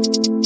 Hello 0.00 0.22
there, 0.22 0.37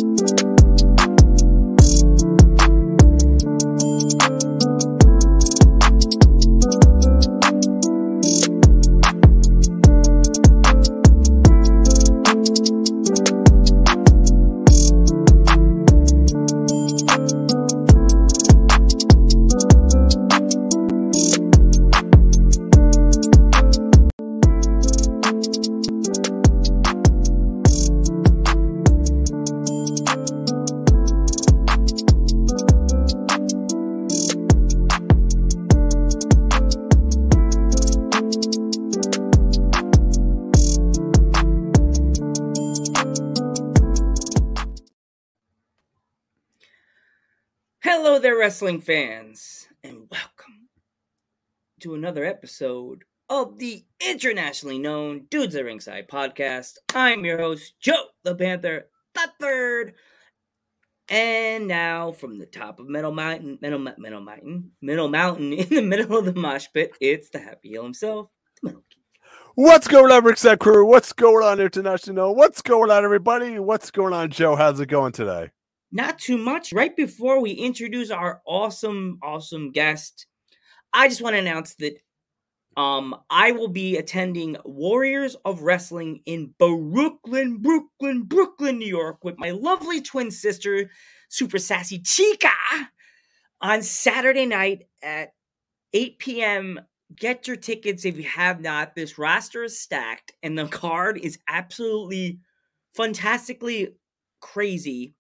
wrestling 48.62 48.80
fans, 48.80 49.66
and 49.82 50.06
welcome 50.08 50.68
to 51.80 51.96
another 51.96 52.24
episode 52.24 53.02
of 53.28 53.58
the 53.58 53.84
internationally 53.98 54.78
known 54.78 55.26
Dudes 55.28 55.56
at 55.56 55.64
Ringside 55.64 56.06
podcast. 56.06 56.74
I'm 56.94 57.24
your 57.24 57.38
host, 57.38 57.74
Joe 57.80 58.04
the 58.22 58.36
Panther, 58.36 58.86
the 59.14 59.28
third. 59.40 59.94
And 61.08 61.66
now, 61.66 62.12
from 62.12 62.38
the 62.38 62.46
top 62.46 62.78
of 62.78 62.88
Metal 62.88 63.10
Mountain, 63.10 63.58
Metal, 63.60 63.80
Metal 63.80 64.20
Mountain, 64.20 64.70
Middle 64.80 65.08
Mountain, 65.08 65.52
in 65.54 65.68
the 65.68 65.82
middle 65.82 66.16
of 66.16 66.24
the 66.24 66.40
mosh 66.40 66.68
pit, 66.72 66.92
it's 67.00 67.30
the 67.30 67.40
Happy 67.40 67.70
Heel 67.70 67.82
himself, 67.82 68.28
Metal. 68.62 68.84
What's 69.56 69.88
going 69.88 70.12
on, 70.12 70.22
Rickset 70.22 70.60
crew? 70.60 70.86
What's 70.86 71.12
going 71.12 71.44
on, 71.44 71.58
International? 71.58 72.32
What's 72.36 72.62
going 72.62 72.92
on, 72.92 73.02
everybody? 73.04 73.58
What's 73.58 73.90
going 73.90 74.12
on, 74.12 74.30
Joe? 74.30 74.54
How's 74.54 74.78
it 74.78 74.86
going 74.86 75.10
today? 75.10 75.50
Not 75.92 76.18
too 76.18 76.38
much. 76.38 76.72
Right 76.72 76.96
before 76.96 77.40
we 77.40 77.52
introduce 77.52 78.10
our 78.10 78.40
awesome, 78.46 79.18
awesome 79.22 79.70
guest, 79.70 80.26
I 80.92 81.08
just 81.08 81.22
want 81.22 81.34
to 81.34 81.40
announce 81.40 81.74
that 81.76 81.98
um 82.76 83.14
I 83.28 83.52
will 83.52 83.68
be 83.68 83.98
attending 83.98 84.56
Warriors 84.64 85.36
of 85.44 85.62
Wrestling 85.62 86.22
in 86.24 86.54
Brooklyn, 86.58 87.58
Brooklyn, 87.58 88.22
Brooklyn, 88.22 88.78
New 88.78 88.86
York 88.86 89.22
with 89.22 89.38
my 89.38 89.50
lovely 89.50 90.00
twin 90.00 90.30
sister, 90.30 90.90
Super 91.28 91.58
Sassy 91.58 91.98
Chica, 91.98 92.48
on 93.60 93.82
Saturday 93.82 94.46
night 94.46 94.84
at 95.02 95.32
8 95.92 96.18
p.m. 96.18 96.80
Get 97.14 97.46
your 97.46 97.56
tickets 97.56 98.06
if 98.06 98.16
you 98.16 98.24
have 98.24 98.62
not. 98.62 98.94
This 98.94 99.18
roster 99.18 99.64
is 99.64 99.78
stacked 99.78 100.32
and 100.42 100.56
the 100.56 100.66
card 100.66 101.18
is 101.18 101.38
absolutely 101.46 102.40
fantastically 102.94 103.94
crazy. 104.40 105.14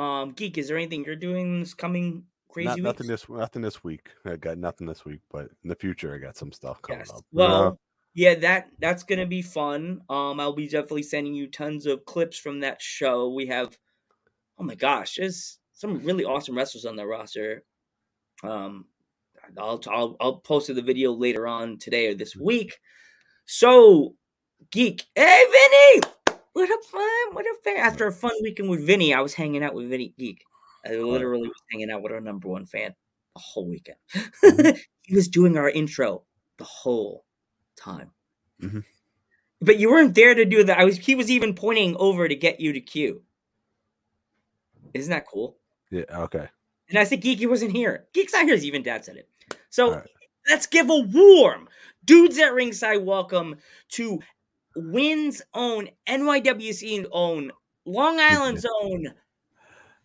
Um, 0.00 0.32
Geek, 0.32 0.56
is 0.56 0.68
there 0.68 0.78
anything 0.78 1.04
you're 1.04 1.14
doing 1.14 1.60
this 1.60 1.74
coming 1.74 2.24
crazy 2.48 2.80
Not, 2.80 2.80
nothing 2.80 3.06
this 3.06 3.28
nothing 3.28 3.62
this 3.62 3.84
week. 3.84 4.10
I 4.24 4.36
got 4.36 4.56
nothing 4.56 4.86
this 4.86 5.04
week, 5.04 5.20
but 5.30 5.50
in 5.62 5.68
the 5.68 5.74
future, 5.74 6.14
I 6.14 6.18
got 6.18 6.38
some 6.38 6.52
stuff 6.52 6.80
coming 6.80 7.00
Yes. 7.00 7.10
up. 7.10 7.24
Well, 7.32 7.66
Uh, 7.66 7.72
yeah, 8.14 8.34
that 8.36 8.70
that's 8.78 9.02
gonna 9.02 9.26
be 9.26 9.42
fun. 9.42 10.02
Um, 10.08 10.40
I'll 10.40 10.54
be 10.54 10.68
definitely 10.68 11.02
sending 11.02 11.34
you 11.34 11.48
tons 11.48 11.84
of 11.84 12.04
clips 12.06 12.38
from 12.38 12.60
that 12.60 12.80
show. 12.80 13.28
We 13.28 13.46
have, 13.48 13.78
oh 14.58 14.64
my 14.64 14.74
gosh, 14.74 15.16
there's 15.16 15.58
some 15.74 16.02
really 16.02 16.24
awesome 16.24 16.56
wrestlers 16.56 16.86
on 16.86 16.96
the 16.96 17.06
roster. 17.06 17.62
Um, 18.42 18.86
I'll 19.58 19.82
I'll 19.86 20.16
I'll 20.18 20.36
post 20.36 20.74
the 20.74 20.80
video 20.82 21.12
later 21.12 21.46
on 21.46 21.76
today 21.78 22.08
or 22.08 22.14
this 22.14 22.34
week. 22.34 22.78
So, 23.44 24.14
geek, 24.70 25.04
hey 25.14 25.44
Vinny, 25.52 26.12
what 26.52 26.68
a 26.68 26.78
fun, 26.90 27.34
what 27.34 27.44
a 27.44 27.54
fan! 27.62 27.76
After 27.78 28.06
a 28.06 28.12
fun 28.12 28.32
weekend 28.42 28.70
with 28.70 28.86
Vinny, 28.86 29.14
I 29.14 29.20
was 29.20 29.34
hanging 29.34 29.62
out 29.62 29.74
with 29.74 29.88
Vinny 29.88 30.14
Geek. 30.18 30.44
I 30.84 30.94
literally 30.94 31.48
was 31.48 31.62
hanging 31.70 31.90
out 31.90 32.02
with 32.02 32.12
our 32.12 32.20
number 32.20 32.48
one 32.48 32.66
fan 32.66 32.94
the 33.34 33.40
whole 33.40 33.68
weekend. 33.68 33.98
he 35.02 35.14
was 35.14 35.28
doing 35.28 35.56
our 35.56 35.68
intro 35.68 36.22
the 36.58 36.64
whole 36.64 37.24
time. 37.76 38.10
Mhm. 38.60 38.84
But 39.60 39.78
you 39.78 39.90
weren't 39.90 40.14
there 40.14 40.34
to 40.34 40.44
do 40.44 40.64
that. 40.64 40.78
I 40.78 40.84
was. 40.84 40.98
He 40.98 41.14
was 41.14 41.30
even 41.30 41.54
pointing 41.54 41.96
over 41.96 42.28
to 42.28 42.34
get 42.34 42.60
you 42.60 42.72
to 42.72 42.80
cue. 42.80 43.22
Isn't 44.94 45.10
that 45.10 45.26
cool? 45.26 45.56
yeah, 45.90 46.04
okay. 46.10 46.48
And 46.88 46.98
I 46.98 47.04
said, 47.04 47.22
Geeky 47.22 47.48
wasn't 47.48 47.72
here. 47.72 48.06
Geek's 48.12 48.32
not 48.32 48.44
here. 48.44 48.56
Even 48.56 48.82
Dad 48.82 49.04
said 49.04 49.16
it. 49.16 49.28
So 49.70 49.94
right. 49.94 50.08
let's 50.48 50.66
give 50.66 50.90
a 50.90 50.98
warm 50.98 51.68
dudes 52.04 52.38
at 52.38 52.52
ringside 52.52 53.04
welcome 53.04 53.56
to 53.90 54.20
Wynn's 54.76 55.42
own 55.54 55.88
NYWC 56.08 57.06
own 57.10 57.50
Long 57.84 58.20
Island's 58.20 58.66
own 58.82 59.08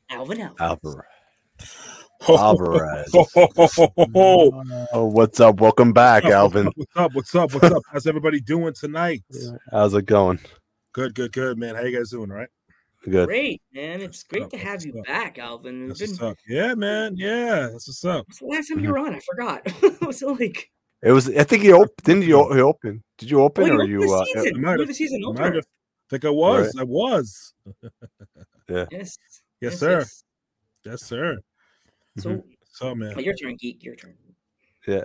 Alvin 0.10 0.42
Alvarez. 0.42 0.56
Alvarez. 0.60 1.06
Ho, 2.22 2.38
Alvarez. 2.38 3.12
Oh, 4.94 5.06
what's 5.06 5.40
up? 5.40 5.60
Welcome 5.60 5.94
back, 5.94 6.26
Alvin. 6.26 6.72
What's 6.76 6.96
up? 6.96 7.14
What's 7.14 7.36
up? 7.36 7.54
What's 7.54 7.72
up? 7.76 7.84
How's 7.92 8.08
everybody 8.08 8.40
doing 8.40 8.74
tonight? 8.74 9.24
How's 9.72 9.94
it 9.94 10.06
going? 10.06 10.40
Good, 10.94 11.14
good, 11.14 11.32
good, 11.32 11.58
man. 11.58 11.76
How 11.76 11.82
you 11.82 11.96
guys 11.96 12.10
doing? 12.10 12.32
All 12.32 12.38
right? 12.38 12.50
Good. 13.04 13.28
Great, 13.28 13.62
man. 13.74 14.02
It's 14.02 14.24
great 14.24 14.44
up? 14.44 14.50
to 14.52 14.58
have 14.58 14.84
you 14.84 14.98
up? 15.00 15.06
back, 15.06 15.38
Alvin. 15.38 15.92
It's 15.92 16.00
That's 16.00 16.18
been, 16.18 16.28
what's 16.28 16.40
up. 16.40 16.44
Yeah, 16.48 16.74
man. 16.74 17.16
Yeah, 17.16 17.70
that's 17.72 17.88
what's 17.88 18.06
up. 18.06 18.26
what's 18.28 18.40
the 18.40 18.46
last 18.46 18.70
time 18.70 18.80
you 18.80 18.90
were 18.90 18.98
on? 18.98 19.14
I 19.14 19.20
forgot. 19.20 20.02
was 20.02 20.22
it 20.22 20.28
like 20.28 20.72
It 21.04 21.12
was. 21.12 21.30
I 21.30 21.44
think 21.44 21.64
he 21.64 21.72
opened. 21.72 21.92
Didn't 22.04 22.24
you? 22.24 22.54
He 22.54 22.62
opened. 22.62 23.02
Did 23.18 23.30
you 23.30 23.42
open 23.42 23.66
you 23.68 23.72
or 23.74 23.76
opened 23.76 23.92
you? 23.92 24.00
the 24.02 24.14
Uh, 24.14 24.26
season. 24.26 24.56
You 24.56 24.62
might 24.62 24.80
have- 24.80 24.88
the 24.88 24.94
season 24.94 25.22
I 25.24 25.28
might 25.28 25.40
opener. 25.42 25.56
have- 25.56 25.66
think 26.10 26.26
I 26.26 26.30
was. 26.30 26.76
I 26.78 26.84
was. 26.84 27.54
Yes. 28.68 28.88
Yes, 28.92 29.18
yes, 29.62 29.80
sir. 29.80 30.00
yes. 30.00 30.24
Yes, 30.86 31.02
sir. 31.04 31.38
So 32.18 32.44
So, 32.72 32.96
man. 32.96 33.20
your 33.20 33.36
turn, 33.36 33.56
geek. 33.58 33.84
Your 33.84 33.96
turn. 33.96 34.16
Yeah. 34.88 35.04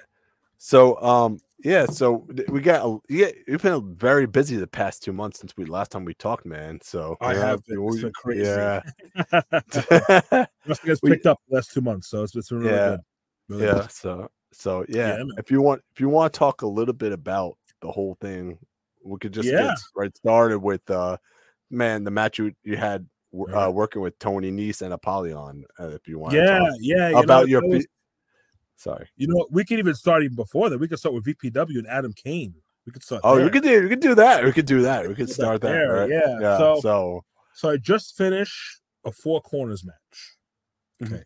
So 0.57 0.97
um 1.03 1.39
yeah, 1.63 1.85
so 1.87 2.27
we 2.49 2.63
got 2.63 2.87
a- 2.87 2.99
yeah, 3.11 3.29
we've 3.47 3.61
been 3.63 3.95
very 3.97 4.27
busy 4.27 4.57
the 4.57 4.67
past 4.67 5.03
two 5.03 5.13
months 5.13 5.39
since 5.41 5.55
we 5.59 5.67
last 5.67 5.91
time 5.91 6.07
we 6.07 6.15
talked, 6.15 6.47
man. 6.47 6.81
So 6.83 7.17
I 7.21 7.35
we 7.35 7.39
have 7.41 7.65
been. 7.67 7.83
It's 7.87 7.97
we- 7.97 8.03
been 8.03 8.13
crazy. 8.13 8.43
Yeah. 8.45 8.81
Wrestling 10.67 10.89
has 10.89 11.01
We- 11.03 11.11
picked 11.11 11.27
up 11.27 11.39
the 11.49 11.57
last 11.57 11.73
two 11.73 11.83
months, 11.83 12.09
so 12.09 12.23
it's, 12.23 12.35
it's 12.35 12.49
been 12.49 12.61
really 12.61 12.71
Yeah. 12.75 12.89
good. 12.91 13.01
Really 13.49 13.65
yeah. 13.67 13.73
good. 13.83 13.91
So 13.93 14.31
so 14.53 14.85
yeah, 14.89 15.19
Yeah, 15.19 15.25
if 15.39 15.51
you 15.51 15.61
want 15.63 15.83
if 15.93 16.01
you 16.01 16.09
want 16.09 16.33
to 16.33 16.39
talk 16.39 16.63
a 16.63 16.67
little 16.67 16.95
bit 16.95 17.13
about 17.13 17.57
the 17.83 17.91
whole 17.91 18.17
thing, 18.21 18.59
we 19.05 19.19
could 19.19 19.33
just 19.33 19.49
Yeah. 19.49 19.69
get 19.69 19.79
right 19.95 20.17
started 20.17 20.59
with 20.59 20.89
uh 20.91 21.17
man, 21.71 22.05
the 22.05 22.11
match 22.11 22.39
you 22.39 22.53
you 22.65 22.77
had 22.77 23.07
uh 23.55 23.71
working 23.73 24.03
with 24.03 24.19
Tony 24.19 24.51
Nese 24.51 24.83
and 24.83 24.93
Apollyon, 24.93 25.65
uh, 25.79 25.89
if 25.89 26.09
you 26.09 26.19
want 26.19 26.35
Yeah, 26.35 26.59
to 26.59 26.77
yeah. 26.81 27.09
You 27.11 27.19
about 27.19 27.43
know, 27.43 27.47
your 27.47 27.67
was- 27.67 27.87
sorry. 28.77 29.09
you 29.17 29.29
know, 29.29 29.47
we 29.51 29.65
could 29.65 29.79
even 29.79 29.95
start 29.95 30.23
even 30.25 30.35
before 30.37 30.69
that. 30.71 30.79
We 30.79 30.89
could 30.89 30.99
start 30.99 31.15
with 31.15 31.25
VPW 31.25 31.79
and 31.79 31.87
Adam 31.87 32.13
Kane. 32.13 32.55
We 32.87 32.93
could 32.93 33.03
start. 33.05 33.21
Oh, 33.25 33.37
there. 33.37 33.45
we 33.45 33.51
could 33.51 33.63
do 33.63 33.83
we 33.85 33.89
could 33.89 34.01
do 34.01 34.15
that. 34.17 34.43
We 34.45 34.53
could 34.53 34.67
do 34.67 34.83
that. 34.83 35.07
We 35.07 35.15
could 35.15 35.29
Start 35.31 35.61
start 35.61 35.61
that. 35.63 35.69
there, 35.69 35.93
right? 35.93 36.11
yeah. 36.11 36.39
Yeah. 36.41 36.59
So- 36.59 36.81
so 36.81 37.25
So 37.53 37.71
I 37.71 37.77
just 37.77 38.17
finished 38.17 38.81
a 39.05 39.13
four 39.13 39.41
corners 39.43 39.85
match. 39.85 40.37
Mhm. 41.03 41.13
Okay. 41.15 41.23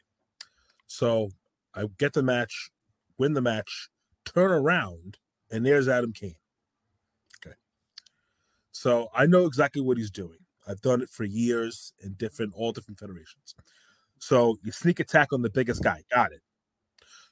So 0.87 1.31
I 1.75 1.87
get 1.99 2.13
the 2.13 2.23
match, 2.23 2.71
win 3.19 3.35
the 3.35 3.41
match, 3.41 3.89
turn 4.25 4.51
around, 4.51 5.19
and 5.51 5.65
there's 5.65 5.89
Adam 5.89 6.13
Kane. 6.13 6.37
Okay. 7.45 7.57
So 8.73 9.09
I 9.15 9.27
know 9.27 9.47
exactly 9.47 9.83
what 9.83 9.99
he's 9.99 10.11
doing. 10.11 10.39
I've 10.67 10.81
done 10.81 11.03
it 11.03 11.11
for 11.11 11.25
years 11.25 11.93
in 12.03 12.15
different, 12.15 12.55
all 12.55 12.73
different 12.73 12.99
federations. 12.99 13.55
So 14.19 14.57
you 14.63 14.73
sneak 14.73 15.01
attack 15.01 15.33
on 15.33 15.43
the 15.43 15.51
biggest 15.51 15.83
guy. 15.83 16.03
Got 16.11 16.33
it. 16.33 16.41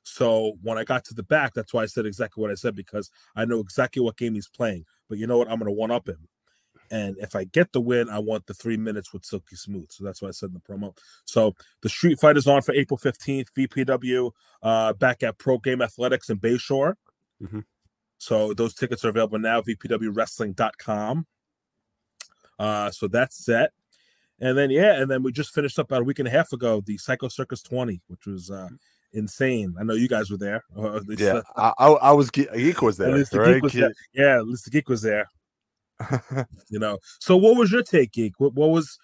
So 0.02 0.55
when 0.62 0.79
I 0.79 0.84
got 0.84 1.05
to 1.06 1.14
the 1.14 1.23
back, 1.23 1.55
that's 1.55 1.73
why 1.73 1.82
I 1.82 1.87
said 1.87 2.06
exactly 2.06 2.43
what 2.43 2.50
I 2.50 2.55
said 2.55 2.75
because 2.75 3.11
I 3.37 3.44
know 3.44 3.61
exactly 3.61 4.02
what 4.02 4.17
game 4.17 4.34
he's 4.34 4.49
playing. 4.49 4.84
But 5.08 5.19
you 5.19 5.26
know 5.26 5.38
what? 5.38 5.49
I'm 5.49 5.58
going 5.58 5.67
to 5.67 5.73
one 5.73 5.90
up 5.90 6.08
him. 6.08 6.29
And 6.93 7.17
if 7.19 7.35
I 7.35 7.44
get 7.44 7.73
the 7.73 7.81
win, 7.81 8.11
I 8.11 8.19
want 8.19 8.47
the 8.47 8.53
three 8.53 8.77
minutes 8.77 9.15
with 9.15 9.25
Silky 9.25 9.56
Smooth. 9.56 9.91
So 9.91 10.05
that's 10.05 10.21
what 10.21 10.29
I 10.29 10.33
said 10.33 10.50
in 10.50 10.53
the 10.53 10.61
promo. 10.61 10.94
So 11.25 11.55
the 11.81 11.89
Street 11.89 12.21
Fight 12.21 12.37
is 12.37 12.47
on 12.47 12.61
for 12.61 12.75
April 12.75 12.99
15th, 12.99 13.49
VPW, 13.56 14.31
uh, 14.62 14.93
back 14.93 15.23
at 15.23 15.39
Pro 15.39 15.56
Game 15.56 15.81
Athletics 15.81 16.29
in 16.29 16.39
Bayshore. 16.39 16.97
Mhm. 17.43 17.65
So 18.19 18.53
those 18.53 18.75
tickets 18.75 19.06
are 19.06 19.09
available 19.09 19.39
now, 19.39 19.62
VPWWrestling.com. 19.62 21.27
Uh, 22.59 22.91
so 22.91 23.09
that's 23.09 23.43
set. 23.43 23.73
And 24.39 24.59
then, 24.59 24.71
yeah, 24.71 25.00
and 25.00 25.11
then 25.11 25.23
we 25.23 25.33
just 25.33 25.55
finished 25.55 25.79
up 25.79 25.87
about 25.87 26.03
a 26.03 26.05
week 26.05 26.19
and 26.19 26.29
a 26.29 26.31
half 26.31 26.53
ago 26.53 26.83
the 26.85 26.99
Psycho 26.99 27.29
Circus 27.29 27.62
20, 27.62 28.03
which 28.09 28.27
was 28.27 28.50
uh, 28.50 28.69
insane. 29.15 29.75
I 29.81 29.85
know 29.85 29.94
you 29.94 30.09
guys 30.09 30.31
were 30.31 30.37
there. 30.37 30.62
At 30.77 31.03
yeah, 31.19 31.41
I, 31.56 31.73
I, 31.79 32.12
was 32.12 32.31
geek 32.31 32.83
was 32.83 33.00
at 33.00 33.06
there, 33.06 33.17
least 33.17 33.33
the 33.33 33.41
right? 33.41 33.55
geek 33.55 33.62
was 33.62 33.73
there. 33.73 33.93
Yeah, 34.12 34.37
at 34.37 34.47
least 34.47 34.65
the 34.67 34.71
geek 34.71 34.89
was 34.91 35.00
there. 35.00 35.27
you 36.71 36.79
know. 36.79 36.99
So 37.21 37.37
what 37.37 37.56
was 37.56 37.71
your 37.73 37.83
take, 37.83 38.12
geek? 38.12 38.35
What, 38.39 38.55
what 38.55 38.71
was 38.71 38.99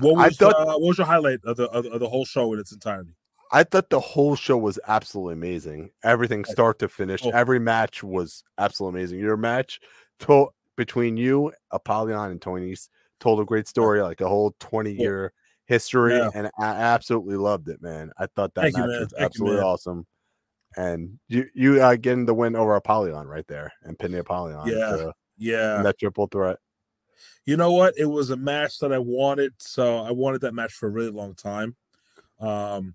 What 0.00 0.16
was 0.16 0.36
thought 0.36 0.54
uh, 0.54 0.64
what 0.78 0.80
was 0.88 0.98
your 0.98 1.06
highlight 1.06 1.40
of 1.44 1.56
the 1.56 1.68
of, 1.70 1.84
the- 1.84 1.90
of 1.92 2.00
the 2.00 2.08
whole 2.08 2.24
show 2.24 2.52
in 2.52 2.58
its 2.58 2.72
entirety? 2.72 3.14
I 3.50 3.64
thought 3.64 3.88
the 3.88 4.00
whole 4.00 4.36
show 4.36 4.58
was 4.58 4.78
absolutely 4.88 5.32
amazing. 5.32 5.90
Everything 6.04 6.44
start 6.44 6.78
to 6.80 6.88
finish. 6.88 7.22
Oh. 7.24 7.30
Every 7.30 7.58
match 7.58 8.02
was 8.02 8.44
absolutely 8.58 9.00
amazing. 9.00 9.20
Your 9.20 9.38
match 9.38 9.80
to- 10.20 10.48
between 10.76 11.16
you, 11.16 11.52
Apollyon, 11.70 12.30
and 12.30 12.42
Tony's 12.42 12.90
told 13.20 13.40
a 13.40 13.44
great 13.44 13.66
story, 13.66 14.00
like 14.02 14.20
a 14.20 14.28
whole 14.28 14.54
20 14.60 14.92
year 14.92 15.32
history, 15.66 16.14
Yeah. 16.16 16.30
and 16.34 16.50
I 16.58 16.66
absolutely 16.66 17.36
loved 17.36 17.68
it, 17.68 17.80
man. 17.82 18.12
I 18.18 18.26
thought 18.26 18.54
that 18.54 18.60
Thank 18.62 18.76
match 18.76 18.86
man. 18.86 19.00
was 19.00 19.08
Thank 19.12 19.24
absolutely 19.24 19.56
man. 19.56 19.64
awesome. 19.66 20.06
And 20.76 21.18
you 21.28 21.46
you 21.54 21.82
uh, 21.82 21.96
getting 21.96 22.26
the 22.26 22.34
win 22.34 22.54
over 22.54 22.76
Apollyon 22.76 23.26
right 23.26 23.46
there 23.48 23.72
and 23.82 23.98
pinning 23.98 24.20
Apollyon. 24.20 24.66
Yeah. 24.68 24.90
to- 24.96 25.12
Yeah, 25.38 25.82
that 25.82 25.98
triple 25.98 26.26
threat. 26.26 26.58
you 27.46 27.56
know 27.56 27.72
what? 27.72 27.94
It 27.96 28.06
was 28.06 28.30
a 28.30 28.36
match 28.36 28.78
that 28.80 28.92
I 28.92 28.98
wanted, 28.98 29.54
so 29.58 29.98
I 29.98 30.10
wanted 30.10 30.40
that 30.42 30.54
match 30.54 30.72
for 30.72 30.86
a 30.88 30.92
really 30.92 31.10
long 31.10 31.34
time. 31.34 31.76
Um, 32.40 32.94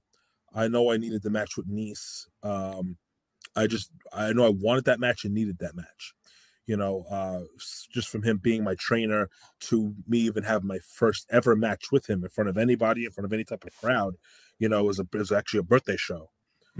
I 0.54 0.68
know 0.68 0.92
I 0.92 0.98
needed 0.98 1.24
the 1.24 1.30
match 1.30 1.58
with 1.58 1.68
Nice. 1.68 2.28
Um, 2.44 2.98
I 3.56 3.68
just 3.68 3.92
I 4.12 4.34
know 4.34 4.46
I 4.46 4.50
wanted 4.50 4.86
that 4.86 5.00
match 5.00 5.26
and 5.26 5.34
needed 5.34 5.60
that 5.60 5.76
match. 5.76 6.14
You 6.66 6.78
know, 6.78 7.04
uh, 7.10 7.42
just 7.92 8.08
from 8.10 8.24
him 8.24 8.38
being 8.38 8.64
my 8.64 8.76
trainer 8.76 9.30
to 9.62 9.94
me 10.08 10.20
even 10.20 10.44
have 10.44 10.64
my 10.64 10.80
first 10.80 11.28
ever 11.30 11.56
match 11.56 11.92
with 11.92 12.10
him 12.10 12.24
in 12.24 12.30
front 12.30 12.50
of 12.50 12.58
anybody, 12.58 13.06
in 13.06 13.12
front 13.12 13.26
of 13.26 13.34
any 13.34 13.44
type 13.44 13.66
of 13.66 13.76
crowd. 13.76 14.16
You 14.60 14.70
know, 14.70 14.80
it 14.80 14.88
was 14.88 15.00
a 15.00 15.08
it 15.14 15.18
was 15.18 15.32
actually 15.32 15.60
a 15.60 15.64
birthday 15.64 15.98
show. 15.98 16.30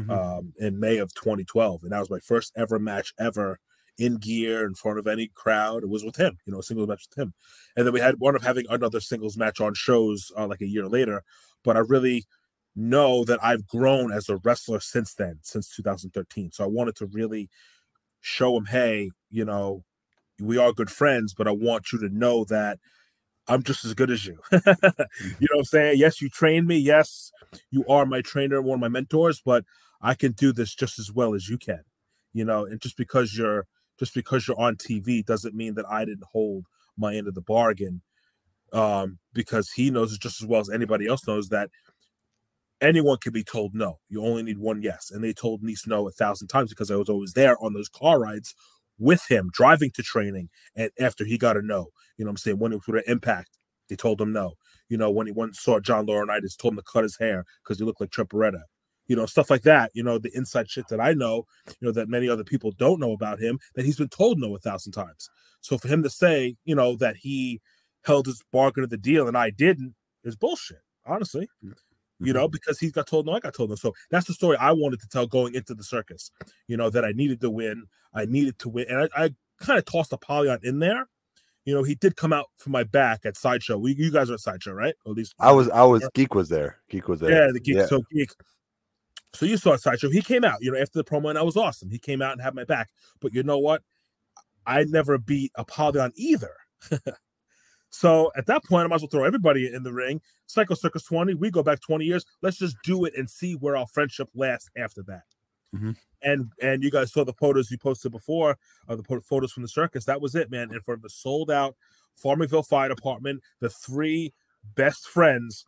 um, 0.10 0.54
in 0.58 0.80
May 0.80 0.98
of 0.98 1.14
2012, 1.14 1.84
and 1.84 1.92
that 1.92 2.00
was 2.00 2.10
my 2.10 2.20
first 2.20 2.52
ever 2.56 2.80
match 2.80 3.14
ever 3.20 3.60
in 3.98 4.18
gear 4.18 4.66
in 4.66 4.74
front 4.74 5.00
of 5.00 5.08
any 5.08 5.30
crowd. 5.34 5.84
It 5.84 5.90
was 5.90 6.04
with 6.04 6.16
him, 6.16 6.38
you 6.46 6.54
know, 6.54 6.60
a 6.60 6.64
singles 6.64 6.88
match 6.88 7.08
with 7.10 7.24
him, 7.24 7.34
and 7.76 7.86
then 7.86 7.94
we 7.94 8.00
had 8.00 8.16
one 8.20 8.36
of 8.36 8.44
having 8.44 8.66
another 8.70 9.00
singles 9.00 9.38
match 9.38 9.62
on 9.62 9.74
shows 9.74 10.32
uh, 10.38 10.48
like 10.48 10.62
a 10.62 10.68
year 10.68 10.88
later. 10.88 11.24
But 11.64 11.78
I 11.78 11.82
really 11.82 12.26
know 12.76 13.24
that 13.26 13.44
I've 13.44 13.68
grown 13.68 14.12
as 14.12 14.30
a 14.30 14.38
wrestler 14.38 14.80
since 14.80 15.14
then, 15.14 15.40
since 15.42 15.70
2013. 15.76 16.52
So 16.52 16.64
I 16.64 16.68
wanted 16.68 16.96
to 16.98 17.06
really 17.06 17.50
show 18.22 18.58
him, 18.58 18.66
hey, 18.66 19.12
you 19.30 19.46
know, 19.46 19.84
we 20.40 20.58
are 20.58 20.74
good 20.74 20.90
friends, 20.90 21.34
but 21.34 21.48
I 21.48 21.52
want 21.52 21.92
you 21.92 22.00
to 22.00 22.10
know 22.10 22.46
that 22.46 22.80
I'm 23.48 23.64
just 23.64 23.86
as 23.86 23.94
good 23.94 24.10
as 24.10 24.26
you. 24.26 24.40
you 24.52 24.60
know 24.66 24.82
what 25.52 25.60
I'm 25.60 25.64
saying? 25.66 26.00
Yes, 26.00 26.22
you 26.22 26.30
trained 26.30 26.68
me. 26.68 26.78
Yes, 26.78 27.32
you 27.72 27.86
are 27.88 28.06
my 28.06 28.22
trainer, 28.22 28.62
one 28.62 28.76
of 28.76 28.82
my 28.82 28.88
mentors, 28.88 29.42
but 29.44 29.66
I 30.02 30.16
can 30.16 30.32
do 30.32 30.54
this 30.54 30.74
just 30.74 30.98
as 30.98 31.12
well 31.12 31.34
as 31.34 31.50
you 31.50 31.58
can. 31.58 31.84
You 32.34 32.46
know, 32.46 32.66
and 32.66 32.82
just 32.82 32.98
because 32.98 33.38
you're 33.38 33.68
just 34.00 34.14
because 34.14 34.48
you're 34.48 34.60
on 34.60 34.76
TV 34.76 35.26
doesn't 35.26 35.56
mean 35.56 35.76
that 35.76 35.90
I 35.90 36.06
didn't 36.06 36.26
hold 36.32 36.66
my 36.98 37.16
end 37.16 37.28
of 37.28 37.36
the 37.36 37.42
bargain. 37.42 38.02
Um, 38.72 39.20
because 39.34 39.70
he 39.70 39.92
knows 39.92 40.18
just 40.18 40.42
as 40.42 40.48
well 40.48 40.62
as 40.62 40.70
anybody 40.70 41.06
else 41.06 41.28
knows 41.28 41.50
that 41.50 41.70
anyone 42.82 43.18
can 43.18 43.32
be 43.32 43.44
told 43.44 43.74
no. 43.74 44.00
You 44.10 44.24
only 44.24 44.44
need 44.44 44.58
one 44.58 44.82
yes. 44.82 45.12
And 45.12 45.24
they 45.24 45.34
told 45.34 45.64
Nice 45.64 45.88
no 45.88 46.08
a 46.08 46.12
thousand 46.12 46.48
times 46.48 46.70
because 46.70 46.92
I 46.92 46.96
was 46.96 47.10
always 47.10 47.34
there 47.34 47.56
on 47.64 47.74
those 47.74 47.90
car 47.90 48.20
rides 48.20 48.56
with 49.00 49.30
him, 49.30 49.50
driving 49.54 49.92
to 49.92 50.04
training. 50.04 50.50
And 50.76 50.92
after 51.00 51.26
he 51.26 51.38
got 51.38 51.58
a 51.58 51.62
no, 51.62 51.88
you 52.18 52.26
know 52.26 52.30
what 52.30 52.32
I'm 52.32 52.38
saying? 52.38 52.60
When 52.60 52.74
it 52.74 52.82
was 52.88 53.04
an 53.06 53.12
impact, 53.12 53.58
they 53.90 53.96
told 53.96 54.20
him 54.20 54.34
no. 54.34 54.54
You 54.90 54.98
know, 54.98 55.10
when 55.10 55.28
he 55.28 55.34
once 55.34 55.60
saw 55.62 55.80
John 55.80 56.06
Laurinaitis, 56.06 56.58
told 56.58 56.74
him 56.74 56.78
to 56.78 56.84
cut 56.84 57.04
his 57.04 57.18
hair 57.18 57.46
because 57.64 57.80
he 57.80 57.86
looked 57.86 58.02
like 58.02 58.12
Trent 58.12 58.30
Beretta. 58.30 58.64
You 59.08 59.16
know, 59.16 59.26
stuff 59.26 59.50
like 59.50 59.64
that. 59.64 59.92
You 59.94 60.04
know, 60.04 60.18
the 60.18 60.32
inside 60.34 60.70
shit 60.70 60.88
that 60.90 61.02
I 61.02 61.14
know, 61.14 61.46
you 61.68 61.88
know, 61.88 61.92
that 61.92 62.10
many 62.10 62.30
other 62.30 62.44
people 62.44 62.72
don't 62.72 63.00
know 63.00 63.12
about 63.12 63.40
him, 63.40 63.60
that 63.76 63.86
he's 63.86 63.98
been 63.98 64.10
told 64.10 64.40
no 64.40 64.56
a 64.56 64.60
thousand 64.60 64.94
times. 64.94 65.30
So 65.62 65.78
for 65.78 65.88
him 65.88 66.04
to 66.04 66.10
say, 66.10 66.56
you 66.66 66.76
know, 66.76 66.96
that 66.98 67.18
he 67.18 67.62
held 68.06 68.26
his 68.26 68.44
bargain 68.52 68.84
of 68.84 68.90
the 68.90 68.98
deal 68.98 69.28
and 69.28 69.38
I 69.38 69.50
didn't 69.50 69.96
is 70.24 70.36
bullshit, 70.36 70.82
honestly. 71.06 71.50
Mm-hmm. 71.64 72.26
You 72.26 72.34
know, 72.34 72.46
mm-hmm. 72.46 72.52
because 72.52 72.80
he 72.80 72.92
got 72.92 73.08
told 73.08 73.26
no, 73.26 73.34
I 73.34 73.40
got 73.40 73.54
told 73.54 73.70
no. 73.70 73.76
So 73.76 73.94
that's 74.10 74.28
the 74.28 74.34
story 74.34 74.58
I 74.58 74.72
wanted 74.72 75.02
to 75.02 75.08
tell 75.08 75.28
going 75.28 75.56
into 75.56 75.74
the 75.74 75.84
circus. 75.84 76.32
You 76.68 76.78
know, 76.78 76.90
that 76.90 77.04
I 77.04 77.12
needed 77.12 77.42
to 77.42 77.50
win. 77.50 77.86
I 78.14 78.26
needed 78.26 78.60
to 78.60 78.70
win. 78.70 78.86
And 78.90 79.10
I, 79.16 79.26
I 79.26 79.30
kind 79.60 79.80
of 79.80 79.86
tossed 79.86 80.14
Apollyon 80.14 80.60
in 80.64 80.80
there. 80.80 81.08
You 81.66 81.74
know, 81.74 81.84
he 81.84 81.96
did 81.96 82.18
come 82.18 82.34
out 82.34 82.48
from 82.58 82.74
my 82.74 82.84
back 82.84 83.22
at 83.26 83.38
Sideshow. 83.38 83.78
We, 83.78 83.96
you 83.96 84.12
guys 84.12 84.30
are 84.30 84.34
at 84.34 84.42
Sideshow, 84.42 84.74
right? 84.74 84.96
Or 85.06 85.12
at 85.12 85.18
least 85.18 85.34
I 85.40 85.52
was, 85.54 85.70
I 85.70 85.84
was, 85.84 86.08
Geek 86.14 86.36
was 86.36 86.50
there. 86.50 86.80
Geek 86.90 87.08
was 87.08 87.22
there. 87.22 87.32
yeah, 87.32 87.52
the 87.54 87.60
geek. 87.60 87.78
Yeah. 87.78 87.86
So 87.86 88.02
geek. 88.12 88.30
So 89.34 89.46
you 89.46 89.58
saw 89.58 89.76
Sideshow. 89.76 90.10
He 90.10 90.22
came 90.22 90.44
out, 90.44 90.58
you 90.62 90.72
know, 90.72 90.80
after 90.80 91.00
the 91.00 91.04
promo, 91.04 91.30
and 91.30 91.38
that 91.38 91.46
was 91.46 91.58
awesome. 91.58 91.90
He 91.90 91.98
came 91.98 92.22
out 92.22 92.34
and 92.34 92.42
had 92.42 92.54
my 92.54 92.64
back. 92.64 92.90
But 93.20 93.34
you 93.34 93.44
know 93.44 93.58
what? 93.60 93.82
I 94.66 94.84
never 94.84 95.18
beat 95.18 95.52
Apollyon 95.56 96.12
either. 96.16 96.56
so 97.90 98.32
at 98.38 98.46
that 98.46 98.64
point, 98.64 98.86
I 98.86 98.88
might 98.88 98.96
as 98.96 99.02
well 99.02 99.10
throw 99.10 99.24
everybody 99.26 99.74
in 99.74 99.84
the 99.84 99.94
ring. 99.94 100.22
Psycho 100.46 100.76
Circus 100.76 101.04
20, 101.04 101.34
we 101.34 101.50
go 101.50 101.64
back 101.64 101.82
20 101.82 102.06
years. 102.06 102.26
Let's 102.42 102.58
just 102.58 102.78
do 102.84 103.06
it 103.06 103.14
and 103.18 103.30
see 103.30 103.54
where 103.54 103.76
our 103.76 103.88
friendship 103.88 104.30
lasts 104.36 104.70
after 104.78 105.02
that. 105.04 105.24
Mhm. 105.76 105.98
And 106.22 106.52
and 106.62 106.84
you 106.84 106.92
guys 106.92 107.12
saw 107.12 107.26
the 107.26 107.34
photos 107.34 107.72
you 107.72 107.78
posted 107.78 108.12
before 108.12 108.58
of 108.88 109.04
the 109.04 109.22
photos 109.22 109.52
from 109.52 109.64
the 109.64 109.70
circus. 109.70 110.06
That 110.06 110.22
was 110.22 110.36
it, 110.36 110.52
man. 110.52 110.74
In 110.74 110.80
front 110.82 111.00
of 111.00 111.02
the 111.02 111.10
sold 111.10 111.50
out 111.52 111.76
Farmingville 112.24 112.66
Fire 112.68 112.90
Department, 112.90 113.42
the 113.60 113.70
three 113.70 114.34
best 114.76 115.08
friends 115.08 115.66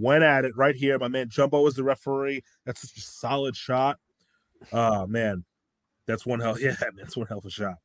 went 0.00 0.24
at 0.24 0.44
it 0.44 0.56
right 0.56 0.74
here. 0.74 0.98
My 0.98 1.08
man 1.08 1.28
Jumbo 1.28 1.60
was 1.62 1.74
the 1.74 1.84
referee. 1.84 2.42
That's 2.64 2.80
such 2.80 2.96
a 2.96 3.00
solid 3.00 3.54
shot. 3.56 3.98
Oh 4.72 5.06
man, 5.06 5.44
that's 6.06 6.26
one 6.26 6.40
hell. 6.40 6.56
Yeah, 6.60 6.74
man, 6.80 6.90
that's 6.96 7.16
one 7.16 7.26
hell 7.26 7.38
of 7.38 7.44
a 7.44 7.50
shot. 7.50 7.76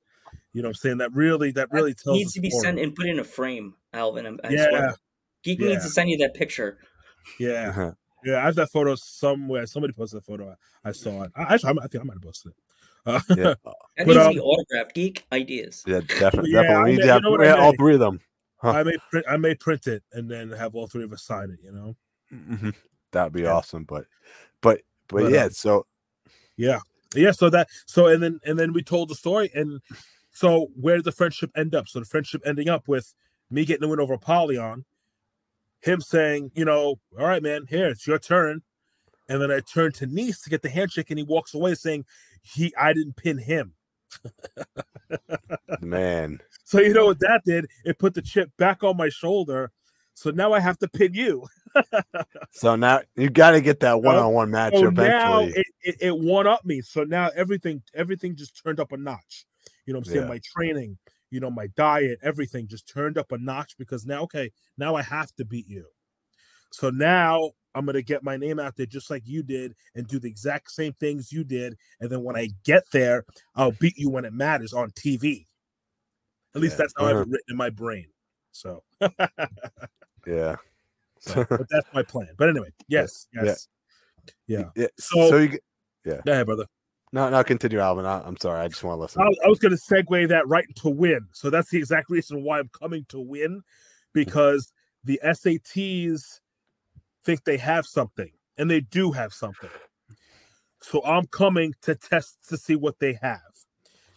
You 0.53 0.61
know 0.61 0.69
what 0.69 0.77
I'm 0.77 0.79
saying? 0.79 0.97
That 0.99 1.13
really, 1.13 1.51
that 1.51 1.71
really 1.71 1.91
That 1.91 2.03
tells 2.03 2.17
needs 2.17 2.33
to 2.33 2.41
be 2.41 2.49
story. 2.49 2.61
sent 2.63 2.79
and 2.79 2.95
put 2.95 3.07
in 3.07 3.19
a 3.19 3.23
frame, 3.23 3.75
Alvin. 3.93 4.25
I'm- 4.25 4.39
I 4.43 4.49
Yeah, 4.49 4.69
swear. 4.69 4.95
Geek 5.43 5.59
yeah. 5.59 5.67
needs 5.69 5.83
to 5.83 5.89
send 5.89 6.09
you 6.09 6.17
that 6.19 6.33
picture. 6.33 6.77
Yeah, 7.39 7.69
Uh-huh. 7.69 7.91
yeah. 8.23 8.37
I 8.37 8.45
have 8.45 8.55
that 8.55 8.71
photo 8.71 8.95
somewhere. 8.95 9.65
Somebody 9.65 9.93
posted 9.93 10.19
a 10.19 10.21
photo. 10.21 10.55
I, 10.83 10.89
I 10.89 10.91
saw 10.93 11.23
it. 11.23 11.31
I, 11.35 11.53
actually, 11.53 11.77
I 11.81 11.87
think 11.87 12.03
I 12.03 12.05
might 12.05 12.13
have 12.15 12.21
posted 12.23 12.51
it. 12.53 12.57
Uh, 13.05 13.19
yeah, 13.29 13.35
That 13.45 13.57
But, 13.97 14.07
needs 14.07 14.17
um, 14.17 14.27
to 14.27 14.33
be 14.33 14.39
autographed. 14.39 14.95
Geek 14.95 15.25
ideas. 15.31 15.83
yeah, 15.85 15.99
definitely, 15.99 16.51
Yeah, 16.51 16.61
definitely. 16.63 16.75
I 16.75 16.83
We 16.83 16.89
need 16.91 17.01
to 17.01 17.05
you 17.07 17.21
know 17.37 17.43
yeah, 17.43 17.55
all 17.55 17.73
three 17.75 17.93
of 17.93 17.99
them. 17.99 18.19
Huh. 18.57 18.71
I 18.71 18.83
may 18.83 18.97
print. 19.11 19.25
I 19.29 19.37
may 19.37 19.55
print 19.55 19.87
it 19.87 20.03
and 20.13 20.29
then 20.31 20.49
have 20.51 20.73
all 20.73 20.87
three 20.87 21.03
of 21.03 21.13
us 21.13 21.23
sign 21.23 21.51
it. 21.51 21.59
You 21.63 21.71
know. 21.73 21.95
Mhm. 22.33 22.73
That'd 23.11 23.33
be 23.33 23.41
Yeah. 23.43 23.53
awesome. 23.53 23.83
But, 23.83 24.05
but, 24.61 24.81
but, 25.07 25.23
But, 25.23 25.31
yeah. 25.31 25.45
um, 25.45 25.49
so 25.51 25.85
Yeah. 26.57 26.79
Yeah. 27.15 27.31
So 27.31 27.49
that 27.49 27.69
so 27.85 28.07
and 28.07 28.21
then 28.21 28.39
and 28.45 28.57
then 28.59 28.73
we 28.73 28.81
told 28.83 29.09
the 29.09 29.15
story 29.15 29.49
and 29.53 29.81
so 30.31 30.67
where 30.79 30.95
did 30.97 31.05
the 31.05 31.11
friendship 31.11 31.51
end 31.55 31.75
up? 31.75 31.87
So 31.87 31.99
the 31.99 32.05
friendship 32.05 32.41
ending 32.45 32.69
up 32.69 32.87
with 32.87 33.13
me 33.49 33.63
getting 33.65 33.81
the 33.81 33.87
win 33.87 33.99
over 33.99 34.13
Apollyon, 34.15 34.85
him 35.81 36.01
saying, 36.01 36.51
you 36.55 36.65
know, 36.65 36.99
all 37.17 37.25
right, 37.25 37.41
man, 37.43 37.65
here 37.69 37.87
it's 37.87 38.05
your 38.07 38.19
turn. 38.19 38.61
And 39.29 39.41
then 39.41 39.51
I 39.51 39.59
turn 39.61 39.91
to 39.93 40.05
Nice 40.05 40.41
to 40.41 40.49
get 40.51 40.61
the 40.61 40.69
handshake, 40.69 41.09
and 41.09 41.17
he 41.17 41.23
walks 41.23 41.55
away 41.55 41.73
saying, 41.73 42.05
"He, 42.43 42.71
I 42.77 42.93
didn't 42.93 43.15
pin 43.15 43.39
him." 43.39 43.73
man, 45.81 46.39
So 46.63 46.79
you 46.79 46.93
know 46.93 47.07
what 47.07 47.19
that 47.19 47.41
did? 47.43 47.65
It 47.85 47.97
put 47.97 48.13
the 48.13 48.21
chip 48.21 48.51
back 48.57 48.83
on 48.83 48.97
my 48.97 49.09
shoulder. 49.09 49.71
So 50.15 50.31
now 50.31 50.53
I 50.53 50.59
have 50.61 50.79
to 50.79 50.87
pin 50.87 51.13
you. 51.13 51.45
so 52.51 52.75
now 52.75 53.01
you 53.15 53.29
got 53.29 53.51
to 53.51 53.61
get 53.61 53.81
that 53.81 54.01
one-on-one 54.01 54.49
match 54.49 54.73
So 54.73 54.89
now 54.89 55.39
it, 55.39 55.67
it, 55.81 55.95
it 55.99 56.17
one 56.17 56.47
up 56.47 56.65
me. 56.65 56.81
So 56.81 57.03
now 57.03 57.29
everything 57.35 57.83
everything 57.93 58.35
just 58.35 58.59
turned 58.63 58.79
up 58.79 58.93
a 58.93 58.97
notch. 58.97 59.45
You 59.85 59.93
know 59.93 59.99
what 59.99 60.07
I'm 60.07 60.13
saying? 60.13 60.23
Yeah. 60.23 60.29
My 60.29 60.39
training, 60.43 60.97
you 61.29 61.41
know, 61.41 61.51
my 61.51 61.67
diet, 61.75 62.19
everything 62.23 62.67
just 62.67 62.87
turned 62.87 63.17
up 63.17 63.31
a 63.33 63.37
notch 63.37 63.77
because 63.77 64.05
now, 64.05 64.21
okay, 64.23 64.51
now 64.77 64.95
I 64.95 65.01
have 65.03 65.35
to 65.35 65.45
beat 65.45 65.67
you. 65.67 65.85
So 66.71 66.89
now 66.89 67.51
I'm 67.75 67.85
gonna 67.85 68.01
get 68.01 68.23
my 68.23 68.37
name 68.37 68.57
out 68.57 68.77
there 68.77 68.85
just 68.85 69.09
like 69.11 69.23
you 69.27 69.43
did 69.43 69.75
and 69.95 70.07
do 70.07 70.17
the 70.17 70.29
exact 70.29 70.71
same 70.71 70.93
things 70.93 71.31
you 71.33 71.43
did. 71.43 71.75
And 71.99 72.09
then 72.09 72.23
when 72.23 72.37
I 72.37 72.49
get 72.63 72.83
there, 72.93 73.25
I'll 73.53 73.73
beat 73.73 73.97
you 73.97 74.09
when 74.09 74.23
it 74.23 74.33
matters 74.33 74.71
on 74.73 74.91
TV. 74.91 75.45
At 76.55 76.61
least 76.61 76.75
Yeah. 76.75 76.83
that's 76.83 76.93
how 76.97 77.03
I 77.05 77.09
have 77.09 77.17
Uh-huh. 77.17 77.23
it 77.23 77.29
written 77.31 77.45
in 77.49 77.57
my 77.57 77.69
brain. 77.69 78.07
So, 78.53 78.83
yeah. 80.27 80.55
so- 81.19 81.45
but 81.49 81.67
that's 81.69 81.87
my 81.93 82.03
plan. 82.03 82.29
But 82.37 82.49
anyway, 82.49 82.69
yes, 82.87 83.27
Yeah. 83.33 83.43
yes. 83.45 83.67
Yeah. 84.47 84.63
Yeah. 84.75 84.87
So- 84.97 85.29
So, 85.29 85.37
you 85.37 85.47
get- 85.49 85.61
Go 86.25 86.31
ahead, 86.31 86.45
brother. 86.45 86.65
no, 87.13 87.29
no, 87.29 87.43
continue, 87.43 87.79
Alvin. 87.79 88.05
I, 88.05 88.21
I'm 88.21 88.37
sorry. 88.37 88.61
I 88.61 88.67
just 88.67 88.83
want 88.83 88.97
to 88.97 89.01
listen. 89.01 89.21
I 89.21 89.25
was, 89.25 89.37
I 89.45 89.47
was 89.47 89.57
going 89.59 89.75
to 89.75 89.81
segue 89.81 90.27
that 90.29 90.47
right 90.47 90.67
to 90.77 90.89
win. 90.89 91.27
So 91.31 91.49
that's 91.49 91.69
the 91.71 91.77
exact 91.79 92.09
reason 92.11 92.43
why 92.43 92.59
I'm 92.59 92.69
coming 92.69 93.05
to 93.09 93.19
win 93.19 93.61
because 94.13 94.71
the 95.03 95.19
SATs 95.25 96.39
think 97.23 97.43
they 97.43 97.57
have 97.57 97.85
something 97.87 98.29
and 98.57 98.69
they 98.69 98.81
do 98.81 99.11
have 99.11 99.33
something. 99.33 99.69
So 100.81 101.03
I'm 101.03 101.25
coming 101.27 101.73
to 101.81 101.95
test 101.95 102.37
to 102.49 102.57
see 102.57 102.75
what 102.75 102.99
they 102.99 103.17
have, 103.21 103.39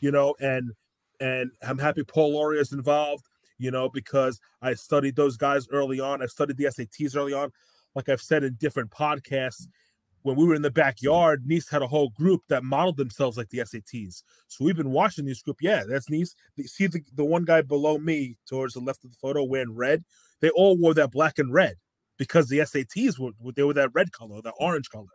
you 0.00 0.10
know, 0.10 0.34
and 0.40 0.72
and 1.20 1.50
I'm 1.62 1.78
happy 1.78 2.04
Paul 2.04 2.34
Loria 2.34 2.60
is 2.60 2.72
involved, 2.72 3.24
you 3.58 3.70
know, 3.70 3.88
because 3.88 4.40
I 4.62 4.74
studied 4.74 5.16
those 5.16 5.36
guys 5.36 5.68
early 5.70 6.00
on. 6.00 6.22
I 6.22 6.26
studied 6.26 6.56
the 6.56 6.64
SATs 6.64 7.16
early 7.16 7.32
on. 7.32 7.50
Like 7.94 8.08
I've 8.08 8.20
said 8.20 8.44
in 8.44 8.54
different 8.54 8.90
podcasts, 8.90 9.66
when 10.22 10.36
we 10.36 10.46
were 10.46 10.54
in 10.54 10.62
the 10.62 10.70
backyard, 10.70 11.44
Nice 11.46 11.68
had 11.68 11.82
a 11.82 11.86
whole 11.86 12.10
group 12.10 12.42
that 12.48 12.64
modeled 12.64 12.96
themselves 12.96 13.36
like 13.36 13.48
the 13.50 13.58
SATs. 13.58 14.22
So 14.48 14.64
we've 14.64 14.76
been 14.76 14.90
watching 14.90 15.24
this 15.24 15.42
group. 15.42 15.58
Yeah, 15.60 15.84
that's 15.88 16.10
Nice. 16.10 16.34
See 16.66 16.86
the, 16.86 17.02
the 17.14 17.24
one 17.24 17.44
guy 17.44 17.62
below 17.62 17.98
me 17.98 18.36
towards 18.46 18.74
the 18.74 18.80
left 18.80 19.04
of 19.04 19.10
the 19.10 19.16
photo 19.20 19.44
wearing 19.44 19.74
red? 19.74 20.04
they 20.40 20.50
all 20.50 20.76
wore 20.76 20.94
that 20.94 21.10
black 21.10 21.38
and 21.38 21.52
red 21.52 21.76
because 22.16 22.48
the 22.48 22.58
SATs 22.58 23.18
were 23.18 23.32
they 23.54 23.62
were 23.62 23.74
that 23.74 23.90
red 23.94 24.12
color, 24.12 24.40
that 24.42 24.54
orange 24.58 24.88
color. 24.90 25.06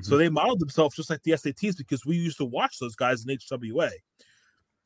So 0.00 0.12
mm-hmm. 0.12 0.18
they 0.18 0.28
modeled 0.30 0.60
themselves 0.60 0.96
just 0.96 1.10
like 1.10 1.22
the 1.22 1.32
SATs 1.32 1.76
because 1.76 2.06
we 2.06 2.16
used 2.16 2.38
to 2.38 2.46
watch 2.46 2.78
those 2.78 2.96
guys 2.96 3.24
in 3.26 3.36
HWA. 3.36 3.90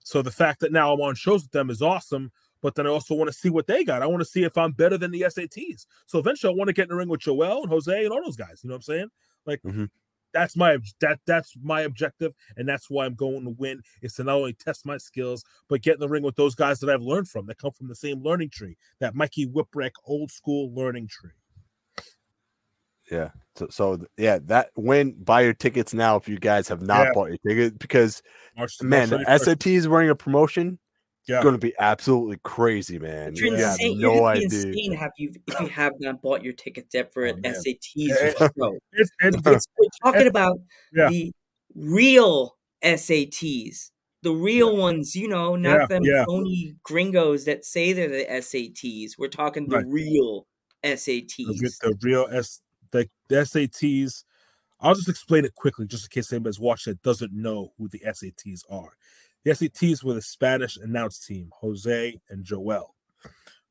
So 0.07 0.23
the 0.23 0.31
fact 0.31 0.61
that 0.61 0.71
now 0.71 0.93
I'm 0.93 1.01
on 1.01 1.17
shows 1.17 1.43
with 1.43 1.51
them 1.51 1.69
is 1.69 1.83
awesome, 1.83 2.31
but 2.63 2.77
then 2.77 2.87
I 2.87 2.91
also 2.91 3.13
want 3.13 3.27
to 3.29 3.37
see 3.37 3.51
what 3.51 3.67
they 3.67 3.83
got. 3.83 4.03
I 4.03 4.07
want 4.07 4.21
to 4.21 4.25
see 4.25 4.45
if 4.45 4.57
I'm 4.57 4.71
better 4.71 4.97
than 4.97 5.11
the 5.11 5.23
SATs. 5.23 5.85
So 6.07 6.21
eventually 6.21 6.53
I 6.53 6.57
want 6.57 6.69
to 6.69 6.73
get 6.73 6.85
in 6.85 6.91
the 6.91 6.95
ring 6.95 7.09
with 7.09 7.23
Joel 7.23 7.63
and 7.63 7.69
Jose 7.69 8.05
and 8.05 8.13
all 8.13 8.23
those 8.25 8.37
guys. 8.37 8.61
You 8.63 8.69
know 8.69 8.75
what 8.75 8.77
I'm 8.77 8.83
saying? 8.83 9.09
Like 9.47 9.63
Mhm. 9.65 9.91
that's 10.33 10.57
my 10.57 10.79
that 11.01 11.19
that's 11.27 11.57
my 11.61 11.81
objective, 11.81 12.37
and 12.57 12.69
that's 12.69 12.89
why 12.89 13.05
I'm 13.05 13.17
going 13.17 13.43
to 13.43 13.51
win. 13.51 13.83
Is 14.01 14.15
to 14.15 14.23
not 14.23 14.37
only 14.37 14.53
test 14.53 14.87
my 14.87 14.97
skills, 14.97 15.43
but 15.69 15.83
get 15.83 15.95
in 15.95 16.01
the 16.01 16.09
ring 16.09 16.23
with 16.23 16.37
those 16.37 16.55
guys 16.55 16.79
that 16.79 16.89
I've 16.91 17.03
learned 17.03 17.29
from 17.29 17.47
that 17.47 17.59
come 17.59 17.73
from 17.73 17.89
the 17.89 17.97
same 17.97 18.23
learning 18.23 18.51
tree, 18.51 18.77
that 19.01 19.17
Mikey 19.17 19.49
Whipwreck 19.49 19.93
old 20.05 20.31
school 20.31 20.73
learning 20.73 21.09
tree. 21.09 21.33
Yeah. 23.11 23.31
So, 23.55 23.69
so 23.71 23.99
yeah, 24.17 24.39
that 24.47 24.71
win. 24.77 25.13
Buy 25.23 25.43
your 25.43 25.55
tickets 25.55 25.95
now 25.95 26.17
if 26.17 26.29
you 26.29 26.39
guys 26.39 26.69
have 26.69 26.83
not 26.83 27.07
Yeah. 27.07 27.13
bought 27.15 27.29
your 27.29 27.39
ticket 27.47 27.79
because 27.79 28.23
March, 28.57 28.77
man, 28.83 29.09
the 29.11 29.17
March 29.19 29.27
31st. 29.29 29.45
SAT 29.45 29.67
is 29.75 29.89
running 29.89 30.11
a 30.11 30.15
promotion. 30.15 30.79
Yeah. 31.29 31.43
going 31.43 31.55
to 31.55 31.59
be 31.59 31.75
absolutely 31.81 32.39
crazy, 32.45 33.01
man. 33.01 33.35
You're 33.35 33.49
You 33.49 33.55
have 33.57 33.73
insane. 33.81 34.01
no 34.01 34.15
You're 34.15 34.25
idea. 34.27 34.45
insane 34.45 34.93
have 34.93 35.11
you 35.19 35.33
if 35.49 35.59
you 35.61 35.67
have 35.67 35.95
not 35.99 36.23
bought 36.23 36.45
your 36.45 36.53
tickets 36.53 36.95
yet 36.95 37.13
for 37.13 37.27
Oh, 37.27 37.31
an 37.31 37.41
man. 37.41 37.53
SATs 37.55 37.81
Yeah, 37.97 38.31
show. 38.57 38.79
It's, 38.93 39.11
and 39.21 39.35
It's, 39.47 39.67
we're 39.77 39.89
talking 40.05 40.29
about 40.29 40.61
Yeah. 40.93 41.09
the 41.09 41.33
real 41.75 42.57
SATs, 42.85 43.91
the 44.23 44.31
real 44.33 44.77
ones. 44.77 45.17
You 45.17 45.27
know, 45.27 45.57
not 45.57 45.81
Yeah, 45.81 45.87
them 45.87 46.05
yeah. 46.05 46.25
phony 46.27 46.77
gringos 46.85 47.45
that 47.47 47.65
say 47.65 47.93
they're 47.93 48.09
the 48.09 48.25
SATs. 48.31 49.19
We're 49.19 49.27
talking 49.27 49.69
the 49.69 49.79
Right. 49.79 49.87
real 49.89 50.47
SATs. 50.85 51.61
re- 51.61 51.71
the 51.91 51.97
real 52.03 52.29
S 52.31 52.61
the, 52.93 53.09
the 53.29 53.37
SATs. 53.37 54.25
I'll 54.81 54.95
just 54.95 55.09
explain 55.09 55.45
it 55.45 55.55
quickly, 55.55 55.87
just 55.87 56.05
in 56.05 56.11
case 56.11 56.33
anybody's 56.33 56.61
watching 56.61 56.93
that 56.93 57.03
doesn't 57.03 57.33
know 57.33 57.73
who 57.79 57.89
the 57.89 58.01
SATs 58.01 58.61
are. 58.71 58.93
The 59.45 59.53
SATs 59.53 60.03
were 60.03 60.15
the 60.15 60.23
Spanish 60.23 60.77
announce 60.77 61.25
team, 61.25 61.51
Jose 61.61 62.21
and 62.29 62.45
Joel. 62.45 62.95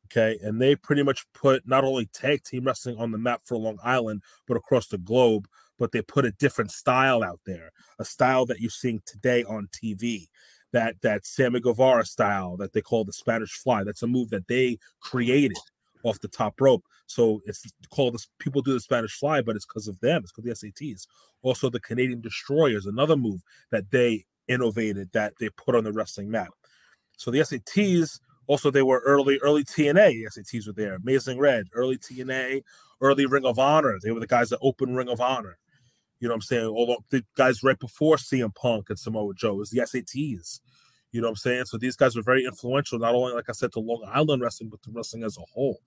Okay, 0.05 0.37
and 0.41 0.61
they 0.61 0.75
pretty 0.75 1.03
much 1.03 1.25
put 1.33 1.67
not 1.67 1.83
only 1.83 2.05
tag 2.05 2.43
team 2.43 2.63
wrestling 2.65 2.97
on 2.97 3.11
the 3.11 3.17
map 3.17 3.41
for 3.43 3.57
Long 3.57 3.77
Island, 3.83 4.21
but 4.47 4.55
across 4.57 4.87
the 4.87 4.97
globe. 4.97 5.47
But 5.77 5.91
they 5.91 6.01
put 6.01 6.25
a 6.25 6.31
different 6.31 6.71
style 6.71 7.21
out 7.23 7.41
there, 7.45 7.71
a 7.99 8.05
style 8.05 8.45
that 8.45 8.61
you're 8.61 8.69
seeing 8.69 9.01
today 9.05 9.43
on 9.43 9.67
TV. 9.67 10.27
That 10.71 10.95
that 11.01 11.25
Sammy 11.25 11.59
Guevara 11.59 12.05
style 12.05 12.55
that 12.57 12.73
they 12.73 12.81
call 12.81 13.03
the 13.03 13.13
Spanish 13.13 13.51
Fly. 13.51 13.83
That's 13.83 14.03
a 14.03 14.07
move 14.07 14.29
that 14.29 14.47
they 14.47 14.77
created 15.01 15.57
off 16.05 16.19
the 16.21 16.27
top 16.27 16.61
rope. 16.61 16.83
So 17.07 17.41
it's 17.45 17.65
called 17.89 18.13
this. 18.13 18.27
People 18.39 18.61
do 18.61 18.73
the 18.73 18.79
Spanish 18.79 19.17
Fly, 19.17 19.41
but 19.41 19.55
it's 19.55 19.65
because 19.65 19.87
of 19.87 19.99
them. 19.99 20.21
It's 20.23 20.31
because 20.31 20.59
the 20.59 20.71
SATs. 20.71 21.07
Also, 21.41 21.69
the 21.69 21.79
Canadian 21.79 22.21
Destroyers, 22.21 22.85
another 22.85 23.17
move 23.17 23.41
that 23.71 23.91
they 23.91 24.25
innovated 24.47 25.09
that 25.13 25.33
they 25.39 25.49
put 25.49 25.75
on 25.75 25.83
the 25.83 25.91
wrestling 25.91 26.29
map. 26.29 26.49
So 27.17 27.31
the 27.31 27.39
SATs 27.39 28.19
also 28.47 28.69
they 28.69 28.83
were 28.83 29.01
early 29.05 29.39
early 29.39 29.63
TNA. 29.63 30.11
The 30.11 30.41
SATs 30.41 30.67
were 30.67 30.73
there. 30.73 30.95
Amazing 30.95 31.39
Red, 31.39 31.67
early 31.73 31.97
TNA, 31.97 32.61
early 33.01 33.25
Ring 33.25 33.45
of 33.45 33.59
Honor. 33.59 33.97
They 34.01 34.11
were 34.11 34.19
the 34.19 34.27
guys 34.27 34.49
that 34.49 34.59
opened 34.61 34.95
Ring 34.95 35.09
of 35.09 35.19
Honor. 35.19 35.57
You 36.19 36.27
know 36.27 36.33
what 36.33 36.37
I'm 36.37 36.41
saying? 36.41 36.65
Although 36.65 37.03
the 37.09 37.25
guys 37.35 37.63
right 37.63 37.77
before 37.77 38.17
CM 38.17 38.53
Punk 38.55 38.89
and 38.89 38.99
Samoa 38.99 39.33
Joe 39.33 39.61
is 39.61 39.69
the 39.69 39.79
SATs. 39.79 40.59
You 41.11 41.21
know 41.21 41.27
what 41.27 41.31
I'm 41.31 41.35
saying? 41.37 41.65
So 41.65 41.77
these 41.77 41.95
guys 41.95 42.15
were 42.15 42.21
very 42.21 42.45
influential, 42.45 42.99
not 42.99 43.15
only 43.15 43.33
like 43.33 43.49
I 43.49 43.53
said 43.53 43.71
to 43.73 43.79
Long 43.79 44.03
Island 44.11 44.41
wrestling, 44.41 44.69
but 44.69 44.81
to 44.83 44.91
wrestling 44.91 45.23
as 45.23 45.37
a 45.37 45.41
whole. 45.53 45.79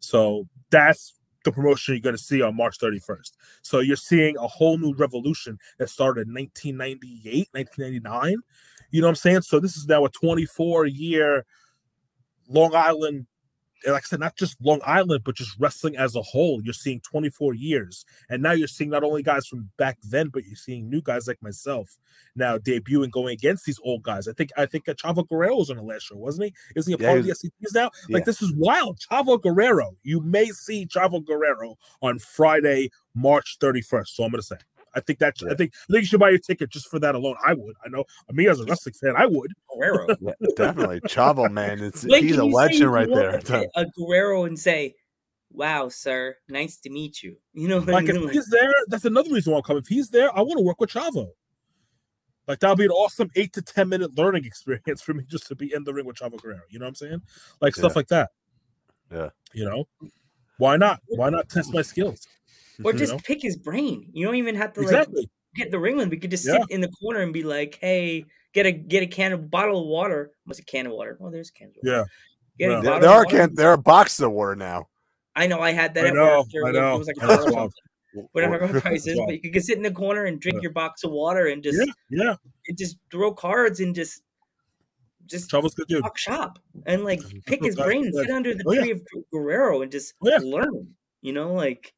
So 0.00 0.48
that's 0.70 1.14
the 1.44 1.52
promotion 1.52 1.94
you're 1.94 2.02
going 2.02 2.16
to 2.16 2.22
see 2.22 2.42
on 2.42 2.56
March 2.56 2.78
31st. 2.78 3.32
So 3.62 3.80
you're 3.80 3.96
seeing 3.96 4.36
a 4.36 4.46
whole 4.46 4.78
new 4.78 4.94
revolution 4.94 5.58
that 5.78 5.90
started 5.90 6.28
in 6.28 6.34
1998, 6.34 7.48
1999. 7.52 8.36
You 8.90 9.00
know 9.00 9.06
what 9.06 9.10
I'm 9.10 9.16
saying? 9.16 9.42
So 9.42 9.58
this 9.58 9.76
is 9.76 9.86
now 9.86 10.04
a 10.04 10.10
24 10.10 10.86
year 10.86 11.44
Long 12.48 12.74
Island, 12.74 13.16
and 13.16 13.26
like 13.86 14.04
I 14.04 14.06
said, 14.06 14.20
not 14.20 14.36
just 14.36 14.56
Long 14.60 14.80
Island, 14.84 15.22
but 15.24 15.34
just 15.36 15.58
wrestling 15.58 15.96
as 15.96 16.14
a 16.16 16.22
whole. 16.22 16.60
You're 16.62 16.72
seeing 16.74 17.00
24 17.00 17.54
years. 17.54 18.04
And 18.28 18.42
now 18.42 18.52
you're 18.52 18.68
seeing 18.68 18.90
not 18.90 19.04
only 19.04 19.22
guys 19.22 19.46
from 19.46 19.70
back 19.78 19.98
then, 20.02 20.28
but 20.28 20.44
you're 20.44 20.56
seeing 20.56 20.88
new 20.88 21.02
guys 21.02 21.26
like 21.26 21.42
myself 21.42 21.96
now 22.36 22.58
debuting 22.58 23.10
going 23.10 23.32
against 23.34 23.64
these 23.64 23.80
old 23.84 24.02
guys. 24.02 24.28
I 24.28 24.32
think 24.32 24.50
I 24.56 24.66
think 24.66 24.84
Chavo 24.86 25.26
Guerrero 25.28 25.56
was 25.56 25.70
on 25.70 25.76
the 25.76 25.82
last 25.82 26.02
show, 26.04 26.16
wasn't 26.16 26.46
he? 26.46 26.54
Isn't 26.76 26.90
he 26.90 26.94
a 26.94 27.02
Yeah, 27.02 27.08
part 27.08 27.20
of 27.20 27.26
the 27.26 27.32
SATs 27.32 27.74
now? 27.74 27.90
yeah. 28.08 28.14
Like 28.14 28.24
this 28.24 28.42
is 28.42 28.52
wild. 28.56 28.98
Chavo 29.10 29.40
Guerrero. 29.40 29.96
You 30.02 30.20
may 30.20 30.46
see 30.46 30.86
Chavo 30.86 31.24
Guerrero 31.24 31.76
on 32.00 32.18
Friday, 32.18 32.90
March 33.14 33.56
31st. 33.60 34.08
So 34.08 34.24
I'm 34.24 34.30
gonna 34.30 34.42
say. 34.42 34.56
I 34.94 35.00
think 35.00 35.18
that 35.20 35.34
I 35.50 35.54
think 35.54 35.72
I 35.88 35.92
think 35.92 36.02
you 36.02 36.06
should 36.06 36.20
buy 36.20 36.30
your 36.30 36.38
ticket 36.38 36.70
just 36.70 36.88
for 36.88 36.98
that 36.98 37.14
alone. 37.14 37.36
I 37.44 37.54
would. 37.54 37.74
I 37.84 37.88
know 37.88 38.04
me 38.30 38.48
as 38.48 38.60
a 38.60 38.64
wrestling 38.64 38.94
fan, 38.94 39.14
I 39.16 39.26
would. 39.26 39.52
Guerrero. 39.74 40.08
Yeah, 40.20 40.32
definitely, 40.56 41.00
Chavo, 41.02 41.50
man. 41.50 41.80
It's 41.82 42.04
Like, 42.04 42.22
he's 42.22 42.36
a 42.36 42.44
legend 42.44 42.92
right 42.92 43.08
there. 43.08 43.40
A 43.74 43.86
Guerrero 43.96 44.44
and 44.44 44.58
say, 44.58 44.94
"Wow, 45.50 45.88
sir, 45.88 46.36
nice 46.48 46.76
to 46.78 46.90
meet 46.90 47.22
you." 47.22 47.36
You 47.54 47.68
know, 47.68 47.80
what 47.80 47.88
I 47.88 47.92
Like 47.92 48.08
if? 48.08 48.22
Like, 48.22 48.32
he's 48.32 48.48
there, 48.48 48.72
that's 48.88 49.04
another 49.04 49.30
reason 49.30 49.52
why 49.52 49.58
I'm 49.58 49.64
coming. 49.64 49.82
If 49.82 49.88
he's 49.88 50.10
there, 50.10 50.36
I 50.36 50.40
want 50.42 50.58
to 50.58 50.64
work 50.64 50.80
with 50.80 50.90
Chavo. 50.90 51.28
Like 52.48 52.58
that'll 52.58 52.76
be 52.76 52.84
an 52.84 52.90
awesome 52.90 53.30
eight 53.36 53.52
to 53.54 53.62
ten 53.62 53.88
minute 53.88 54.16
learning 54.16 54.44
experience 54.46 55.00
for 55.00 55.14
me 55.14 55.24
just 55.28 55.46
to 55.48 55.54
be 55.54 55.72
in 55.72 55.84
the 55.84 55.92
ring 55.92 56.06
with 56.06 56.16
Chavo 56.16 56.40
Guerrero. 56.40 56.60
You 56.68 56.78
know 56.78 56.84
what 56.84 56.90
I'm 56.90 56.94
saying? 56.96 57.22
Like 57.60 57.74
stuff 57.74 57.96
like 57.96 58.08
that. 58.08 58.30
Yeah. 59.10 59.30
You 59.52 59.64
know, 59.66 59.88
why 60.58 60.76
not? 60.76 61.00
Why 61.08 61.30
not 61.30 61.48
test 61.48 61.72
my 61.72 61.82
skills? 61.82 62.26
Or 62.84 62.92
you 62.92 62.98
just 62.98 63.12
know? 63.12 63.18
pick 63.24 63.42
his 63.42 63.56
brain. 63.56 64.08
You 64.12 64.26
don't 64.26 64.36
even 64.36 64.54
have 64.56 64.72
to 64.74 64.80
like 64.80 64.88
Exactly. 64.90 65.30
get 65.56 65.70
the 65.70 65.78
ring 65.78 65.96
with 65.96 66.04
him. 66.04 66.10
We 66.10 66.18
could 66.18 66.30
just 66.30 66.46
Yeah. 66.46 66.54
sit 66.58 66.70
in 66.70 66.80
the 66.80 66.88
corner 66.88 67.20
and 67.20 67.32
be 67.32 67.42
like, 67.42 67.78
"Hey, 67.80 68.24
get 68.54 68.66
a 68.66 68.72
get 68.72 69.02
a 69.02 69.06
can 69.06 69.32
of 69.32 69.50
bottle 69.50 69.80
of 69.82 69.86
water." 69.88 70.30
What's 70.44 70.58
a 70.60 70.64
can 70.64 70.86
of 70.86 70.92
water? 70.92 71.16
Oh, 71.20 71.30
there's 71.30 71.50
a 71.50 71.52
can 71.52 71.68
of 71.68 71.74
water. 71.82 71.96
Yeah. 71.98 72.04
Get 72.58 72.70
a 72.70 72.74
Yeah. 72.74 72.80
There, 72.82 73.00
there 73.00 73.10
are 73.10 73.24
water. 73.24 73.36
can 73.36 73.54
there 73.54 73.68
are 73.70 73.76
boxes 73.76 74.20
of 74.20 74.32
water 74.32 74.56
now. 74.56 74.88
I 75.34 75.46
know 75.46 75.60
I 75.60 75.72
had 75.72 75.94
that 75.94 76.04
I 76.04 76.08
at 76.08 76.14
know, 76.14 76.38
work. 76.40 76.46
There 76.52 76.62
I 76.66 76.70
was- 76.70 76.76
know. 76.76 76.94
It 76.94 76.98
was 76.98 77.06
like 77.06 77.16
a 77.16 77.26
That's 77.26 77.36
dollar 77.44 77.50
or 77.50 77.54
wild. 77.54 77.74
Whatever 78.32 78.58
the 78.68 78.76
Or- 78.76 78.80
price 78.82 79.06
is, 79.06 79.18
but 79.26 79.42
you 79.42 79.50
could 79.50 79.64
sit 79.64 79.78
in 79.78 79.82
the 79.82 79.90
corner 79.90 80.26
and 80.26 80.38
drink 80.38 80.56
Yeah. 80.56 80.62
your 80.64 80.72
box 80.72 81.02
of 81.04 81.12
water 81.12 81.46
and 81.46 81.62
just 81.62 81.78
Yeah, 81.78 81.92
yeah. 82.24 82.34
and 82.68 82.76
just 82.76 82.98
throw 83.10 83.32
cards 83.32 83.80
and 83.80 83.94
just 83.94 84.22
just 85.26 85.50
Chavo's 85.50 85.74
good 85.74 85.86
dude. 85.86 86.02
talk 86.02 86.18
shop 86.18 86.58
and 86.84 87.04
like 87.04 87.20
pick 87.46 87.62
his 87.64 87.76
brain, 87.76 88.10
do. 88.10 88.12
sit 88.12 88.28
under 88.30 88.54
the 88.54 88.64
Oh, 88.66 88.72
yeah. 88.72 88.80
tree 88.82 88.90
of 88.90 89.02
Guerrero 89.32 89.80
and 89.80 89.90
just 89.90 90.12
Oh, 90.20 90.28
yeah. 90.28 90.38
learn. 90.42 90.94
You 91.22 91.32
know, 91.32 91.54
like 91.54 91.94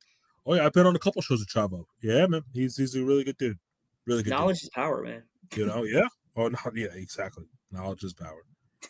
Oh 0.46 0.54
yeah, 0.54 0.66
I've 0.66 0.72
been 0.72 0.86
on 0.86 0.94
a 0.96 0.98
couple 0.98 1.22
shows 1.22 1.40
with 1.40 1.48
Chavo. 1.48 1.84
Yeah, 2.02 2.26
man, 2.26 2.42
he's 2.52 2.76
he's 2.76 2.94
a 2.94 3.04
really 3.04 3.24
good 3.24 3.38
dude. 3.38 3.58
Really 4.06 4.22
good. 4.22 4.30
knowledge 4.30 4.62
is 4.62 4.70
power, 4.74 5.02
man. 5.02 5.22
You 5.54 5.66
know, 5.66 5.84
yeah. 5.84 6.06
Oh 6.36 6.48
no, 6.48 6.58
yeah, 6.74 6.88
exactly. 6.94 7.44
Knowledge 7.70 8.04
is 8.04 8.14
power. 8.14 8.42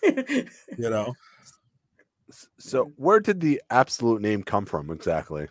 You 0.77 0.91
know. 0.91 1.15
So 2.59 2.93
where 2.97 3.21
did 3.21 3.41
the 3.41 3.63
absolute 3.71 4.21
name 4.21 4.43
come 4.43 4.67
from 4.67 4.91
exactly? 4.91 5.47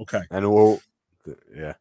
Okay. 0.00 0.22
And 0.30 0.50
we'll, 0.52 0.80
yeah, 1.54 1.74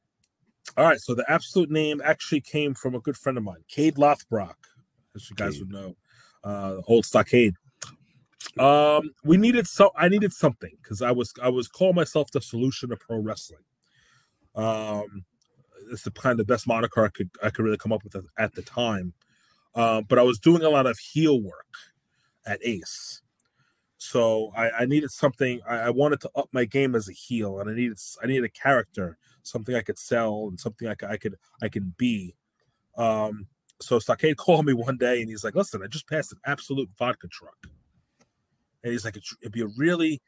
All 0.75 0.85
right, 0.85 0.99
so 0.99 1.13
the 1.13 1.25
absolute 1.29 1.69
name 1.69 2.01
actually 2.03 2.41
came 2.41 2.73
from 2.73 2.95
a 2.95 2.99
good 2.99 3.15
friend 3.15 3.37
of 3.37 3.43
mine, 3.43 3.63
Cade 3.67 3.95
Lothbrock, 3.95 4.55
as 5.15 5.29
you 5.29 5.35
guys 5.35 5.53
Cade. 5.53 5.61
would 5.61 5.71
know, 5.71 5.95
uh, 6.43 6.81
old 6.87 7.05
stockade. 7.05 7.55
Um, 8.59 9.11
we 9.23 9.37
needed 9.37 9.67
so 9.67 9.91
I 9.97 10.09
needed 10.09 10.31
something 10.31 10.77
because 10.81 11.01
I 11.01 11.11
was 11.11 11.33
I 11.41 11.49
was 11.49 11.67
calling 11.67 11.95
myself 11.95 12.31
the 12.31 12.41
solution 12.41 12.89
to 12.89 12.97
pro 12.97 13.17
wrestling. 13.17 13.63
Um, 14.55 15.25
it's 15.91 16.03
the 16.03 16.11
kind 16.11 16.39
of 16.39 16.47
best 16.47 16.67
moniker 16.67 17.03
I 17.03 17.09
could 17.09 17.31
I 17.41 17.49
could 17.49 17.65
really 17.65 17.77
come 17.77 17.91
up 17.91 18.03
with 18.03 18.15
at, 18.37 18.53
the 18.53 18.61
time. 18.61 19.13
Um, 19.75 20.05
but 20.07 20.19
I 20.19 20.23
was 20.23 20.37
doing 20.37 20.61
a 20.61 20.69
lot 20.69 20.85
of 20.85 20.99
heel 20.99 21.41
work 21.41 21.75
at 22.45 22.59
Ace, 22.63 23.21
so 23.97 24.51
I, 24.55 24.69
I 24.81 24.85
needed 24.85 25.09
something. 25.09 25.61
I, 25.67 25.77
I 25.77 25.89
wanted 25.89 26.21
to 26.21 26.29
up 26.35 26.49
my 26.51 26.65
game 26.65 26.93
as 26.93 27.09
a 27.09 27.13
heel, 27.13 27.59
and 27.59 27.69
I 27.69 27.73
needed 27.73 27.97
I 28.21 28.27
needed 28.27 28.43
a 28.43 28.49
character 28.49 29.17
something 29.43 29.75
I 29.75 29.81
could 29.81 29.99
sell 29.99 30.47
and 30.47 30.59
something 30.59 30.87
I 30.87 30.95
could 30.95 31.09
I 31.09 31.17
could 31.17 31.35
I 31.61 31.69
can 31.69 31.93
be. 31.97 32.35
Um, 32.97 33.47
so 33.79 33.99
Stockade 33.99 34.37
called 34.37 34.65
me 34.65 34.73
one 34.73 34.97
day 34.97 35.21
and 35.21 35.29
he's 35.29 35.43
like, 35.43 35.55
"Listen, 35.55 35.81
I 35.83 35.87
just 35.87 36.07
passed 36.07 36.31
an 36.31 36.39
Absolut 36.45 36.89
vodka 36.97 37.27
truck," 37.27 37.67
and 38.83 38.91
he's 38.91 39.05
like, 39.05 39.17
"It'd 39.41 39.51
be 39.51 39.61
a 39.61 39.69
really 39.77 40.21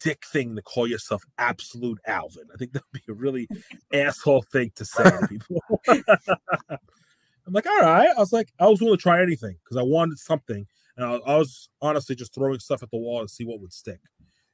dick 0.00 0.24
thing 0.26 0.54
to 0.56 0.62
call 0.62 0.86
yourself 0.86 1.24
Absolute 1.38 1.98
Alvin. 2.06 2.44
I 2.52 2.56
think 2.56 2.72
that'd 2.72 2.86
be 2.92 3.02
a 3.08 3.14
really 3.14 3.48
asshole 3.92 4.42
thing 4.42 4.72
to 4.76 4.84
say 4.84 5.04
to 5.04 5.28
people." 5.28 5.62
I'm 5.88 7.52
like, 7.52 7.66
"All 7.66 7.80
right." 7.80 8.10
I 8.16 8.20
was 8.20 8.32
like, 8.32 8.52
I 8.58 8.66
was 8.66 8.80
willing 8.80 8.98
to 8.98 9.02
try 9.02 9.22
anything 9.22 9.56
because 9.62 9.76
I 9.76 9.82
wanted 9.82 10.18
something, 10.18 10.66
and 10.96 11.06
I, 11.06 11.14
I 11.26 11.36
was 11.36 11.68
honestly 11.80 12.14
just 12.14 12.34
throwing 12.34 12.60
stuff 12.60 12.82
at 12.82 12.90
the 12.90 12.98
wall 12.98 13.22
to 13.22 13.28
see 13.28 13.44
what 13.44 13.60
would 13.60 13.72
stick, 13.72 14.00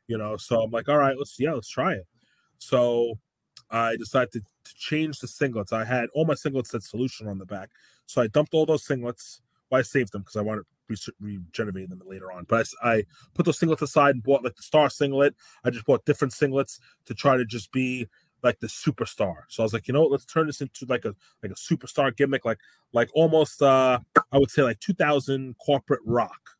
you 0.06 0.18
know. 0.18 0.36
So 0.36 0.62
I'm 0.62 0.70
like, 0.70 0.88
"All 0.88 0.98
right, 0.98 1.16
let's 1.16 1.38
yeah, 1.38 1.52
let's 1.52 1.68
try 1.68 1.94
it." 1.94 2.06
So 2.58 3.18
I 3.70 3.96
decided 3.96 4.32
to, 4.32 4.40
to 4.40 4.74
change 4.74 5.18
the 5.18 5.26
singlets. 5.26 5.72
I 5.72 5.84
had 5.84 6.08
all 6.14 6.24
my 6.24 6.34
singlets 6.34 6.68
said 6.68 6.82
solution 6.82 7.28
on 7.28 7.38
the 7.38 7.46
back. 7.46 7.70
So 8.06 8.22
I 8.22 8.26
dumped 8.26 8.54
all 8.54 8.66
those 8.66 8.86
singlets. 8.86 9.40
Well, 9.70 9.80
I 9.80 9.82
saved 9.82 10.12
them 10.12 10.22
because 10.22 10.36
I 10.36 10.42
wanted 10.42 10.64
regenerating 11.21 11.90
them 11.90 12.02
later 12.07 12.33
on. 12.33 12.45
But 12.49 12.68
I, 12.83 12.90
I 12.90 13.04
put 13.35 13.47
those 13.47 13.59
singlets 13.59 13.83
aside 13.83 14.14
and 14.16 14.23
bought 14.23 14.45
like 14.45 14.57
the 14.57 14.62
star 14.62 14.90
singlet. 14.90 15.35
I 15.64 15.71
just 15.71 15.87
bought 15.87 16.04
different 16.04 16.35
singlets 16.35 16.80
to 17.07 17.14
try 17.14 17.37
to 17.37 17.45
just 17.45 17.73
be 17.73 18.07
like 18.42 18.61
the 18.61 18.66
superstar. 18.68 19.42
So 19.49 19.62
I 19.62 19.64
was 19.64 19.73
like, 19.73 19.88
you 19.88 19.95
know 19.95 20.02
what, 20.02 20.12
let's 20.12 20.25
turn 20.25 20.47
this 20.47 20.61
into 20.61 20.87
like 20.88 21.04
a 21.04 21.14
like 21.42 21.52
a 21.52 21.54
superstar 21.54 22.16
gimmick, 22.16 22.45
like 22.45 22.59
like 22.92 23.11
almost 23.14 23.62
uh 23.62 23.99
I 24.33 24.38
would 24.38 24.50
say 24.50 24.62
like 24.62 24.80
2000 24.80 25.57
corporate 25.59 26.00
rock. 26.04 26.59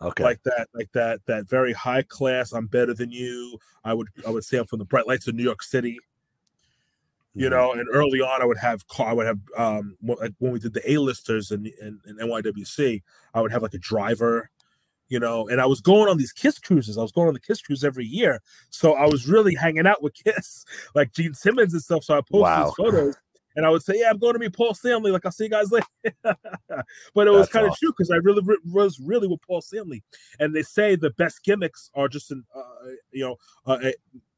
Okay. 0.00 0.22
Like 0.22 0.42
that, 0.44 0.68
like 0.74 0.92
that, 0.92 1.20
that 1.26 1.48
very 1.48 1.72
high 1.72 2.02
class. 2.02 2.52
I'm 2.52 2.66
better 2.66 2.94
than 2.94 3.10
you. 3.10 3.58
I 3.84 3.94
would, 3.94 4.08
I 4.26 4.30
would 4.30 4.44
say 4.44 4.58
I'm 4.58 4.66
from 4.66 4.78
the 4.78 4.84
bright 4.84 5.08
lights 5.08 5.26
of 5.26 5.34
New 5.34 5.42
York 5.42 5.62
City. 5.62 5.98
You 7.38 7.46
Mhm. 7.46 7.50
know, 7.50 7.72
and 7.72 7.86
early 7.92 8.20
on, 8.20 8.42
I 8.42 8.44
would 8.44 8.58
have, 8.58 8.84
car, 8.88 9.10
I 9.10 9.12
would 9.12 9.26
have, 9.26 9.38
um, 9.56 9.96
like 10.02 10.32
when 10.38 10.50
we 10.50 10.58
did 10.58 10.74
the 10.74 10.82
A-listers 10.92 11.52
in, 11.52 11.66
in, 11.80 12.00
in 12.04 12.16
NYWC, 12.18 13.00
I 13.32 13.40
would 13.40 13.52
have 13.52 13.62
like 13.62 13.74
a 13.74 13.78
driver, 13.78 14.50
you 15.08 15.20
know, 15.20 15.46
and 15.48 15.60
I 15.60 15.66
was 15.66 15.80
going 15.80 16.08
on 16.08 16.16
these 16.18 16.32
Kiss 16.32 16.58
cruises. 16.58 16.98
I 16.98 17.02
was 17.02 17.12
going 17.12 17.28
on 17.28 17.34
the 17.34 17.40
Kiss 17.40 17.62
cruise 17.62 17.84
every 17.84 18.06
year, 18.06 18.40
so 18.70 18.94
I 18.94 19.06
was 19.06 19.28
really 19.28 19.54
hanging 19.54 19.86
out 19.86 20.02
with 20.02 20.14
Kiss, 20.24 20.64
like 20.96 21.12
Gene 21.12 21.32
Simmons 21.32 21.72
and 21.74 21.82
stuff. 21.82 22.02
So 22.02 22.14
I 22.18 22.22
post 22.22 22.32
Wow. 22.32 22.64
these 22.64 22.74
photos, 22.74 23.14
and 23.56 23.64
I 23.64 23.70
would 23.70 23.82
say, 23.82 23.94
"Yeah, 24.00 24.10
I'm 24.10 24.18
going 24.18 24.32
to 24.34 24.40
meet 24.40 24.52
Paul 24.52 24.74
Stanley. 24.74 25.12
Like 25.12 25.24
I'll 25.24 25.30
see 25.32 25.44
you 25.44 25.50
guys 25.50 25.70
later." 25.70 25.86
but 27.14 27.28
it 27.28 27.30
was 27.30 27.48
kind 27.48 27.64
of 27.66 27.70
awesome. 27.72 27.78
true 27.86 27.92
because 27.96 28.10
I 28.10 28.16
really 28.16 28.42
re- 28.44 28.58
was 28.66 28.98
really 28.98 29.28
with 29.28 29.40
Paul 29.42 29.60
Stanley, 29.60 30.02
and 30.40 30.54
they 30.54 30.62
say 30.62 30.96
the 30.96 31.10
best 31.10 31.44
gimmicks 31.44 31.88
are 31.94 32.08
just 32.08 32.32
in, 32.32 32.44
uh, 32.54 32.62
you 33.12 33.24
know, 33.24 33.36
uh, 33.64 33.78
uh, 33.84 33.90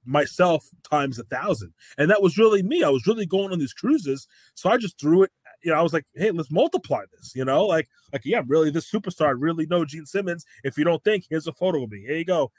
myself 0.04 0.68
times 0.88 1.18
a 1.18 1.24
thousand, 1.24 1.72
and 1.98 2.10
that 2.10 2.22
was 2.22 2.38
really 2.38 2.62
me. 2.62 2.82
I 2.82 2.88
was 2.88 3.06
really 3.06 3.26
going 3.26 3.52
on 3.52 3.58
these 3.58 3.72
cruises, 3.72 4.26
so 4.54 4.70
I 4.70 4.76
just 4.76 4.98
threw 5.00 5.22
it. 5.22 5.30
You 5.62 5.72
know, 5.72 5.78
I 5.78 5.82
was 5.82 5.92
like, 5.92 6.06
"Hey, 6.14 6.30
let's 6.30 6.50
multiply 6.50 7.04
this." 7.12 7.32
You 7.34 7.44
know, 7.44 7.66
like, 7.66 7.88
like, 8.12 8.22
yeah, 8.24 8.38
I'm 8.38 8.48
really 8.48 8.70
this 8.70 8.90
superstar. 8.90 9.26
I 9.26 9.30
really 9.30 9.66
know 9.66 9.84
Gene 9.84 10.06
Simmons. 10.06 10.44
If 10.64 10.78
you 10.78 10.84
don't 10.84 11.02
think, 11.04 11.26
here's 11.28 11.46
a 11.46 11.52
photo 11.52 11.84
of 11.84 11.90
me. 11.90 12.00
Here 12.00 12.16
you 12.16 12.24
go. 12.24 12.50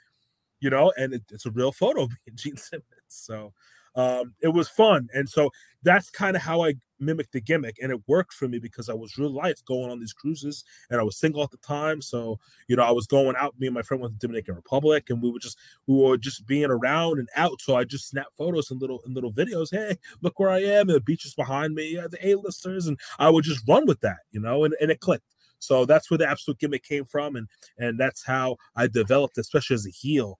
You 0.60 0.70
know, 0.70 0.92
and 0.96 1.14
it, 1.14 1.22
it's 1.30 1.46
a 1.46 1.50
real 1.50 1.72
photo 1.72 2.02
of 2.02 2.10
me 2.10 2.16
and 2.28 2.36
Gene 2.36 2.56
Simmons. 2.58 2.84
So 3.08 3.52
um, 3.94 4.34
it 4.40 4.48
was 4.48 4.68
fun, 4.68 5.08
and 5.14 5.28
so 5.28 5.50
that's 5.82 6.10
kind 6.10 6.36
of 6.36 6.42
how 6.42 6.64
I 6.64 6.74
mimicked 7.00 7.32
the 7.32 7.40
gimmick, 7.40 7.76
and 7.80 7.90
it 7.90 8.00
worked 8.06 8.32
for 8.32 8.48
me 8.48 8.58
because 8.58 8.88
I 8.88 8.94
was 8.94 9.18
real 9.18 9.32
life 9.32 9.64
going 9.66 9.90
on 9.90 10.00
these 10.00 10.12
cruises, 10.12 10.64
and 10.90 11.00
I 11.00 11.02
was 11.02 11.18
single 11.18 11.42
at 11.42 11.50
the 11.50 11.58
time. 11.58 12.00
So 12.00 12.38
you 12.68 12.76
know, 12.76 12.84
I 12.84 12.90
was 12.92 13.06
going 13.06 13.36
out. 13.36 13.54
Me 13.58 13.66
and 13.66 13.74
my 13.74 13.82
friend 13.82 14.00
went 14.00 14.14
to 14.14 14.18
Dominican 14.18 14.54
Republic, 14.54 15.10
and 15.10 15.22
we 15.22 15.30
were 15.30 15.38
just 15.38 15.58
we 15.86 15.96
were 15.96 16.16
just 16.16 16.46
being 16.46 16.70
around 16.70 17.18
and 17.18 17.28
out. 17.36 17.60
So 17.60 17.76
I 17.76 17.84
just 17.84 18.08
snapped 18.08 18.36
photos 18.36 18.70
and 18.70 18.80
little 18.80 19.00
and 19.04 19.14
little 19.14 19.32
videos. 19.32 19.68
Hey, 19.70 19.98
look 20.22 20.38
where 20.38 20.50
I 20.50 20.60
am. 20.60 20.88
And 20.88 20.96
the 20.96 21.00
beach 21.00 21.26
is 21.26 21.34
behind 21.34 21.74
me. 21.74 21.96
The 22.10 22.28
A-listers, 22.28 22.86
and 22.86 22.98
I 23.18 23.30
would 23.30 23.44
just 23.44 23.66
run 23.68 23.86
with 23.86 24.00
that, 24.00 24.18
you 24.30 24.40
know, 24.40 24.64
and, 24.64 24.74
and 24.80 24.90
it 24.90 25.00
clicked. 25.00 25.24
So 25.58 25.84
that's 25.84 26.10
where 26.10 26.18
the 26.18 26.28
absolute 26.28 26.58
gimmick 26.58 26.82
came 26.82 27.04
from, 27.04 27.36
and 27.36 27.48
and 27.78 27.98
that's 27.98 28.24
how 28.24 28.56
I 28.76 28.88
developed, 28.88 29.38
especially 29.38 29.74
as 29.74 29.86
a 29.86 29.90
heel. 29.90 30.38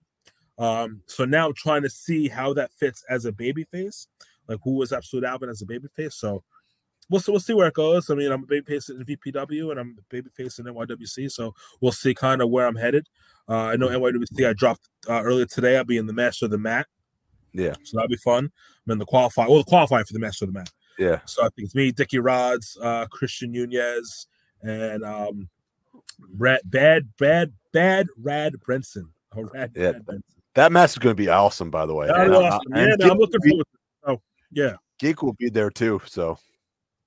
Um, 0.63 1.01
so 1.07 1.25
now 1.25 1.47
I'm 1.47 1.53
trying 1.53 1.81
to 1.81 1.89
see 1.89 2.27
how 2.27 2.53
that 2.53 2.71
fits 2.71 3.03
as 3.09 3.25
a 3.25 3.31
babyface, 3.31 4.07
like 4.47 4.59
who 4.63 4.75
was 4.75 4.93
Absolute 4.93 5.25
Alvin 5.25 5.49
as 5.49 5.61
a 5.61 5.65
babyface. 5.65 6.13
So 6.13 6.43
we'll 7.09 7.19
see, 7.21 7.31
we'll 7.31 7.41
see 7.41 7.53
where 7.53 7.67
it 7.67 7.73
goes. 7.73 8.09
I 8.09 8.15
mean, 8.15 8.31
I'm 8.31 8.43
a 8.43 8.47
babyface 8.47 8.89
in 8.89 9.03
VPW 9.03 9.71
and 9.71 9.79
I'm 9.79 9.97
a 9.99 10.13
babyface 10.15 10.59
in 10.59 10.65
NYWC, 10.65 11.31
so 11.31 11.53
we'll 11.81 11.91
see 11.91 12.13
kind 12.13 12.41
of 12.41 12.49
where 12.49 12.65
I'm 12.67 12.75
headed. 12.75 13.07
Uh, 13.49 13.55
I 13.55 13.75
know 13.75 13.89
NYWC 13.89 14.47
I 14.47 14.53
dropped 14.53 14.87
uh, 15.09 15.21
earlier 15.21 15.45
today. 15.45 15.75
I'll 15.77 15.83
be 15.83 15.97
in 15.97 16.05
the 16.05 16.13
Master 16.13 16.45
of 16.45 16.51
the 16.51 16.57
Mat, 16.57 16.87
Yeah. 17.51 17.73
so 17.83 17.97
that'll 17.97 18.07
be 18.07 18.15
fun. 18.15 18.51
I'm 18.85 18.91
in 18.93 18.99
the 18.99 19.05
qualify, 19.05 19.47
well, 19.47 19.57
the 19.57 19.63
qualifying 19.65 20.05
for 20.05 20.13
the 20.13 20.19
Master 20.19 20.45
of 20.45 20.53
the 20.53 20.59
Mat. 20.59 20.71
Yeah. 20.97 21.19
So 21.25 21.41
I 21.41 21.49
think 21.49 21.65
it's 21.65 21.75
me, 21.75 21.91
Dickie 21.91 22.17
Rodz, 22.19 22.77
uh, 22.81 23.07
Christian 23.07 23.51
Nunez, 23.51 24.27
and 24.61 25.03
um, 25.03 25.49
Brad, 26.19 26.61
Bad, 26.63 27.09
Bad, 27.19 27.51
Bad, 27.73 28.07
Rad 28.17 28.59
Brenson. 28.61 29.09
Oh, 29.35 29.41
Rad, 29.53 29.71
Yeah. 29.75 29.85
Rad 29.91 30.05
Brenson. 30.05 30.23
That 30.55 30.71
match 30.71 30.91
is 30.91 30.97
going 30.99 31.15
to 31.15 31.21
be 31.21 31.29
awesome, 31.29 31.69
by 31.71 31.85
the 31.85 31.93
way. 31.95 32.07
And, 32.09 32.33
uh, 32.33 32.39
awesome. 32.41 32.73
and 32.73 32.95
Yeah, 32.99 33.11
I'm 33.11 33.17
looking 33.17 33.39
be- 33.41 33.49
forward. 33.49 33.65
To 34.05 34.11
it. 34.11 34.17
Oh, 34.17 34.21
yeah. 34.51 34.75
Geek 34.99 35.23
will 35.23 35.33
be 35.33 35.49
there 35.49 35.69
too. 35.69 36.01
So, 36.05 36.37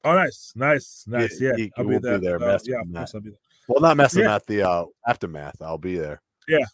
Oh, 0.04 0.14
nice, 0.14 0.52
nice, 0.54 1.04
nice. 1.08 1.40
Yeah, 1.40 1.52
he 1.56 1.72
I'll 1.76 1.84
be 1.84 1.94
will 1.94 2.00
be 2.00 2.08
there. 2.08 2.18
there, 2.18 2.36
Uh, 2.36 2.58
yeah, 2.64 2.76
of 2.80 2.86
of 2.88 2.94
course 2.94 3.14
I'll 3.14 3.20
be 3.20 3.30
there. 3.30 3.38
well, 3.68 3.80
not 3.80 3.96
messing 3.96 4.22
Yeah. 4.22 4.36
at 4.36 4.46
the 4.46 4.62
uh, 4.62 4.84
aftermath. 5.06 5.60
I'll 5.60 5.78
be 5.78 5.96
there. 5.98 6.22
Yeah, 6.48 6.64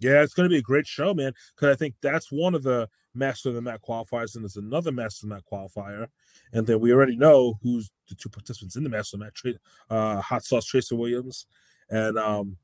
yeah, 0.00 0.22
it's 0.22 0.34
going 0.34 0.44
to 0.48 0.52
be 0.52 0.58
a 0.58 0.62
great 0.62 0.86
show, 0.86 1.14
man. 1.14 1.32
Because 1.54 1.74
I 1.74 1.78
think 1.78 1.94
that's 2.02 2.30
one 2.30 2.54
of 2.54 2.62
the 2.62 2.88
Master 3.14 3.48
of 3.48 3.54
the 3.54 3.62
Mat 3.62 3.80
qualifiers, 3.80 4.34
and 4.34 4.44
there's 4.44 4.56
another 4.56 4.92
Master 4.92 5.24
of 5.24 5.30
the 5.30 5.34
Mat 5.36 5.44
qualifier, 5.50 6.08
and 6.52 6.66
then 6.66 6.78
we 6.80 6.92
already 6.92 7.16
know 7.16 7.54
who's 7.62 7.90
the 8.08 8.14
two 8.16 8.28
participants 8.28 8.76
in 8.76 8.82
the 8.84 8.90
Master 8.90 9.16
of 9.16 9.20
the 9.20 9.24
Mat: 9.26 9.56
uh, 9.88 10.20
Hot 10.20 10.44
Sauce 10.44 10.66
Tracy 10.66 10.94
Williams 10.94 11.46
and 11.90 12.18
um 12.18 12.56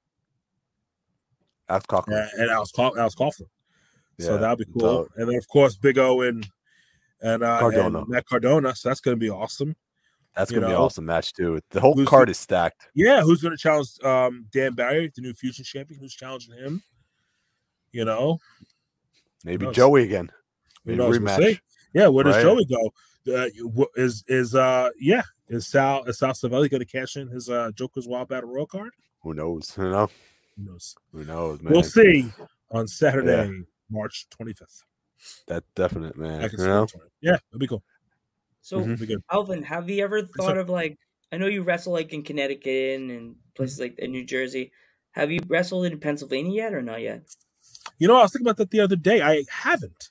That's 1.70 1.86
Cochran. 1.86 2.16
and, 2.18 2.42
and 2.42 2.50
Alex 2.50 2.72
Cough- 2.72 2.96
Alex 2.98 3.14
Coughlin. 3.14 3.46
So 4.18 4.36
that'll 4.36 4.56
be 4.56 4.66
cool. 4.66 4.80
so- 4.80 5.08
and 5.16 5.28
then 5.28 5.36
of 5.36 5.48
course 5.48 5.76
Big 5.76 5.96
O 5.98 6.20
and 6.22 6.46
and 7.22 7.42
uh, 7.42 7.58
Cardona. 7.60 8.00
and 8.00 8.08
Matt 8.08 8.26
Cardona. 8.26 8.74
So 8.74 8.88
that's 8.90 9.00
going 9.00 9.16
to 9.16 9.20
be 9.20 9.30
awesome. 9.30 9.76
That's 10.36 10.50
you 10.50 10.60
to 10.60 10.66
be 10.66 10.72
an 10.72 10.78
awesome 10.78 11.06
match 11.06 11.32
too. 11.32 11.60
The 11.70 11.80
whole 11.80 12.04
card 12.04 12.30
is 12.30 12.38
stacked. 12.38 12.86
Yeah, 12.94 13.22
who's 13.22 13.42
going 13.42 13.56
to 13.56 13.60
challenge 13.60 13.88
um 14.04 14.46
Dan 14.52 14.74
Barry, 14.74 15.10
the 15.14 15.22
new 15.22 15.32
Fusion 15.34 15.64
champion? 15.64 16.00
Who's 16.00 16.14
challenging 16.14 16.54
him? 16.54 16.82
You 17.92 18.04
know, 18.04 18.38
Maybe? 19.44 19.66
Joey 19.72 20.04
again. 20.04 20.30
Maybe 20.84 20.98
rematch. 21.00 21.60
Yeah, 21.94 22.08
where 22.08 22.24
does 22.24 22.36
Right. 22.36 22.42
Joey 22.42 22.64
go? 22.66 22.92
Uh, 23.28 23.48
is 23.96 24.24
is 24.28 24.54
uh 24.54 24.88
yeah 24.98 25.22
is 25.48 25.66
Sal 25.66 26.04
is 26.04 26.18
Sal 26.18 26.32
Savelli 26.32 26.70
going 26.70 26.80
to 26.80 26.86
cash 26.86 27.16
in 27.16 27.28
his 27.28 27.50
uh 27.50 27.70
Joker's 27.74 28.06
Wild 28.08 28.28
Battle 28.28 28.48
Royal 28.50 28.66
card? 28.66 28.92
Who 29.22 29.34
knows? 29.34 29.74
You 29.76 29.84
know. 29.90 30.10
Who 30.64 30.70
knows? 30.72 30.94
Who 31.12 31.24
knows, 31.24 31.62
man? 31.62 31.72
We'll 31.72 31.82
see 31.82 32.30
on 32.70 32.86
Saturday, 32.86 33.64
March 33.90 34.26
twenty 34.30 34.52
fifth. 34.52 34.84
That 35.48 35.64
definite 35.74 36.16
man. 36.16 36.42
I 36.44 36.48
can 36.48 36.60
You 36.60 36.66
know. 36.66 36.86
Yeah, 37.20 37.36
it'll 37.50 37.58
be 37.58 37.66
cool. 37.66 37.82
So, 38.62 38.80
Mhm. 38.80 38.98
Be 39.00 39.06
good. 39.06 39.22
Alvin, 39.30 39.62
have 39.62 39.88
you 39.88 40.02
ever 40.04 40.22
thought 40.22 40.54
sir. 40.54 40.60
of 40.60 40.68
like? 40.68 40.98
I 41.32 41.36
know 41.38 41.46
you 41.46 41.62
wrestle 41.62 41.92
like 41.92 42.12
in 42.12 42.22
Connecticut 42.22 43.00
and 43.00 43.36
places 43.54 43.80
like 43.80 43.98
in 43.98 44.12
New 44.12 44.24
Jersey. 44.24 44.72
Have 45.12 45.30
you 45.30 45.40
wrestled 45.46 45.86
in 45.86 45.98
Pennsylvania 45.98 46.52
yet, 46.64 46.74
or 46.74 46.82
not 46.82 47.00
yet? 47.00 47.22
You 47.98 48.08
know, 48.08 48.16
I 48.18 48.22
was 48.22 48.32
thinking 48.32 48.46
about 48.46 48.58
that 48.58 48.70
the 48.70 48.80
other 48.80 48.96
day. 48.96 49.22
I 49.22 49.44
haven't. 49.50 50.10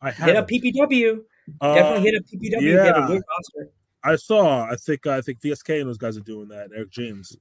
I 0.00 0.10
Hit 0.10 0.36
up 0.36 0.48
haven't. 0.50 0.62
PPW. 0.74 1.24
Uh, 1.60 1.74
Definitely 1.74 2.10
hit 2.10 2.14
up 2.16 2.24
PPW. 2.26 2.60
They 2.60 2.86
have 2.86 3.10
a 3.10 3.12
yeah. 3.14 3.20
roster. 3.28 3.70
I 4.04 4.16
saw. 4.16 4.64
I 4.70 4.76
think. 4.76 5.06
I 5.06 5.20
think 5.20 5.40
VSK 5.40 5.80
and 5.80 5.88
those 5.88 5.98
guys 5.98 6.16
are 6.16 6.20
doing 6.22 6.48
that. 6.48 6.70
Eric 6.74 6.90
James. 6.90 7.36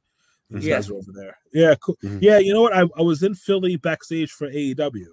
These 0.52 0.66
Yeah. 0.68 0.76
guys 0.76 0.90
are 0.90 0.96
over 0.96 1.12
there. 1.14 1.38
Yeah, 1.54 1.76
cool. 1.82 1.98
Mhm. 2.04 2.20
Yeah, 2.22 2.38
you 2.40 2.54
know 2.54 2.62
what? 2.62 2.74
I, 2.76 2.82
I 2.98 3.02
was 3.02 3.24
in 3.24 3.36
Philly 3.36 3.78
backstage 3.78 4.32
for 4.32 4.48
AEW, 4.50 5.08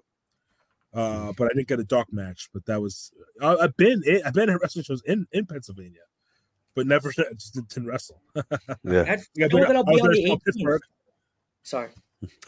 uh, 0.94 1.32
but 1.36 1.44
I 1.44 1.48
didn't 1.54 1.68
get 1.68 1.78
a 1.80 1.84
dark 1.84 2.12
match. 2.12 2.48
But 2.52 2.66
that 2.66 2.80
was 2.82 3.12
I, 3.40 3.54
I've 3.56 3.76
been 3.76 4.02
in, 4.04 4.20
I've 4.24 4.34
been 4.34 4.50
at 4.50 4.60
wrestling 4.60 4.84
shows 4.84 5.02
in 5.06 5.26
in 5.32 5.46
Pennsylvania, 5.46 6.00
but 6.74 6.86
never 6.86 7.12
just 7.34 7.54
didn't, 7.54 7.68
didn't 7.68 7.88
wrestle. 7.88 8.20
Yeah. 8.84 9.02
That's, 9.04 9.28
Yeah, 9.34 9.46
you 9.46 9.48
but 9.50 9.60
that 9.68 9.70
I 9.70 9.74
I'll 9.76 9.84
be 9.84 9.92
was 9.92 10.02
on 10.02 10.10
the 10.12 10.18
a 10.24 10.32
in 10.32 10.38
18th. 10.38 10.44
Pittsburgh. 10.44 10.82
Sorry. 11.62 11.90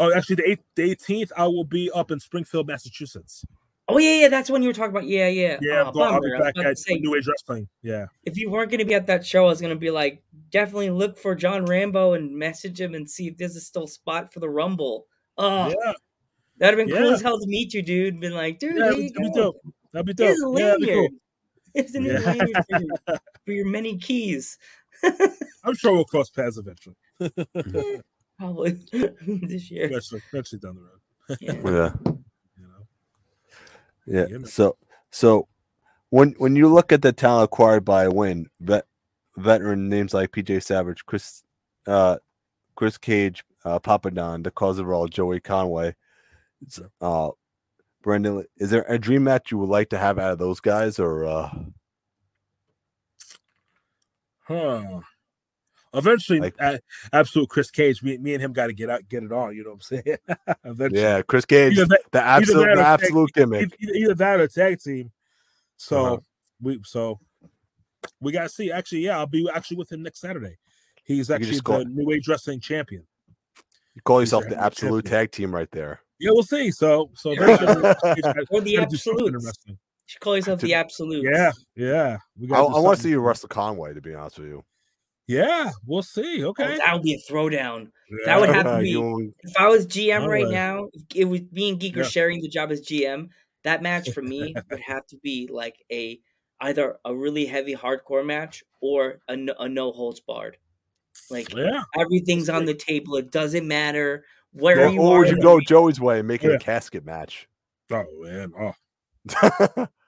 Oh, 0.00 0.12
actually, 0.12 0.36
the 0.36 0.50
eighth, 0.50 0.64
the 0.74 0.82
eighteenth, 0.90 1.30
I 1.36 1.46
will 1.46 1.64
be 1.64 1.90
up 1.92 2.10
in 2.10 2.18
Springfield, 2.18 2.66
Massachusetts. 2.66 3.44
Oh 3.94 3.98
yeah, 3.98 4.14
yeah, 4.22 4.28
that's 4.28 4.50
when 4.50 4.62
you 4.62 4.68
were 4.68 4.72
talking 4.72 4.90
about. 4.90 5.06
Yeah, 5.06 5.28
yeah. 5.28 5.58
Yeah, 5.60 5.82
Oh, 5.84 5.86
I'm 5.88 5.92
going- 5.92 6.14
I'll 6.14 6.20
be 6.20 6.28
bummer. 6.30 6.36
I 6.36 6.38
was 6.46 6.52
back 6.54 6.64
at 6.66 6.78
say, 6.78 6.94
New 6.94 7.14
Age 7.16 7.26
Wrestling. 7.26 7.68
Yeah, 7.82 8.06
if 8.24 8.36
you 8.36 8.50
weren't 8.50 8.70
going 8.70 8.78
to 8.80 8.84
be 8.84 8.94
at 8.94 9.06
that 9.08 9.24
show, 9.26 9.44
I 9.44 9.48
was 9.48 9.60
going 9.60 9.74
to 9.74 9.78
be 9.78 9.90
like, 9.90 10.22
definitely 10.50 10.90
look 10.90 11.18
for 11.18 11.34
John 11.34 11.64
Rambo 11.64 12.14
and 12.14 12.34
message 12.36 12.80
him 12.80 12.94
and 12.94 13.08
see 13.08 13.28
if 13.28 13.36
there's 13.36 13.56
a 13.56 13.60
still 13.60 13.86
spot 13.86 14.32
for 14.32 14.40
the 14.40 14.48
Rumble. 14.50 15.06
Oh, 15.38 15.68
yeah, 15.68 15.92
that'd 16.58 16.78
have 16.78 16.86
been 16.88 16.96
cool 16.96 17.10
as 17.12 17.22
hell 17.22 17.38
to 17.40 17.46
meet 17.46 17.72
you, 17.74 17.82
dude. 17.82 18.20
Been 18.20 18.34
like, 18.34 18.58
dude, 18.58 18.76
yeah. 18.76 18.84
That'd 18.84 18.96
be, 18.96 19.08
that'd 19.08 19.32
be 19.32 19.38
dope. 19.40 19.56
That'd 19.92 20.06
be 20.06 20.14
dope. 20.14 20.26
Here's 20.28 20.42
a 20.42 20.50
Yeah, 20.50 20.66
that'd 20.66 20.80
be 20.80 20.86
cool. 20.86 20.94
lanyard. 20.96 21.10
Here's 21.74 21.94
a 21.94 22.00
new 22.00 22.12
Yeah. 22.12 22.18
lanyard 22.20 22.64
for 22.68 22.80
your, 22.80 22.90
for 23.46 23.52
your 23.52 23.66
many 23.66 23.96
keys. 23.98 24.58
I'm 25.64 25.74
sure 25.76 25.92
we'll 25.94 26.04
cross 26.04 26.30
paths 26.30 26.58
eventually. 26.58 26.96
Probably 28.38 28.70
this 29.26 29.70
year. 29.70 29.84
Eventually, 29.86 30.22
eventually 30.32 30.58
down 30.60 30.76
the 30.76 30.82
road. 30.82 31.38
Yeah. 31.40 31.92
Yeah. 32.04 32.12
Yeah. 34.10 34.26
So 34.46 34.76
so 35.12 35.48
when 36.10 36.34
when 36.38 36.56
you 36.56 36.68
look 36.68 36.92
at 36.92 37.02
the 37.02 37.12
talent 37.12 37.46
acquired 37.46 37.84
by 37.84 38.08
win, 38.08 38.48
vet, 38.60 38.86
veteran 39.36 39.88
names 39.88 40.14
like 40.14 40.32
PJ 40.32 40.62
Savage, 40.64 41.06
Chris 41.06 41.44
uh 41.86 42.18
Chris 42.76 42.98
Cage, 42.98 43.44
uh 43.64 43.78
Papa 43.78 44.10
Don, 44.10 44.42
the 44.42 44.50
cause 44.52 44.78
of 44.78 44.88
all, 44.90 45.08
Joey 45.08 45.40
Conway, 45.40 45.94
uh 47.00 47.30
Brendan, 48.02 48.44
is 48.58 48.70
there 48.70 48.86
a 48.88 48.98
dream 48.98 49.24
match 49.24 49.52
you 49.52 49.58
would 49.58 49.70
like 49.70 49.90
to 49.90 49.98
have 49.98 50.18
out 50.18 50.32
of 50.32 50.38
those 50.38 50.60
guys 50.60 50.98
or 50.98 51.26
uh 51.26 51.50
Huh. 54.48 55.00
Eventually, 55.92 56.40
Like- 56.40 56.54
a- 56.60 56.80
absolute 57.12 57.48
Chris 57.48 57.70
Cage. 57.70 58.02
Me, 58.02 58.16
me 58.18 58.34
and 58.34 58.42
him 58.42 58.52
got 58.52 58.68
to 58.68 58.72
get 58.72 58.90
out, 58.90 59.08
get 59.08 59.22
it 59.24 59.32
on. 59.32 59.56
You 59.56 59.64
know 59.64 59.70
what 59.70 59.76
I'm 59.92 60.02
saying? 60.04 60.16
Eventually, 60.64 61.00
yeah, 61.02 61.22
Chris 61.22 61.44
Cage, 61.44 61.76
that- 61.76 62.00
the 62.12 62.22
absolute 62.22 62.60
that 62.60 62.68
or 62.72 62.76
the 62.76 62.82
tag 62.82 63.00
absolute 63.00 63.30
gimmick. 63.34 63.76
either, 63.80 63.92
either 63.94 64.14
that 64.14 64.40
or 64.40 64.48
tag 64.48 64.80
team. 64.80 65.10
So 65.76 66.04
Uh-huh. 66.04 66.16
we, 66.62 66.80
so 66.84 67.18
we 68.20 68.32
got 68.32 68.44
to 68.44 68.48
see. 68.48 68.70
Actually, 68.70 69.00
yeah, 69.00 69.18
I'll 69.18 69.26
be 69.26 69.48
actually 69.52 69.78
with 69.78 69.90
him 69.90 70.02
next 70.02 70.20
Saturday. 70.20 70.56
He's 71.04 71.26
could 71.26 71.34
actually 71.36 71.50
just 71.52 71.64
call 71.64 71.78
the 71.80 71.84
New 71.86 72.10
Age 72.12 72.28
Wrestling 72.28 72.60
champion. 72.60 73.04
You 73.94 74.02
call 74.02 74.20
yourself 74.20 74.44
the 74.48 74.62
absolute 74.62 75.04
champion. 75.06 75.20
tag 75.22 75.32
team 75.32 75.54
right 75.54 75.70
there. 75.72 76.00
Yeah, 76.20 76.30
we'll 76.32 76.42
see. 76.44 76.70
So, 76.70 77.10
so 77.14 77.32
eventually 77.32 77.66
we're 77.82 77.94
gonna 78.02 78.14
do 78.14 78.46
Or 78.50 78.60
the 78.60 78.96
something 78.96 79.32
wrestling. 79.34 79.78
You 80.08 80.16
call 80.20 80.36
yourself 80.36 80.60
the 80.60 80.74
absolute. 80.74 81.24
Yeah, 81.24 81.50
yeah. 81.74 82.18
We 82.38 82.52
I, 82.52 82.58
I 82.60 82.78
want 82.80 82.96
to 82.98 83.02
see 83.02 83.10
you 83.10 83.20
wrestle 83.20 83.48
Conway, 83.48 83.94
to 83.94 84.00
be 84.00 84.14
honest 84.14 84.38
with 84.38 84.48
you. 84.48 84.64
Yeah, 85.30 85.70
we'll 85.86 86.02
see. 86.02 86.42
Oh, 86.44 86.48
Okay. 86.48 86.76
that 86.78 86.92
would 86.92 87.02
be 87.02 87.14
a 87.14 87.32
throwdown. 87.32 87.90
that 88.24 88.40
would 88.40 88.48
have 88.48 88.66
to 88.66 88.78
be- 88.80 88.90
you- 88.90 89.32
If 89.44 89.56
I 89.56 89.68
was 89.68 89.86
GM 89.86 90.26
right 90.26 90.44
Alright. 90.44 90.52
now, 90.52 90.88
it 91.14 91.26
was 91.26 91.42
me 91.52 91.70
and 91.70 91.78
Geek 91.78 91.96
are 91.96 92.00
Yeah. 92.00 92.06
sharing 92.08 92.40
the 92.42 92.48
job 92.48 92.72
as 92.72 92.80
GM. 92.80 93.28
That 93.62 93.82
match 93.82 94.10
for 94.10 94.22
me 94.22 94.52
would 94.70 94.80
have 94.80 95.06
to 95.08 95.16
be 95.18 95.48
like 95.52 95.76
a 95.92 96.20
either 96.62 96.98
a 97.04 97.14
really 97.14 97.46
heavy 97.46 97.74
hardcore 97.76 98.26
match 98.26 98.64
or 98.80 99.20
a, 99.28 99.36
no- 99.36 99.54
a 99.60 99.68
no 99.68 99.92
holds 99.92 100.18
barred. 100.20 100.56
Like 101.30 101.54
Yeah. 101.54 101.82
everything's 101.98 102.48
on 102.48 102.64
the 102.64 102.74
table. 102.74 103.14
It 103.16 103.30
doesn't 103.30 103.68
matter 103.68 104.24
where 104.52 104.86
or, 104.86 104.88
you 104.88 105.00
or 105.00 105.16
are. 105.16 105.18
would 105.20 105.28
you 105.28 105.40
go. 105.40 105.60
Joey's 105.60 106.00
way 106.00 106.18
and 106.18 106.26
make 106.26 106.42
it 106.42 106.48
Yeah. 106.50 106.56
a 106.56 106.58
casket 106.58 107.04
match? 107.04 107.46
Oh 107.92 108.04
man. 108.18 108.52
Oh 108.58 108.74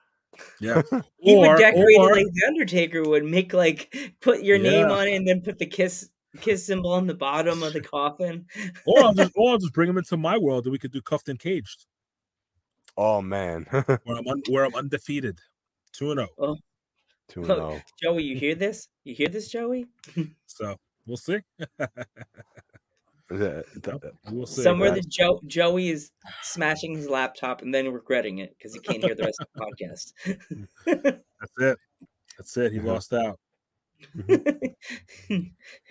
yeah. 0.61 0.83
He 1.19 1.37
would 1.37 1.59
decorate 1.59 1.99
or- 1.99 2.19
it 2.19 2.25
like 2.25 2.33
the 2.33 2.45
Undertaker 2.47 3.03
would. 3.03 3.25
Make 3.25 3.53
like 3.53 3.95
put 4.21 4.43
your 4.43 4.59
name 4.59 4.87
on 4.87 5.07
it 5.07 5.15
and 5.15 5.27
then 5.27 5.41
put 5.41 5.59
the 5.59 5.67
kiss 5.67 6.09
kiss 6.41 6.67
symbol 6.67 6.93
on 6.93 7.07
the 7.07 7.15
bottom 7.15 7.63
of 7.63 7.73
the 7.73 7.81
coffin. 7.97 8.47
or 8.87 9.05
I'll 9.05 9.15
just, 9.15 9.33
or 9.37 9.51
I'll 9.51 9.59
just 9.59 9.73
bring 9.73 9.89
him 9.89 9.99
into 9.99 10.17
my 10.17 10.39
world 10.39 10.65
and 10.65 10.73
we 10.73 10.79
could 10.79 10.93
do 10.93 11.03
cuffed 11.03 11.29
and 11.29 11.39
caged, 11.39 11.87
oh 12.97 13.21
man, 13.23 13.67
where 13.71 14.01
I'm 14.09 14.27
un, 14.29 14.43
where 14.49 14.65
I'm 14.65 14.75
undefeated, 14.75 15.39
two 15.93 16.11
and 16.11 16.19
zero. 16.19 16.57
two 17.29 17.43
and 17.43 17.51
oh. 17.51 17.73
oh. 17.75 17.81
Joey, 18.03 18.25
you 18.25 18.37
hear 18.37 18.55
this? 18.55 18.89
You 19.05 19.15
hear 19.15 19.29
this, 19.29 19.49
Joey? 19.49 19.87
So 20.47 20.77
we'll 21.07 21.17
see. 21.17 21.39
That- 23.39 23.83
that- 23.83 24.13
We'll 24.31 24.47
see. 24.47 24.63
Somewhere 24.63 24.91
that- 24.91 25.03
that 25.03 25.09
Joe 25.09 25.41
Joey 25.47 25.89
is 25.91 26.11
smashing 26.43 26.95
his 26.97 27.09
laptop 27.09 27.63
and 27.63 27.75
then 27.75 27.93
regretting 27.93 28.39
it 28.39 28.55
because 28.57 28.75
he 28.75 28.81
can't 28.81 29.03
hear 29.03 29.15
the 29.15 29.25
rest 29.25 29.41
of 29.41 29.49
the 29.55 29.61
podcast. 29.67 30.13
That's 31.41 31.53
it. 31.59 31.79
That's 32.39 32.57
it. 32.57 32.73
He 32.73 32.79
Mhm. 32.79 32.85
lost 32.85 33.13
out. 33.13 33.39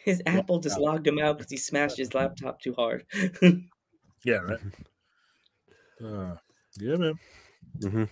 his 0.06 0.22
Apple 0.26 0.60
just 0.60 0.78
logged 0.80 1.08
him 1.08 1.20
out 1.20 1.38
because 1.38 1.50
he 1.52 1.58
smashed 1.58 1.98
his 1.98 2.14
laptop 2.14 2.60
too 2.62 2.74
hard. 2.74 3.06
Yeah. 4.24 4.36
Right. 4.38 4.60
Uh, 6.00 6.36
yeah, 6.80 6.96
man. 6.96 7.20
Mm-hmm. 7.80 8.04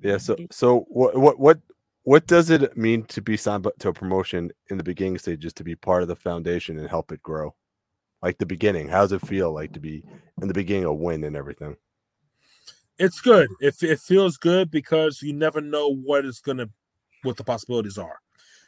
Yeah. 0.00 0.18
So 0.18 0.36
so 0.50 0.80
what 0.88 1.16
what 1.16 1.38
what 1.40 1.60
what 2.02 2.26
does 2.26 2.50
it 2.50 2.76
mean 2.76 3.04
to 3.04 3.22
be 3.22 3.38
signed 3.38 3.62
bu- 3.62 3.70
to 3.78 3.88
a 3.88 3.92
promotion 3.94 4.50
in 4.68 4.76
the 4.76 4.84
beginning 4.84 5.16
stages 5.16 5.54
to 5.54 5.64
be 5.64 5.76
part 5.76 6.02
of 6.02 6.08
the 6.08 6.16
foundation 6.16 6.78
and 6.78 6.86
help 6.90 7.10
it 7.10 7.22
grow? 7.22 7.54
Like 8.24 8.38
the 8.38 8.46
beginning, 8.46 8.88
how 8.88 9.02
does 9.02 9.12
it 9.12 9.20
feel 9.20 9.52
like 9.52 9.74
to 9.74 9.80
be 9.80 10.02
in 10.40 10.48
the 10.48 10.54
beginning 10.54 10.84
a 10.84 10.94
win 10.94 11.24
and 11.24 11.36
everything? 11.36 11.76
It's 12.98 13.20
good. 13.20 13.50
It, 13.60 13.74
it 13.82 14.00
feels 14.00 14.38
good 14.38 14.70
because 14.70 15.20
you 15.20 15.34
never 15.34 15.60
know 15.60 15.94
what 15.94 16.24
is 16.24 16.40
gonna, 16.40 16.70
what 17.22 17.36
the 17.36 17.44
possibilities 17.44 17.98
are. 17.98 18.20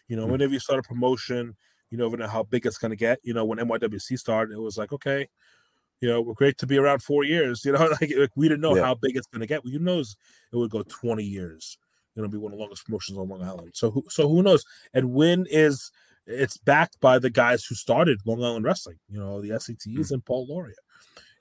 You 0.08 0.16
know, 0.16 0.26
Mm. 0.26 0.32
whenever 0.32 0.52
you 0.52 0.60
start 0.60 0.80
a 0.80 0.82
promotion, 0.86 1.56
you 1.90 1.96
never 1.96 2.18
know 2.18 2.26
how 2.28 2.42
big 2.42 2.66
it's 2.66 2.76
gonna 2.76 2.96
get. 2.96 3.18
You 3.22 3.32
know, 3.32 3.46
when 3.46 3.58
NYWC 3.58 4.18
started, 4.18 4.52
it 4.54 4.60
was 4.60 4.76
like, 4.76 4.92
okay, 4.92 5.26
you 6.02 6.08
know, 6.10 6.20
we're 6.20 6.34
great 6.34 6.58
to 6.58 6.66
be 6.66 6.76
around 6.76 7.02
four 7.02 7.24
years. 7.24 7.62
You 7.64 7.72
know, 7.72 7.86
like, 7.98 8.12
like, 8.14 8.30
we 8.36 8.50
didn't 8.50 8.60
know 8.60 8.74
Yeah. 8.74 8.82
how 8.84 8.94
big 8.94 9.16
it's 9.16 9.26
gonna 9.26 9.46
get. 9.46 9.64
Well, 9.64 9.72
you 9.72 9.78
knows 9.78 10.16
it 10.52 10.56
would 10.56 10.70
go 10.70 10.82
twenty 10.82 11.24
years. 11.24 11.78
Know, 12.14 12.28
be 12.28 12.36
one 12.36 12.52
of 12.52 12.58
the 12.58 12.62
longest 12.62 12.84
promotions 12.84 13.16
on 13.16 13.28
Long 13.28 13.42
Island. 13.42 13.72
So, 13.74 13.90
who, 13.90 14.04
so 14.10 14.28
who 14.28 14.42
knows? 14.42 14.66
And 14.92 15.12
Win 15.12 15.46
is 15.50 15.92
it's 16.26 16.56
backed 16.56 16.98
by 17.00 17.18
the 17.18 17.30
guys 17.30 17.64
who 17.64 17.74
started 17.74 18.20
Long 18.24 18.42
Island 18.42 18.64
Wrestling. 18.64 18.98
You 19.08 19.20
know, 19.20 19.40
the 19.40 19.50
SATs 19.50 20.10
and 20.10 20.24
Paul 20.24 20.46
Loria. 20.48 20.74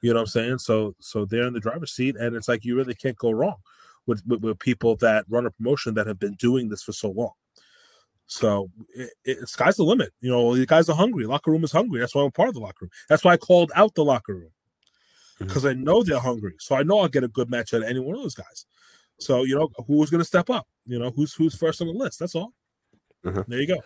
You 0.02 0.12
know 0.12 0.20
what 0.20 0.22
I'm 0.22 0.28
saying? 0.28 0.58
So 0.60 0.96
so 1.00 1.26
they're 1.26 1.48
in 1.48 1.54
the 1.54 1.60
driver's 1.60 1.94
seat, 1.94 2.16
and 2.16 2.36
it's 2.36 2.48
like 2.48 2.64
you 2.64 2.76
really 2.76 2.96
can't 2.96 3.18
go 3.18 3.32
wrong 3.32 3.58
with 4.06 4.22
with, 4.28 4.42
with 4.42 4.60
people 4.60 4.96
that 4.98 5.26
run 5.30 5.46
a 5.46 5.52
promotion 5.52 5.94
that 5.96 6.08
have 6.08 6.20
been 6.20 6.36
doing 6.36 6.70
this 6.70 6.84
for 6.84 6.92
so 6.92 7.10
long. 7.12 7.32
So 8.28 8.70
it, 8.96 9.12
it, 9.24 9.50
sky's 9.50 9.76
the 9.76 9.84
limit. 9.84 10.12
You 10.20 10.32
know, 10.32 10.56
the 10.56 10.66
guys 10.66 10.90
are 10.90 10.96
hungry. 10.96 11.26
Locker 11.26 11.52
room 11.52 11.64
is 11.64 11.72
hungry. 11.72 12.00
That's 12.00 12.16
why 12.16 12.24
I'm 12.24 12.32
part 12.32 12.50
of 12.50 12.56
the 12.56 12.62
locker 12.62 12.86
room. 12.86 12.92
That's 13.08 13.24
why 13.24 13.34
I 13.34 13.38
called 13.38 13.72
out 13.76 13.94
the 13.96 14.04
locker 14.04 14.34
room 14.36 14.52
because 15.40 15.66
I 15.66 15.74
know 15.74 16.02
they're 16.04 16.20
hungry. 16.20 16.56
So 16.60 16.76
I 16.76 16.84
know 16.84 17.00
I'll 17.00 17.08
get 17.08 17.24
a 17.24 17.28
good 17.28 17.50
match 17.50 17.74
out 17.74 17.84
of 17.84 17.90
any 17.90 18.00
one 18.00 18.16
of 18.16 18.22
those 18.22 18.36
guys. 18.36 18.66
So 19.20 19.44
you 19.44 19.56
know, 19.56 19.70
who's 19.88 20.10
going 20.10 20.22
to 20.22 20.26
step 20.26 20.50
up? 20.50 20.68
You 20.86 21.00
know, 21.00 21.12
who's 21.12 21.34
who's 21.34 21.56
first 21.56 21.82
on 21.82 21.88
the 21.88 21.94
list? 21.94 22.20
That's 22.20 22.36
all. 22.36 22.54
Mhm. 23.26 23.46
There 23.48 23.60
you 23.60 23.68
go. 23.68 23.82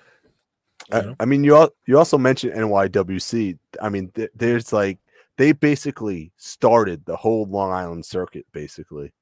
I, 0.91 1.01
know? 1.01 1.15
I 1.19 1.25
mean, 1.25 1.43
you 1.43 1.55
al- 1.55 1.73
you 1.87 1.97
also 1.97 2.17
mentioned 2.17 2.53
NYWC. 2.53 3.57
I 3.81 3.89
mean, 3.89 4.09
th- 4.11 4.31
there's 4.35 4.73
like 4.73 4.97
they 5.37 5.51
basically 5.51 6.31
started 6.37 7.05
the 7.05 7.15
whole 7.15 7.45
Long 7.45 7.71
Island 7.71 8.05
circuit. 8.05 8.45
Basically, 8.51 9.13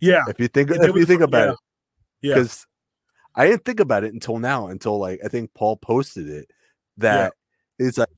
Yeah. 0.00 0.22
if 0.28 0.38
you 0.40 0.48
think 0.48 0.70
Yeah, 0.70 0.76
if 0.88 0.94
you 0.96 1.04
think 1.04 1.20
about 1.22 1.46
yeah. 1.46 1.52
it, 1.52 1.58
Yeah. 2.22 2.34
because 2.34 2.66
I 3.34 3.46
didn't 3.46 3.64
think 3.64 3.80
about 3.80 4.04
it 4.04 4.12
until 4.14 4.38
now. 4.38 4.68
Until 4.68 4.98
like 4.98 5.20
I 5.24 5.28
think 5.28 5.52
Paul 5.54 5.76
posted 5.76 6.28
it 6.28 6.50
that 6.98 7.32
it's 7.78 7.98
like 7.98 8.08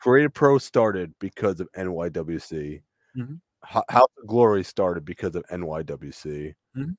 Creative 0.00 0.32
Pro 0.32 0.58
started 0.58 1.14
because 1.20 1.60
of 1.60 1.68
NYWC. 1.76 2.82
Mhm. 3.16 3.40
Ho- 3.62 3.84
House 3.88 4.08
of 4.20 4.26
Glory 4.26 4.62
started 4.64 5.04
because 5.06 5.34
of 5.36 5.44
NYWC, 5.50 6.54
Mhm. 6.76 6.96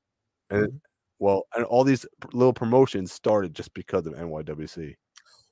and 0.50 0.68
Mhm. 0.68 0.82
well, 1.20 1.46
and 1.56 1.64
all 1.66 1.84
these 1.84 2.06
little 2.34 2.54
promotions 2.54 3.12
started 3.12 3.54
just 3.54 3.72
because 3.76 4.08
of 4.08 4.14
NYWC. 4.16 4.96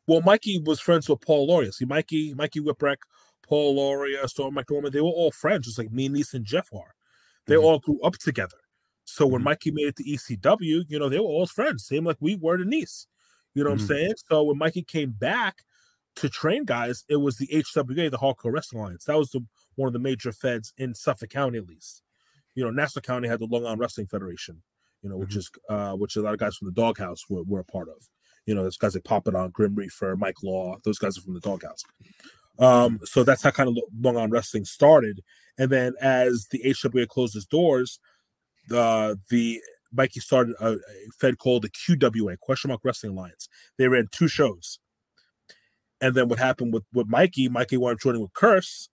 Well, 0.07 0.21
Mikey 0.21 0.61
was 0.65 0.79
friends 0.79 1.07
with 1.07 1.21
Paul 1.21 1.47
Loria. 1.47 1.71
See, 1.71 1.85
Mikey, 1.85 2.33
Mikey 2.33 2.59
Whipwreck, 2.59 2.97
Paul 3.41 3.75
Loria, 3.75 4.27
Storm 4.27 4.55
McNorman, 4.55 4.91
they 4.91 5.01
were 5.01 5.07
all 5.07 5.31
friends, 5.31 5.65
just 5.65 5.77
like 5.77 5.91
me, 5.91 6.09
Nese, 6.09 6.33
and 6.33 6.45
Jeff 6.45 6.69
are. 6.73 6.95
They 7.47 7.55
Mhm. 7.55 7.63
all 7.63 7.79
grew 7.79 8.01
up 8.01 8.13
together. 8.17 8.57
So 9.05 9.27
when 9.27 9.41
Mhm. 9.41 9.45
Mikey 9.45 9.71
made 9.71 9.87
it 9.87 9.95
to 9.97 10.03
ECW, 10.09 10.83
you 10.87 10.99
know, 10.99 11.09
they 11.09 11.19
were 11.19 11.25
all 11.25 11.47
friends, 11.47 11.85
same 11.85 12.05
like 12.05 12.17
we 12.19 12.35
were 12.35 12.57
to 12.57 12.63
Nese. 12.65 13.07
You 13.53 13.63
know 13.63 13.69
what 13.71 13.79
Mhm. 13.79 13.81
I'm 13.81 13.87
saying? 13.87 14.13
So 14.29 14.43
when 14.43 14.57
Mikey 14.57 14.83
came 14.83 15.11
back 15.11 15.63
to 16.15 16.29
train 16.29 16.63
guys, 16.65 17.03
it 17.09 17.17
was 17.17 17.37
the 17.37 17.47
HWA, 17.51 18.09
the 18.09 18.17
Hardcore 18.17 18.51
Wrestling 18.53 18.81
Alliance. 18.81 19.05
That 19.05 19.17
was 19.17 19.31
the 19.31 19.45
one 19.75 19.87
of 19.87 19.93
the 19.93 19.99
major 19.99 20.31
feds 20.31 20.73
in 20.77 20.93
Suffolk 20.93 21.29
County, 21.31 21.57
at 21.57 21.67
least. 21.67 22.01
You 22.55 22.63
know, 22.63 22.71
Nassau 22.71 23.01
County 23.01 23.27
had 23.27 23.39
the 23.39 23.45
Long 23.47 23.65
Island 23.65 23.81
Wrestling 23.81 24.07
Federation, 24.07 24.63
you 25.01 25.09
know, 25.09 25.17
which 25.17 25.35
Mhm. 25.35 25.37
is 25.37 25.49
uh 25.69 25.93
which 25.95 26.15
a 26.15 26.21
lot 26.21 26.33
of 26.33 26.39
guys 26.39 26.55
from 26.55 26.67
the 26.67 26.73
doghouse 26.73 27.29
were, 27.29 27.43
were 27.43 27.59
a 27.59 27.65
part 27.65 27.89
of. 27.89 28.09
You 28.45 28.55
know, 28.55 28.63
those 28.63 28.77
guys 28.77 28.95
like 28.95 29.23
Don, 29.23 29.49
Grim 29.51 29.75
Reaper, 29.75 30.17
Mike 30.17 30.43
Law, 30.43 30.77
those 30.83 30.99
guys 30.99 31.17
are 31.17 31.21
from 31.21 31.33
the 31.33 31.39
doghouse. 31.39 31.83
Um, 32.59 32.99
so 33.03 33.23
that's 33.23 33.41
how 33.41 33.51
kind 33.51 33.69
of 33.69 33.77
Long 33.99 34.17
Island 34.17 34.33
Wrestling 34.33 34.65
started. 34.65 35.21
And 35.57 35.69
then 35.69 35.93
as 36.01 36.47
the 36.51 36.61
HWA 36.63 37.07
closed 37.07 37.35
its 37.35 37.45
doors, 37.45 37.99
the 38.67 39.19
the 39.29 39.61
Mikey 39.91 40.19
started 40.19 40.55
a, 40.59 40.73
a 40.73 40.77
fed 41.19 41.37
called 41.37 41.63
the 41.63 41.69
QWA, 41.69 42.39
Question 42.39 42.69
Mark 42.69 42.81
Wrestling 42.83 43.13
Alliance. 43.13 43.47
They 43.77 43.87
ran 43.87 44.07
two 44.11 44.27
shows. 44.27 44.79
And 46.01 46.15
then 46.15 46.27
what 46.27 46.39
happened 46.39 46.73
with, 46.73 46.83
with 46.93 47.07
Mikey, 47.07 47.47
Mikey 47.47 47.77
wanted 47.77 47.99
joining 47.99 48.21
with 48.21 48.33
Kirsch, 48.33 48.87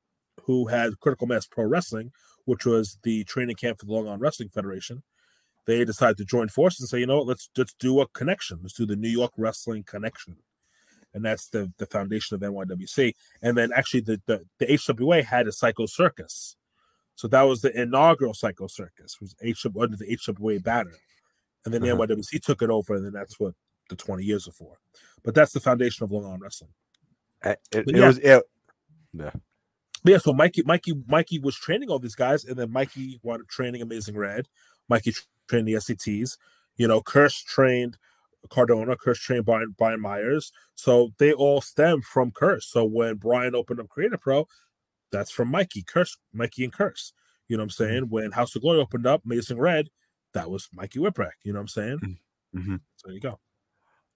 who 0.45 0.69
had 0.69 1.01
Critical 1.01 1.27
Mass 1.27 1.47
Pro 1.47 1.65
Wrestling, 1.65 2.13
which 2.45 2.65
was 2.65 2.99
the 3.03 3.25
training 3.25 3.57
camp 3.57 3.81
for 3.81 3.87
the 3.87 3.93
Long 3.93 4.07
Island 4.07 4.23
Wrestling 4.23 4.51
Federation. 4.51 5.03
They 5.71 5.85
decided 5.85 6.17
to 6.19 6.25
join 6.25 6.49
forces 6.49 6.81
and 6.81 6.89
say, 6.89 6.99
you 6.99 7.07
know 7.07 7.19
what, 7.19 7.29
let's 7.29 7.49
let's 7.57 7.75
do 7.75 8.01
a 8.01 8.09
connection. 8.09 8.59
Let's 8.61 8.75
do 8.75 8.87
the 8.87 8.97
New 8.97 9.09
York 9.09 9.33
Wrestling 9.37 9.85
Connection. 9.85 10.37
And 11.15 11.25
that's 11.25 11.49
the, 11.49 11.73
the 11.79 11.87
foundation 11.87 12.35
of 12.35 12.41
NYWC. 12.41 13.13
And 13.43 13.57
then 13.57 13.71
actually 13.75 14.01
the, 14.01 14.21
the, 14.27 14.45
the 14.59 14.67
HWA 14.67 15.25
had 15.25 15.47
a 15.47 15.53
Psycho 15.53 15.87
Circus. 15.87 16.57
So 17.15 17.29
that 17.29 17.43
was 17.43 17.61
the 17.63 17.71
inaugural 17.81 18.35
Psycho 18.35 18.67
Circus, 18.67 19.21
was 19.21 19.35
H 19.43 19.65
under 19.67 19.97
the 19.97 20.17
HWA 20.17 20.63
banner. 20.63 20.95
And 21.65 21.73
then 21.73 21.83
Uh-huh. 21.83 21.97
NYWC 21.97 22.41
took 22.43 22.63
it 22.63 22.71
over, 22.71 22.95
and 22.95 23.05
then 23.05 23.13
that's 23.13 23.39
what 23.39 23.55
the 23.89 23.97
20 23.97 24.25
years 24.25 24.49
are 24.49 24.53
for. 24.53 24.79
But 25.23 25.35
that's 25.35 25.53
the 25.53 25.61
foundation 25.61 26.05
of 26.05 26.11
Long 26.11 26.25
Island 26.25 26.43
Wrestling. 26.43 26.71
Uh, 27.45 27.55
It, 27.73 27.89
it 27.89 27.97
yeah. 27.97 28.07
was 28.07 28.19
it, 28.19 28.43
yeah. 29.13 29.31
But 30.03 30.13
yeah, 30.13 30.19
so 30.19 30.33
Mikey, 30.33 30.63
Mikey, 30.65 30.95
Mikey 31.07 31.39
was 31.39 31.57
training 31.57 31.91
all 31.91 31.99
these 31.99 32.15
guys, 32.15 32.45
and 32.45 32.57
then 32.57 32.73
Mikey 32.73 33.21
wanted 33.23 33.49
training 33.49 33.83
Amazing 33.83 34.17
Red. 34.17 34.49
Mikey 34.89 35.15
trained 35.51 35.69
the 35.69 35.75
SATs. 35.75 36.39
You 36.77 36.89
know, 36.89 37.03
Kirsch 37.03 37.43
trained 37.45 37.99
Cardona. 38.49 38.97
Kirsch 38.97 39.21
trained 39.21 39.45
Brian, 39.45 39.75
Brian 39.77 40.01
Myers. 40.01 40.53
So 40.75 41.13
they 41.19 41.33
all 41.33 41.61
stem 41.61 42.01
from 42.01 42.31
Kirsch. 42.31 42.65
So 42.67 42.85
when 42.85 43.17
Brian 43.17 43.55
opened 43.55 43.81
up 43.81 43.89
Creative 43.89 44.21
Pro, 44.21 44.49
that's 45.13 45.31
from 45.31 45.49
Mikey, 45.49 45.83
Kirsch, 45.83 46.17
Mikey 46.33 46.65
and 46.65 46.73
Kirsch. 46.73 47.11
You 47.49 47.57
know 47.57 47.63
what 47.63 47.67
I'm 47.67 47.71
saying? 47.71 48.03
When 48.09 48.31
House 48.31 48.55
of 48.57 48.63
Glory 48.63 48.79
opened 48.79 49.07
up, 49.07 49.23
Amazing 49.27 49.59
Red, 49.59 49.89
that 50.35 50.49
was 50.51 50.69
Mikey 50.73 51.01
Whipwreck. 51.01 51.33
You 51.43 51.53
know 51.53 51.59
what 51.59 51.63
I'm 51.63 51.69
saying? 51.69 52.19
Mhm. 52.55 52.81
So 52.97 53.09
there 53.09 53.15
you 53.15 53.21
go. 53.21 53.39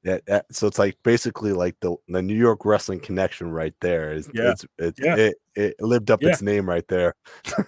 Yeah, 0.05 0.19
that, 0.27 0.47
so 0.53 0.67
it's 0.67 0.79
like 0.79 0.97
basically 1.03 1.53
like 1.53 1.77
the 1.81 1.97
the 2.09 2.23
New 2.23 2.37
York 2.37 2.65
wrestling 2.65 3.01
connection 3.01 3.51
right 3.51 3.75
there. 3.81 4.13
Is 4.13 4.31
Yeah. 4.33 4.51
it's, 4.53 4.65
it's 4.79 5.01
Yeah. 5.01 5.17
it 5.17 5.35
it 5.57 5.75
lived 5.81 6.11
up 6.11 6.23
Yeah. 6.23 6.29
its 6.31 6.43
name 6.43 6.69
right 6.69 6.87
there. 6.89 7.15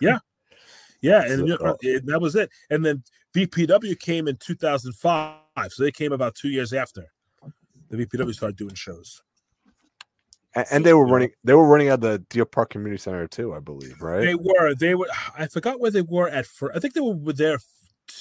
Yeah, 0.01 0.19
and, 1.03 1.49
So- 1.49 1.77
and 1.83 2.07
that 2.09 2.21
was 2.21 2.37
it. 2.37 2.51
And 2.71 2.85
then 2.85 3.03
VPW 3.37 3.99
came 3.99 4.29
in 4.29 4.37
2005, 4.37 5.73
so 5.73 5.83
they 5.83 5.93
came 5.93 6.13
about 6.13 6.35
two 6.35 6.49
years 6.49 6.73
after. 6.73 7.13
The 7.91 7.99
VPW 7.99 8.35
started 8.35 8.57
doing 8.57 8.75
shows. 8.75 9.23
And, 10.55 10.67
and 10.71 10.87
they 10.87 10.95
were 10.95 11.07
running. 11.07 11.31
They 11.45 11.53
were 11.53 11.67
running 11.67 11.89
out 11.89 11.95
of 11.95 12.01
the 12.01 12.19
Deer 12.31 12.47
Park 12.47 12.71
Community 12.71 12.99
Center 13.01 13.27
too, 13.27 13.55
I 13.55 13.61
believe. 13.61 14.01
Right? 14.01 14.25
They 14.25 14.35
were. 14.35 14.75
They 14.75 14.95
were. 14.95 15.07
I 15.39 15.47
forgot 15.47 15.81
where 15.81 15.91
they 15.91 16.03
were 16.03 16.29
at 16.29 16.47
first. 16.47 16.77
I 16.77 16.81
think 16.81 16.95
they 16.95 17.01
were 17.01 17.33
there 17.33 17.59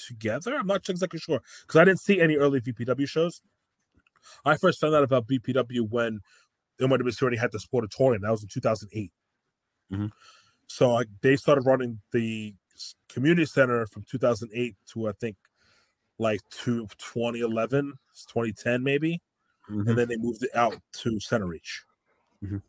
together. 0.06 0.54
I'm 0.54 0.66
not 0.66 0.88
exactly 0.88 1.18
sure 1.18 1.40
because 1.62 1.80
I 1.80 1.84
didn't 1.84 2.00
see 2.00 2.20
any 2.20 2.36
early 2.36 2.60
VPW 2.60 3.08
shows. 3.08 3.40
I 4.44 4.56
first 4.56 4.80
found 4.80 4.94
out 4.94 5.02
about 5.02 5.26
VPW 5.26 5.88
when 5.88 6.20
NYWC 6.80 7.22
already 7.22 7.38
had 7.38 7.52
the 7.52 7.58
Sportatorium. 7.58 8.20
That 8.20 8.30
was 8.30 8.42
in 8.42 8.48
2008. 8.48 9.12
Mhm. 9.92 10.10
So 10.68 10.98
I, 10.98 11.04
they 11.22 11.36
started 11.36 11.64
running 11.64 12.00
the 12.12 12.54
community 13.08 13.46
center 13.46 13.86
from 13.86 14.04
2008 14.10 14.74
to 14.92 15.08
I 15.08 15.12
think 15.12 15.36
like 16.18 16.40
to 16.64 16.86
2011, 16.98 17.92
2010 18.28 18.82
maybe, 18.82 19.20
Mhm. 19.68 19.88
and 19.88 19.98
then 19.98 20.08
they 20.08 20.16
moved 20.16 20.42
it 20.42 20.54
out 20.54 20.80
to 20.92 21.10
Centereach. 21.18 21.82
Mhm. 22.42 22.62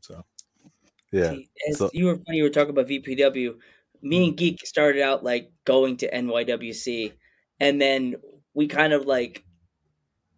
So 0.00 0.24
Yeah. 1.12 1.30
See, 1.32 1.50
as 1.68 1.78
so- 1.78 1.90
you 1.92 2.06
were 2.06 2.16
funny, 2.16 2.38
you 2.38 2.44
were 2.44 2.50
talking 2.50 2.70
about 2.70 2.86
VPW, 2.86 3.58
me 4.02 4.28
and 4.28 4.36
Geek 4.36 4.64
started 4.66 5.02
out 5.02 5.22
like 5.24 5.50
going 5.64 5.96
to 5.98 6.08
NYWC, 6.14 7.12
and 7.58 7.80
then 7.80 8.16
we 8.54 8.66
kind 8.68 8.92
of 8.92 9.06
like 9.06 9.44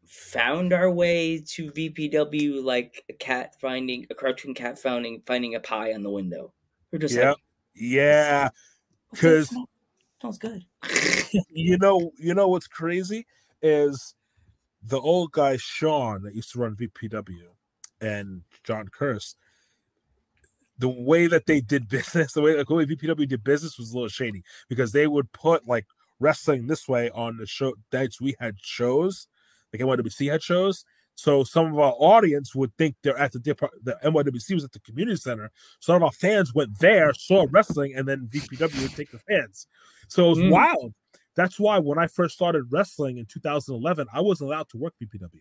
found 0.07 0.73
our 0.73 0.91
way 0.91 1.39
to 1.41 1.71
VPW 1.71 2.61
like 2.63 3.05
a 3.09 3.13
cat 3.15 3.55
finding 3.61 4.07
a 4.11 4.15
cartoon 4.15 4.53
cat 4.55 4.79
finding 4.79 5.23
finding 5.27 5.55
a 5.55 5.61
pie 5.61 5.93
on 5.95 6.03
the 6.03 6.11
window. 6.11 6.53
We're 6.91 6.99
just 6.99 7.15
yeah, 7.15 7.31
like, 7.31 7.39
yeah. 7.75 8.49
because 9.13 9.21
that 9.21 9.21
'cause- 9.21 9.49
smell? 9.49 9.69
smells 10.21 10.39
good. 10.39 10.65
you 11.51 11.79
know, 11.79 12.13
you 12.19 12.35
know 12.35 12.49
what's 12.49 12.67
crazy 12.69 13.27
is 13.63 14.15
the 14.83 15.01
old 15.01 15.33
guy 15.33 15.57
Sean 15.57 16.23
that 16.23 16.35
used 16.35 16.53
to 16.53 16.59
run 16.59 16.77
VPW 16.77 17.49
and 18.01 18.43
John 18.65 18.89
Curse. 18.89 19.37
The 20.79 20.89
way 20.89 21.27
that 21.29 21.47
they 21.47 21.61
did 21.61 21.89
business, 21.89 22.33
the 22.33 22.41
way, 22.43 22.57
like, 22.57 22.67
the 22.67 22.75
way 22.75 22.85
VPW 22.87 23.29
did 23.29 23.45
business 23.45 23.79
was 23.79 23.91
a 23.93 23.95
little 23.95 24.09
shady 24.09 24.43
because 24.69 24.93
they 24.93 25.07
would 25.07 25.31
put 25.33 25.67
like 25.69 25.87
wrestling 26.19 26.67
this 26.67 26.89
way 26.89 27.11
on 27.11 27.37
the 27.37 27.47
show 27.47 27.75
nights 27.93 28.21
we 28.21 28.35
had 28.41 28.57
shows, 28.61 29.27
like 29.73 29.83
NYWC 29.83 30.31
had 30.31 30.43
shows. 30.43 30.85
So 31.15 31.45
some 31.45 31.67
of 31.73 31.79
our 31.79 31.95
audience 31.99 32.55
would 32.55 32.77
think 32.79 32.97
they're 33.03 33.19
at 33.19 33.33
the 33.33 33.39
the 33.39 33.97
NYWC 34.05 34.55
was 34.55 34.65
at 34.65 34.73
the 34.73 34.81
community 34.81 35.17
center. 35.17 35.51
Some 35.81 35.97
of 35.97 36.03
our 36.03 36.13
fans 36.13 36.55
went 36.55 36.79
there, 36.79 37.13
saw 37.15 37.47
wrestling, 37.51 37.95
and 37.97 38.09
then 38.09 38.29
VPW 38.33 38.83
would 38.83 38.95
take 38.97 39.11
the 39.11 39.19
fans. 39.21 39.67
So 40.09 40.27
it 40.27 40.31
was 40.31 40.39
Mm. 40.39 40.51
wild. 40.51 40.95
That's 41.35 41.59
why 41.61 41.79
when 41.79 41.99
I 41.99 42.07
first 42.07 42.35
started 42.35 42.65
wrestling 42.71 43.19
in 43.19 43.27
2011, 43.27 44.07
I 44.13 44.21
wasn't 44.21 44.51
allowed 44.51 44.69
to 44.71 44.79
work 44.79 44.95
VPW. 45.01 45.41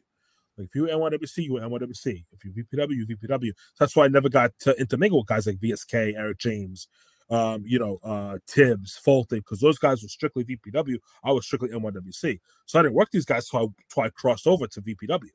Like 0.57 0.67
if 0.67 0.75
you 0.75 0.83
were 0.83 0.89
NYWC, 0.89 1.43
you 1.45 1.53
were 1.53 1.61
NYWC. 1.61 2.25
If 2.31 2.45
you 2.45 2.51
VPW, 2.51 2.95
you 2.95 3.07
VPW. 3.07 3.51
That's 3.79 3.95
why 3.95 4.05
I 4.05 4.07
never 4.09 4.29
got 4.29 4.51
to 4.59 4.79
intermingle 4.79 5.19
with 5.19 5.27
guys 5.27 5.47
like 5.47 5.57
VSK, 5.57 6.13
Eric 6.15 6.37
James, 6.37 6.87
um, 7.29 7.63
you 7.65 7.79
know, 7.79 7.97
uh, 8.03 8.37
Tibbs, 8.45 8.97
Fulton, 8.97 9.39
because 9.39 9.59
those 9.61 9.79
guys 9.79 10.03
were 10.03 10.09
strictly 10.09 10.43
VPW. 10.43 10.97
I 11.23 11.31
was 11.31 11.45
strictly 11.45 11.69
NYWC. 11.69 12.39
So 12.65 12.79
I 12.79 12.83
didn't 12.83 12.95
work 12.95 13.09
these 13.11 13.25
guys, 13.25 13.47
so 13.47 13.57
I, 13.57 13.67
so 13.89 14.01
I 14.03 14.09
crossed 14.09 14.45
over 14.47 14.67
to 14.67 14.81
VPW. 14.81 15.29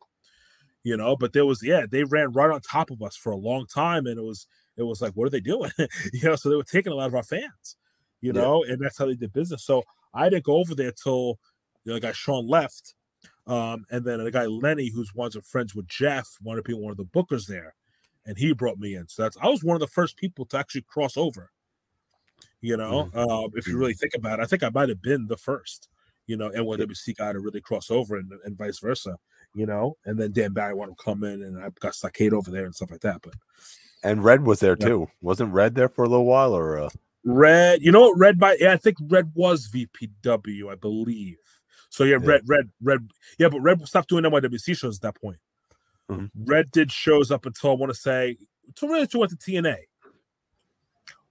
You 0.87 0.97
know, 0.97 1.17
but 1.17 1.33
there 1.33 1.45
was 1.45 1.65
yeah, 1.65 1.85
they 1.91 2.05
ran 2.05 2.31
right 2.31 2.49
on 2.53 2.61
top 2.61 2.93
of 2.93 3.03
us 3.03 3.17
for 3.17 3.33
a 3.33 3.37
long 3.37 3.67
time, 3.67 4.07
and 4.07 4.19
it 4.19 4.23
was 4.23 4.47
it 4.77 4.85
was 4.85 5.03
like, 5.03 5.15
what 5.15 5.27
are 5.27 5.31
they 5.31 5.41
doing? 5.41 5.73
you 6.13 6.23
know, 6.23 6.37
so 6.37 6.49
they 6.49 6.55
were 6.55 6.63
taking 6.63 6.93
a 6.93 6.95
lot 6.95 7.09
of 7.09 7.15
our 7.17 7.25
fans, 7.25 7.77
you 8.21 8.33
Yeah. 8.33 8.43
know, 8.43 8.63
and 8.63 8.79
that's 8.81 8.97
how 8.97 9.07
they 9.07 9.17
did 9.17 9.33
business. 9.33 9.65
So 9.65 9.83
I 10.15 10.29
didn't 10.29 10.45
go 10.45 10.59
over 10.59 10.77
there 10.77 10.93
till 10.93 11.41
you 11.83 11.91
know, 11.91 11.95
the 11.95 12.01
guy 12.01 12.13
Sean 12.13 12.47
left. 12.47 12.95
Um, 13.49 13.85
and 13.91 14.05
then 14.05 14.23
the 14.23 14.31
guy 14.31 14.47
Lenny, 14.47 14.91
who's 14.91 15.13
ones 15.13 15.35
of 15.35 15.45
friends 15.45 15.75
with 15.75 15.89
Jeff, 15.89 16.29
wanted 16.41 16.63
to 16.65 16.69
be 16.69 16.75
one 16.75 16.93
of 16.93 16.99
the 16.99 17.05
bookers 17.05 17.49
there, 17.49 17.75
and 18.25 18.39
he 18.39 18.53
brought 18.53 18.79
me 18.79 18.95
in. 18.95 19.09
So 19.09 19.23
that's 19.23 19.37
I 19.43 19.49
was 19.49 19.65
one 19.65 19.75
of 19.75 19.81
the 19.81 19.89
first 19.89 20.17
people 20.17 20.47
to 20.47 20.59
actually 20.59 20.83
cross 20.83 21.17
over. 21.17 21.51
You 22.61 22.77
know, 22.77 23.09
um, 23.15 23.51
if 23.55 23.67
you 23.67 23.79
really 23.79 23.95
think 23.95 24.15
about 24.15 24.39
it, 24.41 24.43
I 24.43 24.47
think 24.47 24.63
I 24.63 24.71
might 24.71 24.89
have 24.89 25.03
been 25.03 25.27
the 25.27 25.37
first, 25.37 25.89
you 26.27 26.37
know, 26.37 26.51
NYWC 26.51 27.15
guy 27.15 27.33
to 27.33 27.41
really 27.41 27.61
cross 27.61 27.91
over 27.91 28.17
and, 28.17 28.33
and 28.45 28.57
vice 28.57 28.79
versa, 28.79 29.19
you 29.57 29.65
know, 29.67 29.97
and 30.05 30.19
then 30.19 30.33
Dan 30.33 30.53
Barry 30.53 30.75
wanted 30.75 30.97
to 30.99 31.03
come 31.03 31.25
in 31.25 31.43
and 31.43 31.59
I 31.59 31.71
got 31.81 31.95
Stockade 31.95 32.35
over 32.35 32.51
there 32.51 32.67
and 32.67 32.75
stuff 32.75 32.91
like 32.91 33.01
that. 33.01 33.23
But 33.23 33.33
And 34.05 34.23
Red 34.23 34.45
was 34.45 34.61
there 34.61 34.77
Yeah. 34.79 34.87
too. 34.87 35.07
Wasn't 35.23 35.53
Red 35.53 35.75
there 35.75 35.89
for 35.89 36.05
a 36.05 36.09
little 36.09 36.27
while 36.27 36.53
or 36.55 36.79
uh, 36.79 36.91
Red, 37.25 37.81
you 37.83 37.91
know 37.91 38.03
what? 38.03 38.19
Red 38.19 38.39
by 38.39 38.57
yeah, 38.61 38.75
I 38.75 38.77
think 38.77 38.99
Red 39.09 39.33
was 39.35 39.69
VPW, 39.69 40.71
I 40.71 40.75
believe. 40.77 41.39
So 41.89 42.05
yeah, 42.05 42.19
Yeah. 42.21 42.29
Red, 42.29 42.43
Red, 42.47 42.71
Red, 42.83 43.09
yeah, 43.39 43.49
but 43.49 43.61
Red 43.61 43.87
stopped 43.89 44.11
doing 44.11 44.25
NYWC 44.25 44.77
shows 44.77 44.97
at 44.99 45.03
that 45.03 45.21
point. 45.21 45.39
Mhm. 46.11 46.31
Red 46.37 46.71
did 46.71 46.93
shows 46.93 47.31
up 47.31 47.47
until 47.47 47.71
I 47.71 47.75
want 47.75 47.93
to 47.93 47.99
say 47.99 48.37
until 48.67 48.91
Red 48.91 49.09
went 49.15 49.31
to 49.31 49.37
TNA. 49.37 49.77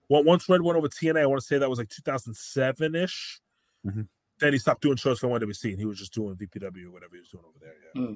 Well, 0.09 0.23
once 0.23 0.49
Red 0.49 0.61
went 0.61 0.77
over 0.77 0.87
TNA, 0.89 1.21
I 1.21 1.25
want 1.27 1.41
to 1.41 1.45
say 1.47 1.57
that 1.59 1.69
was 1.69 1.79
like 1.79 1.89
2007 1.89 2.95
ish. 2.95 3.39
Mhm. 3.85 4.07
Then 4.39 4.53
he 4.53 4.59
stopped 4.59 4.81
doing 4.81 4.97
shows 4.97 5.19
for 5.19 5.27
NYWC 5.27 5.71
and 5.71 5.79
he 5.79 5.85
was 5.85 5.97
just 5.97 6.13
doing 6.13 6.35
VPW 6.35 6.87
or 6.87 6.91
whatever 6.91 7.15
he 7.15 7.19
was 7.21 7.29
doing 7.29 7.43
over 7.47 7.59
there. 7.61 7.73
Yeah. 7.95 8.07
Hmm. 8.07 8.13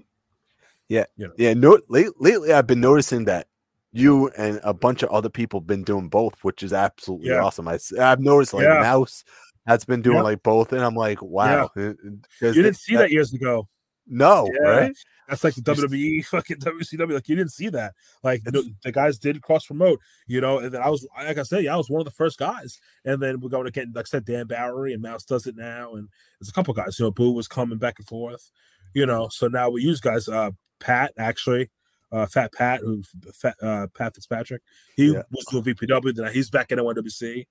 yeah, 0.89 1.05
Yeah. 1.37 1.53
no 1.53 1.79
late, 1.87 2.09
lately 2.19 2.51
I've 2.51 2.67
been 2.67 2.81
noticing 2.81 3.25
that 3.25 3.47
you 3.91 4.27
and 4.37 4.59
a 4.63 4.73
bunch 4.73 5.01
of 5.01 5.09
other 5.09 5.29
people 5.29 5.61
been 5.61 5.83
doing 5.83 6.09
both, 6.09 6.35
which 6.43 6.61
is 6.61 6.73
absolutely 6.73 7.29
Yeah. 7.29 7.43
awesome. 7.43 7.67
I, 7.67 7.79
I've 7.99 8.19
noticed 8.19 8.53
like 8.53 8.65
Yeah. 8.65 8.81
Mouse 8.81 9.23
has 9.65 9.85
been 9.85 10.01
doing 10.01 10.17
Yeah. 10.17 10.23
like 10.23 10.43
both, 10.43 10.73
and 10.73 10.81
I'm 10.83 10.95
like, 10.95 11.21
wow. 11.21 11.69
it- 11.75 11.97
it- 12.03 12.53
You 12.55 12.63
didn't 12.63 12.77
see 12.77 12.95
that 12.97 13.11
years 13.11 13.33
ago. 13.33 13.67
No, 14.09 14.49
Yeah. 14.61 14.67
right? 14.69 14.97
That's 15.27 15.43
like 15.43 15.53
the 15.53 15.61
WWE, 15.61 16.25
fucking 16.25 16.57
WCW. 16.57 17.13
Like 17.13 17.29
you 17.29 17.35
didn't 17.35 17.51
see 17.51 17.69
that. 17.69 17.93
Like 18.23 18.43
the, 18.43 18.67
the 18.83 18.91
guys 18.91 19.19
did 19.19 19.41
cross 19.43 19.67
promote, 19.67 19.99
you 20.25 20.41
know. 20.41 20.57
And 20.57 20.71
then 20.73 20.81
I 20.81 20.89
was, 20.89 21.07
like 21.15 21.37
I 21.37 21.43
said, 21.43 21.63
yeah, 21.63 21.75
I 21.75 21.77
was 21.77 21.89
one 21.89 22.01
of 22.01 22.05
the 22.05 22.11
first 22.11 22.39
guys. 22.39 22.79
And 23.05 23.21
then 23.21 23.39
we're 23.39 23.49
going 23.49 23.65
to 23.65 23.71
get, 23.71 23.93
like 23.93 24.07
I 24.07 24.09
said, 24.09 24.25
Dan 24.25 24.47
Bowery 24.47 24.91
and 24.93 25.03
Mouse 25.03 25.23
does 25.23 25.45
it 25.45 25.55
now, 25.55 25.93
and 25.93 26.09
there's 26.39 26.49
a 26.49 26.53
couple 26.53 26.73
guys. 26.73 26.97
You 26.97 27.05
know, 27.05 27.11
Boo 27.11 27.31
was 27.31 27.47
coming 27.47 27.77
back 27.77 27.99
and 27.99 28.07
forth, 28.07 28.49
you 28.95 29.05
know. 29.05 29.29
So 29.29 29.47
now 29.47 29.69
we 29.69 29.83
use 29.83 29.99
guys. 29.99 30.27
Uh, 30.27 30.51
Pat 30.79 31.13
actually, 31.19 31.69
uh, 32.11 32.25
Fat 32.25 32.51
Pat, 32.53 32.79
who's 32.79 33.09
Fat 33.35 33.55
uh, 33.61 33.85
Pat 33.95 34.15
Fitzpatrick. 34.15 34.63
He 34.95 35.13
Yeah. 35.13 35.21
was 35.31 35.45
doing 35.45 35.63
VPW. 35.63 36.15
Then 36.15 36.33
he's 36.33 36.49
back 36.49 36.71
in 36.71 36.79
NYWC. 36.79 37.45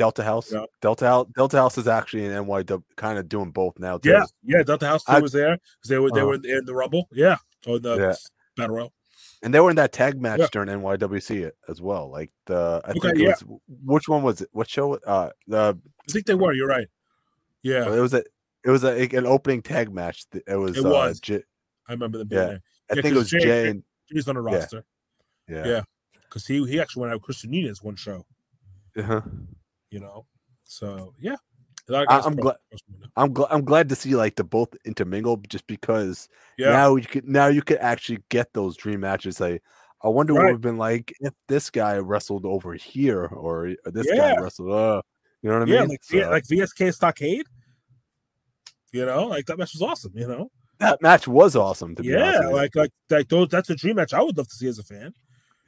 Delta 0.00 0.24
House. 0.24 0.50
Yeah. 0.50 0.64
Delta 0.80 1.06
House. 1.06 1.26
Delta 1.36 1.56
House 1.58 1.76
is 1.76 1.86
actually 1.86 2.24
in 2.24 2.32
NYW, 2.32 2.82
kind 2.96 3.18
of 3.18 3.28
doing 3.28 3.50
both 3.50 3.78
now 3.78 3.98
too. 3.98 4.08
Yeah, 4.08 4.24
yeah. 4.42 4.62
Delta 4.62 4.86
House 4.86 5.04
too 5.04 5.12
I- 5.12 5.20
was 5.20 5.32
there 5.32 5.58
because 5.58 5.88
they 5.90 5.98
were 5.98 6.10
they 6.10 6.20
Uh-huh. 6.20 6.26
were 6.28 6.34
in 6.58 6.64
the 6.64 6.74
Rumble. 6.74 7.06
Yeah, 7.12 7.36
or 7.66 7.78
the 7.78 7.96
Yeah. 7.98 8.14
Battle 8.56 8.76
Royal. 8.76 8.92
And 9.42 9.52
they 9.52 9.60
were 9.60 9.68
in 9.70 9.76
that 9.76 9.92
tag 9.92 10.18
match 10.18 10.40
Yeah. 10.40 10.46
during 10.52 10.68
NYWC 10.70 11.50
as 11.68 11.82
well. 11.82 12.10
Like 12.10 12.30
the 12.46 12.80
I 12.84 12.90
Okay, 12.92 13.00
think 13.00 13.14
it 13.16 13.20
yeah. 13.20 13.28
was 13.28 13.60
which 13.84 14.08
one 14.08 14.22
was 14.22 14.40
it? 14.40 14.48
What 14.52 14.70
show? 14.70 14.94
Uh, 14.94 15.30
the 15.46 15.78
I 16.08 16.12
think 16.12 16.24
they 16.24 16.34
were. 16.34 16.54
You're 16.54 16.66
right. 16.68 16.88
Yeah, 17.62 17.94
it 17.94 18.00
was 18.00 18.14
a 18.14 18.24
it 18.64 18.70
was 18.70 18.82
a, 18.84 19.06
an 19.16 19.26
opening 19.26 19.60
tag 19.60 19.92
match. 19.92 20.24
It 20.32 20.56
was. 20.56 20.78
It 20.78 20.84
uh, 20.86 20.88
was. 20.90 21.20
J- 21.20 21.44
I 21.88 21.92
remember 21.92 22.16
them 22.18 22.28
being 22.28 22.40
Yeah. 22.40 22.48
there. 22.48 22.60
I 22.90 22.94
think 23.02 23.14
it 23.14 23.18
was 23.18 23.28
Jay- 23.30 23.40
Jay. 23.40 23.68
And, 23.68 23.82
He's 24.08 24.26
on 24.28 24.34
the 24.36 24.40
roster 24.40 24.84
yeah. 25.48 25.66
Yeah. 25.66 25.82
because 26.24 26.46
he 26.46 26.66
he 26.66 26.80
actually 26.80 27.02
went 27.02 27.12
out 27.12 27.16
with 27.16 27.22
Christian 27.24 27.50
Nunez 27.50 27.82
one 27.82 27.96
show. 27.96 28.24
Uh-huh. 28.96 29.20
You 29.90 30.00
know, 30.00 30.26
so 30.64 31.14
yeah. 31.20 31.36
I, 31.92 32.04
I'm 32.24 32.36
glad- 32.36 32.56
cross 32.70 32.80
over 32.88 33.00
now. 33.00 33.08
I'm 33.16 33.32
glad. 33.32 33.48
I'm 33.50 33.64
glad 33.64 33.88
to 33.88 33.96
see 33.96 34.14
like 34.14 34.36
the 34.36 34.44
both 34.44 34.68
intermingle, 34.84 35.36
just 35.48 35.66
because 35.66 36.28
Yeah, 36.56 36.70
now 36.70 36.94
you 36.94 37.06
could 37.06 37.26
now 37.26 37.48
you 37.48 37.62
could 37.62 37.78
actually 37.78 38.20
get 38.28 38.52
those 38.52 38.76
dream 38.76 39.00
matches. 39.00 39.40
Like, 39.40 39.62
I 40.04 40.08
wonder 40.08 40.34
what 40.34 40.44
would 40.44 40.52
have 40.52 40.60
been 40.60 40.78
like 40.78 41.12
if 41.18 41.34
this 41.48 41.68
guy 41.68 41.96
wrestled 41.96 42.46
over 42.46 42.74
here 42.74 43.26
or 43.26 43.74
this 43.86 44.06
Yeah. 44.08 44.34
guy 44.34 44.40
wrestled. 44.40 44.70
Uh, 44.70 45.02
you 45.42 45.50
know 45.50 45.58
what 45.58 45.68
I 45.68 45.72
yeah, 45.72 45.80
mean? 45.80 45.88
like 45.88 46.00
yeah, 46.12 46.28
like 46.28 46.44
VSK 46.44 46.94
Stockade. 46.94 47.46
You 48.92 49.06
know, 49.06 49.26
like 49.26 49.46
that 49.46 49.58
match 49.58 49.72
was 49.74 49.82
awesome. 49.82 50.12
You 50.14 50.28
know, 50.28 50.50
that 50.78 51.02
match 51.02 51.26
was 51.26 51.56
awesome. 51.56 51.96
To 51.96 52.02
be 52.02 52.10
yeah, 52.10 52.38
like 52.52 52.76
like 52.76 52.92
like 53.08 53.28
those. 53.28 53.48
That's 53.48 53.70
a 53.70 53.74
dream 53.74 53.96
match 53.96 54.12
I 54.14 54.22
would 54.22 54.36
love 54.36 54.48
to 54.48 54.54
see 54.54 54.68
as 54.68 54.78
a 54.78 54.84
fan. 54.84 55.12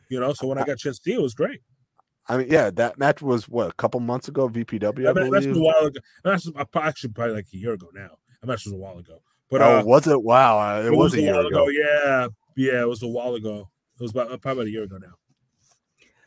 You 0.08 0.20
know, 0.20 0.32
so 0.34 0.46
when 0.46 0.58
I 0.58 0.64
got 0.64 0.72
a 0.72 0.76
chance 0.76 0.98
to 1.00 1.10
see 1.10 1.14
it 1.14 1.22
was 1.22 1.34
great. 1.34 1.62
I 2.28 2.36
mean, 2.36 2.48
yeah, 2.50 2.70
that 2.70 2.98
match 2.98 3.20
was 3.20 3.48
what 3.48 3.70
a 3.70 3.74
couple 3.74 4.00
months 4.00 4.28
ago. 4.28 4.48
VPW, 4.48 5.08
I 5.08 5.12
was 5.12 5.44
believe. 5.44 5.56
a 5.56 5.60
while 5.60 5.86
ago. 5.86 6.00
That 6.24 6.30
match 6.30 6.46
was 6.46 6.54
uh, 6.56 6.78
actually 6.80 7.10
probably 7.12 7.34
like 7.34 7.46
a 7.52 7.56
year 7.56 7.72
ago 7.72 7.88
now. 7.92 8.10
That 8.40 8.46
match 8.46 8.64
was 8.64 8.74
a 8.74 8.76
while 8.76 8.98
ago. 8.98 9.20
But 9.50 9.60
oh, 9.62 9.80
uh, 9.80 9.82
was 9.84 10.06
it? 10.06 10.22
Wow, 10.22 10.58
uh, 10.58 10.82
it, 10.82 10.92
was, 10.96 11.14
a 11.14 11.20
year 11.20 11.34
while 11.34 11.46
ago. 11.46 11.68
Yeah, 11.68 12.28
yeah, 12.56 12.82
it 12.82 12.88
was 12.88 13.02
a 13.02 13.08
while 13.08 13.34
ago. 13.34 13.68
It 13.98 14.02
was 14.02 14.12
about 14.12 14.28
probably 14.40 14.52
about 14.52 14.66
a 14.66 14.70
year 14.70 14.82
ago 14.84 14.98
now. 14.98 15.14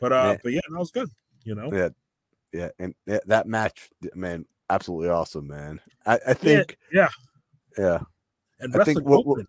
But 0.00 0.12
uh, 0.12 0.14
Yeah. 0.14 0.36
but 0.42 0.52
yeah, 0.52 0.60
that 0.70 0.78
was 0.78 0.90
good. 0.90 1.10
You 1.44 1.54
know, 1.54 1.72
Yeah, 1.72 1.88
yeah, 2.52 2.68
and 2.78 2.94
yeah, 3.06 3.18
that 3.26 3.46
match, 3.46 3.88
man, 4.14 4.44
absolutely 4.68 5.08
awesome, 5.08 5.46
man. 5.46 5.80
I, 6.04 6.18
I 6.26 6.34
think, 6.34 6.76
yeah. 6.92 7.08
yeah, 7.78 8.00
and 8.60 8.74
I 8.76 8.84
think 8.84 9.04
what- 9.04 9.26
what- 9.26 9.46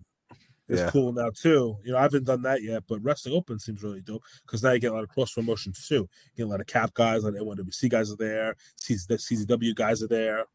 is 0.67 0.79
yeah. 0.79 0.89
cool 0.89 1.13
now 1.13 1.29
too. 1.29 1.77
You 1.83 1.93
know, 1.93 1.97
I 1.97 2.01
haven't 2.01 2.25
done 2.25 2.41
that 2.43 2.61
yet, 2.61 2.83
but 2.87 3.01
wrestling 3.01 3.35
open 3.35 3.59
seems 3.59 3.83
really 3.83 4.01
dope 4.01 4.23
because 4.45 4.63
now 4.63 4.71
you 4.71 4.79
get 4.79 4.91
a 4.91 4.95
lot 4.95 5.03
of 5.03 5.09
cross 5.09 5.33
promotions 5.33 5.87
too. 5.87 6.09
You 6.35 6.37
get 6.37 6.43
a 6.43 6.49
lot 6.49 6.61
of 6.61 6.67
cap 6.67 6.93
guys, 6.93 7.23
a 7.23 7.31
lot 7.31 7.39
of 7.39 7.65
NYWC 7.65 7.89
guys 7.89 8.11
are 8.11 8.17
there, 8.17 8.55
CZ 8.81 9.07
the 9.07 9.15
CZW 9.15 9.75
guys 9.75 10.03
are 10.03 10.07
there. 10.07 10.45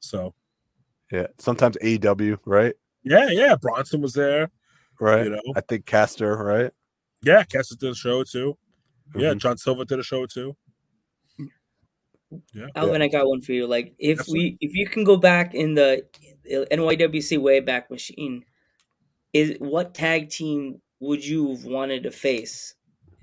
So 0.00 0.34
yeah. 1.10 1.26
Sometimes 1.38 1.76
AEW, 1.82 2.38
right? 2.46 2.74
yeah, 3.02 3.28
yeah, 3.30 3.56
Bronson 3.56 4.00
was 4.00 4.12
there. 4.12 4.50
Right. 5.00 5.24
You 5.24 5.30
know, 5.30 5.42
I 5.56 5.60
think 5.62 5.86
Caster, 5.86 6.36
right? 6.36 6.70
Yeah, 7.22 7.42
Caster 7.44 7.76
did 7.76 7.90
a 7.90 7.94
show 7.94 8.22
too. 8.24 8.56
Yeah, 9.16 9.32
Mhm. 9.32 9.38
John 9.38 9.58
Silver 9.58 9.84
did 9.84 9.98
a 9.98 10.02
show 10.02 10.26
too. 10.26 10.56
Yeah. 12.54 12.66
Alvin, 12.76 13.02
I 13.02 13.08
got 13.08 13.26
one 13.26 13.40
for 13.40 13.52
you. 13.52 13.66
Like, 13.66 13.94
if 13.98 14.20
Absolutely. 14.20 14.58
we, 14.60 14.68
if 14.68 14.74
you 14.74 14.86
can 14.86 15.02
go 15.02 15.16
back 15.16 15.54
in 15.54 15.74
the 15.74 16.04
NYWC 16.70 17.38
way 17.38 17.58
back 17.60 17.90
machine, 17.90 18.44
is 19.32 19.56
what 19.58 19.94
tag 19.94 20.30
team 20.30 20.80
would 21.00 21.24
you 21.24 21.50
have 21.54 21.64
wanted 21.64 22.02
to 22.04 22.10
face, 22.10 22.74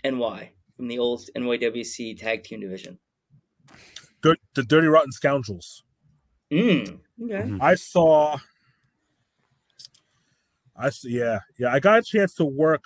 and 0.04 0.20
why 0.20 0.52
from 0.76 0.88
the 0.88 1.00
old 1.00 1.22
NYWC 1.36 2.18
tag 2.20 2.44
team 2.44 2.60
division? 2.62 3.00
Dirt, 4.22 4.40
the 4.56 4.64
Dirty 4.64 4.88
Rotten 4.88 5.12
Scoundrels. 5.12 5.84
Mm, 6.52 7.00
okay. 7.24 7.36
Mhm. 7.50 7.58
I 7.62 7.76
saw. 7.76 8.38
I 10.76 10.88
s- 10.88 11.06
yeah 11.06 11.40
yeah 11.58 11.74
I 11.74 11.80
got 11.80 12.00
a 12.00 12.04
chance 12.04 12.34
to 12.36 12.46
work 12.46 12.86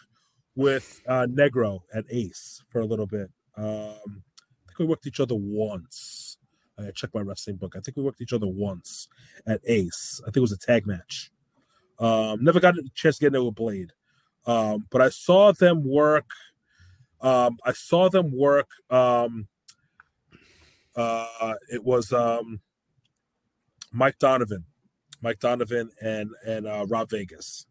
with 0.55 1.01
uh, 1.07 1.27
Negro 1.29 1.81
at 1.93 2.05
Ace 2.09 2.63
for 2.69 2.81
a 2.81 2.85
little 2.85 3.07
bit. 3.07 3.29
Um, 3.55 4.23
I 4.65 4.67
think 4.67 4.79
we 4.79 4.85
worked 4.85 5.07
each 5.07 5.19
other 5.19 5.35
once. 5.35 6.37
I 6.77 6.91
checked 6.91 7.13
my 7.13 7.21
wrestling 7.21 7.57
book. 7.57 7.75
I 7.75 7.79
think 7.81 7.97
we 7.97 8.03
worked 8.03 8.21
each 8.21 8.33
other 8.33 8.47
once 8.47 9.07
at 9.45 9.61
Ace. 9.65 10.19
I 10.23 10.25
think 10.27 10.37
it 10.37 10.41
was 10.41 10.51
a 10.51 10.57
tag 10.57 10.87
match. 10.87 11.31
Um, 12.01 12.43
never 12.43 12.59
got 12.59 12.77
a 12.77 12.83
chance 12.95 13.17
to 13.17 13.21
get 13.21 13.27
into 13.27 13.47
a 13.47 13.51
blade, 13.51 13.91
um, 14.47 14.87
but 14.89 15.01
I 15.01 15.09
saw 15.09 15.53
them 15.53 15.83
work. 15.87 16.29
Um, 17.21 17.59
I 17.63 17.73
saw 17.73 18.09
them 18.09 18.35
work. 18.35 18.69
Um, 18.89 19.47
uh, 20.95 21.53
it 21.71 21.83
was 21.83 22.11
um, 22.11 22.59
Mike 23.91 24.17
Donovan, 24.17 24.65
Mike 25.21 25.39
Donovan, 25.39 25.91
and 26.01 26.31
and 26.45 26.65
uh, 26.67 26.85
Rob 26.89 27.09
Vegas. 27.11 27.67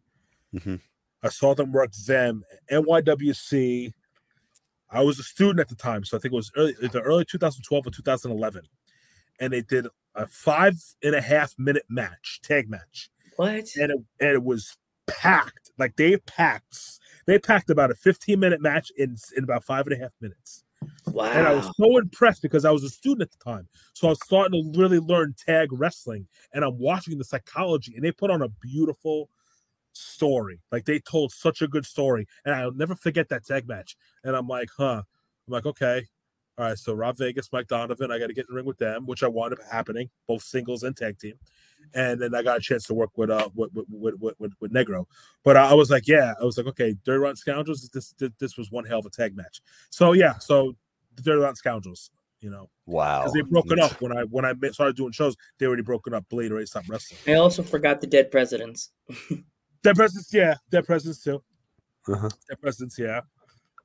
Mhm. 0.55 0.79
I 1.23 1.29
saw 1.29 1.53
them 1.53 1.71
work 1.71 1.91
them 2.07 2.43
NYWC. 2.71 3.93
I 4.89 5.03
was 5.03 5.19
a 5.19 5.23
student 5.23 5.59
at 5.59 5.69
the 5.69 5.75
time, 5.75 6.03
so 6.03 6.17
I 6.17 6.19
think 6.19 6.33
it 6.33 6.37
was 6.37 6.51
early, 6.55 6.75
either 6.81 7.01
early 7.01 7.25
2012 7.25 7.87
or 7.87 7.91
2011, 7.91 8.63
and 9.39 9.53
they 9.53 9.61
did 9.61 9.87
a 10.15 10.27
five 10.27 10.75
and 11.03 11.15
a 11.15 11.21
half 11.21 11.53
minute 11.57 11.85
match, 11.89 12.41
tag 12.43 12.69
match, 12.69 13.09
What? 13.41 13.69
and 13.75 13.91
it, 13.91 13.97
and 14.19 14.29
it 14.31 14.43
was 14.43 14.77
packed. 15.07 15.71
Like 15.77 15.95
they 15.95 16.17
packed, 16.17 16.99
they 17.25 17.39
packed 17.39 17.69
about 17.69 17.91
a 17.91 17.95
15 17.95 18.39
minute 18.39 18.61
match 18.61 18.91
in 18.97 19.15
in 19.35 19.43
about 19.43 19.63
five 19.63 19.87
and 19.87 19.95
a 19.95 19.99
half 19.99 20.11
minutes. 20.21 20.63
Wow. 21.07 21.25
And 21.25 21.47
I 21.47 21.53
was 21.53 21.69
so 21.77 21.97
impressed 21.97 22.41
because 22.41 22.65
I 22.65 22.71
was 22.71 22.83
a 22.83 22.89
student 22.89 23.21
at 23.21 23.31
the 23.31 23.43
time. 23.43 23.67
So 23.93 24.07
I 24.07 24.11
was 24.11 24.19
starting 24.23 24.73
to 24.73 24.79
really 24.79 24.99
learn 24.99 25.35
tag 25.37 25.69
wrestling 25.71 26.27
and 26.53 26.63
I'm 26.63 26.79
watching 26.79 27.17
the 27.17 27.23
psychology 27.23 27.93
and 27.95 28.03
they 28.03 28.11
put 28.11 28.31
on 28.31 28.41
a 28.41 28.49
beautiful 28.49 29.29
story. 29.93 30.59
Like 30.71 30.85
they 30.85 30.99
told 30.99 31.31
such 31.31 31.61
a 31.61 31.67
good 31.67 31.85
story. 31.85 32.27
And 32.45 32.55
I'll 32.55 32.73
never 32.73 32.95
forget 32.95 33.29
that 33.29 33.45
tag 33.45 33.67
match. 33.67 33.95
And 34.23 34.35
I'm 34.35 34.47
like, 34.47 34.69
huh. 34.77 35.03
I'm 35.47 35.51
like, 35.51 35.65
okay. 35.65 36.07
All 36.61 36.67
right. 36.67 36.77
So 36.77 36.93
Rob 36.93 37.17
Vegas, 37.17 37.51
Mike 37.51 37.67
Donovan, 37.67 38.11
I 38.11 38.19
got 38.19 38.27
to 38.27 38.33
get 38.35 38.41
in 38.47 38.53
the 38.53 38.55
ring 38.55 38.65
with 38.65 38.77
them, 38.77 39.07
which 39.07 39.23
I 39.23 39.27
wound 39.27 39.51
up 39.51 39.59
happening, 39.71 40.11
both 40.27 40.43
singles 40.43 40.83
and 40.83 40.95
tag 40.95 41.17
team. 41.17 41.33
And 41.95 42.21
then 42.21 42.35
I 42.35 42.43
got 42.43 42.57
a 42.57 42.61
chance 42.61 42.85
to 42.85 42.93
work 42.93 43.17
with 43.17 43.31
uh 43.31 43.49
with 43.55 43.71
with 43.73 43.85
with, 43.89 44.15
with, 44.19 44.35
with, 44.37 44.51
with 44.59 44.71
Negro. 44.71 45.05
But 45.43 45.57
I, 45.57 45.71
I 45.71 45.73
was 45.73 45.89
like, 45.89 46.07
yeah, 46.07 46.35
I 46.39 46.45
was 46.45 46.55
like, 46.55 46.67
okay, 46.67 46.95
Dirty 47.03 47.17
Rotten 47.17 47.35
Scoundrels, 47.35 47.89
this, 47.89 48.13
this 48.19 48.29
this 48.39 48.57
was 48.57 48.69
one 48.69 48.85
hell 48.85 48.99
of 48.99 49.07
a 49.07 49.09
tag 49.09 49.35
match. 49.35 49.59
So 49.89 50.13
yeah, 50.13 50.37
so 50.37 50.75
the 51.15 51.23
Dirty 51.23 51.39
Rotten 51.39 51.55
Scoundrels, 51.55 52.11
you 52.41 52.51
know, 52.51 52.69
Wow. 52.85 53.21
because 53.21 53.33
they 53.33 53.41
broke 53.41 53.71
it 53.71 53.79
up 53.79 53.99
when 53.99 54.15
I 54.15 54.21
when 54.25 54.45
I 54.45 54.53
started 54.71 54.95
doing 54.95 55.13
shows. 55.13 55.35
They 55.57 55.65
already 55.65 55.81
broken 55.81 56.13
up. 56.13 56.29
Blade 56.29 56.51
already 56.51 56.67
stopped 56.67 56.89
wrestling. 56.89 57.19
I 57.25 57.39
also 57.39 57.63
forgot 57.63 58.01
the 58.01 58.07
dead 58.07 58.29
presidents. 58.29 58.91
Dead 59.83 59.95
Presidents, 59.95 60.31
yeah, 60.31 60.53
Dead 60.69 60.85
Presidents 60.85 61.23
too. 61.23 61.41
Uh-huh. 62.07 62.29
Dead 62.47 62.61
Presidents, 62.61 62.99
yeah. 62.99 63.21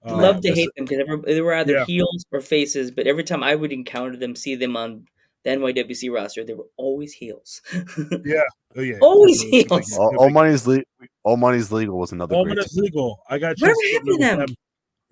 I 0.07 0.11
Uh, 0.11 0.17
love 0.23 0.41
to 0.43 0.55
hate 0.55 0.71
them 0.77 0.85
because 0.87 1.25
they 1.25 1.41
were 1.41 1.55
either 1.55 1.73
Yeah. 1.73 1.85
heels 1.85 2.25
or 2.31 2.41
faces, 2.41 2.91
but 2.91 3.07
every 3.07 3.25
time 3.25 3.43
I 3.43 3.55
would 3.57 3.73
encounter 3.73 4.17
them, 4.17 4.37
see 4.37 4.55
them 4.55 4.77
on 4.77 5.07
the 5.43 5.51
NYWC 5.51 6.11
roster, 6.13 6.45
they 6.45 6.55
were 6.55 6.69
always 6.77 7.13
heels. 7.13 7.61
Oh 8.79 8.83
yeah, 8.83 8.99
always 9.01 9.43
Definitely. 9.43 9.69
heels. 9.87 9.99
All, 9.99 10.17
all 10.19 10.29
money's 10.31 10.67
le- 10.67 10.83
all 11.23 11.39
money's 11.39 11.73
legal 11.73 11.99
was 11.99 12.13
another 12.13 12.35
All 12.37 12.45
great. 12.45 12.57
Minutes 12.57 12.77
Legal. 12.77 13.19
I 13.31 13.39
got 13.39 13.53
a 13.53 13.55
Whatever 13.59 13.73
chance 13.73 13.79
to 13.79 13.87
get 13.89 13.93
happened 13.95 14.07
to 14.07 14.13
with 14.13 14.49
them? 14.49 14.57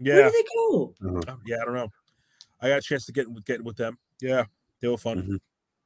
Yeah, 0.00 0.14
Where 0.14 0.24
did 0.24 0.32
they 0.34 0.44
go? 0.54 0.94
Mhm. 1.02 1.24
Oh, 1.30 1.38
yeah, 1.46 1.56
I 1.62 1.64
don't 1.64 1.74
know. 1.74 1.88
I 2.60 2.68
got 2.68 2.78
a 2.78 2.82
chance 2.82 3.06
to 3.06 3.12
get 3.12 3.30
with 3.30 3.44
get 3.46 3.64
with 3.64 3.76
them. 3.78 3.96
Yeah, 4.20 4.44
they 4.80 4.88
were 4.88 4.98
fun. 4.98 5.40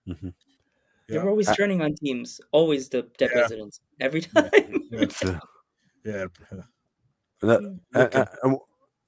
Mhm. 0.08 0.14
Mhm. 0.16 0.34
They 1.08 1.18
were 1.18 1.28
always 1.30 1.46
I- 1.48 1.54
turning 1.54 1.80
on 1.82 1.94
teams. 1.94 2.40
Always 2.50 2.88
the 2.88 3.02
dead 3.16 3.30
Yeah. 3.32 3.38
presidents. 3.46 3.80
Every 4.00 4.22
time. 4.22 4.50
Yeah, 4.90 5.00
It's, 5.02 5.24
uh, 5.24 5.38
yeah. 6.04 6.26
that- 7.42 7.78
uh, 7.94 7.98
Okay. 8.00 8.24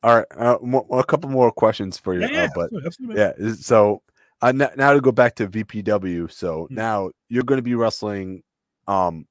Uh, 0.03 0.07
uh, 0.07 0.09
all 0.09 0.17
right, 0.17 0.27
uh, 0.37 0.59
mo- 0.63 0.87
a 0.93 1.05
couple 1.05 1.31
more 1.31 1.51
questions 1.53 1.99
for 1.99 2.15
you, 2.15 2.23
yeah, 2.23 2.29
yeah, 2.33 2.45
uh, 2.45 2.49
but 2.55 2.71
absolutely, 2.87 2.87
absolutely, 3.21 3.49
yeah, 3.49 3.55
so 3.55 4.03
uh, 4.43 4.49
n- 4.49 4.71
now 4.77 4.93
to 4.93 5.01
go 5.01 5.13
back 5.13 5.35
to 5.37 5.47
VPW. 5.49 6.31
So 6.31 6.67
Hmm. 6.69 6.75
now 6.75 7.11
you're 7.29 7.43
going 7.45 7.59
to 7.59 7.63
be 7.63 7.75
wrestling, 7.75 8.43
um, 8.87 9.27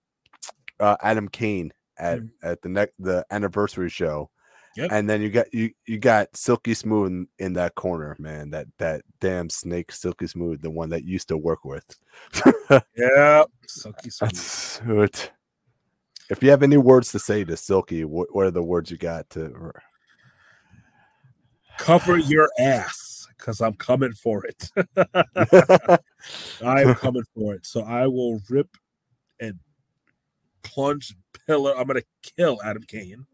uh, 0.79 0.97
Adam 1.01 1.27
Kane 1.27 1.73
at 1.97 2.19
Hmm. 2.19 2.25
at 2.43 2.61
the 2.61 2.69
next 2.69 2.93
the 2.99 3.25
anniversary 3.31 3.89
show. 3.89 4.29
Yep. 4.75 4.91
And 4.91 5.09
then 5.09 5.21
you 5.21 5.29
got 5.29 5.51
you 5.53 5.71
you 5.87 5.97
got 5.97 6.37
Silky 6.37 6.73
Smooth 6.75 7.07
in, 7.11 7.27
in 7.39 7.53
that 7.53 7.75
corner, 7.75 8.15
man. 8.19 8.51
That 8.51 8.67
that 8.77 9.01
damn 9.19 9.49
snake 9.49 9.91
Silky 9.91 10.27
Smooth, 10.27 10.61
the 10.61 10.69
one 10.69 10.89
that 10.89 11.03
you 11.03 11.11
used 11.13 11.27
to 11.29 11.37
work 11.37 11.65
with. 11.65 11.83
Yeah, 12.95 13.43
Silky 13.67 14.09
smooth. 14.11 15.15
If 16.29 16.43
you 16.43 16.51
have 16.51 16.61
any 16.61 16.77
words 16.77 17.11
to 17.13 17.19
say 17.19 17.43
to 17.43 17.57
Silky, 17.57 18.05
what, 18.05 18.33
what 18.33 18.45
are 18.45 18.51
the 18.51 18.61
words 18.63 18.91
you 18.91 18.97
got 18.97 19.29
to? 19.31 19.71
Cover 21.79 22.17
your 22.17 22.49
ass, 22.59 23.27
because 23.37 23.61
I'm 23.61 23.73
coming 23.73 24.13
for 24.13 24.45
it. 24.45 24.69
I'm 26.63 26.93
coming 26.95 27.23
for 27.33 27.55
it. 27.55 27.65
So 27.65 27.81
I 27.81 28.05
will 28.07 28.41
rip 28.49 28.67
and 29.39 29.59
plunge 30.63 31.15
pillar. 31.47 31.75
I'm 31.75 31.87
gonna 31.87 32.01
kill 32.21 32.59
Adam 32.63 32.83
Kane, 32.83 33.25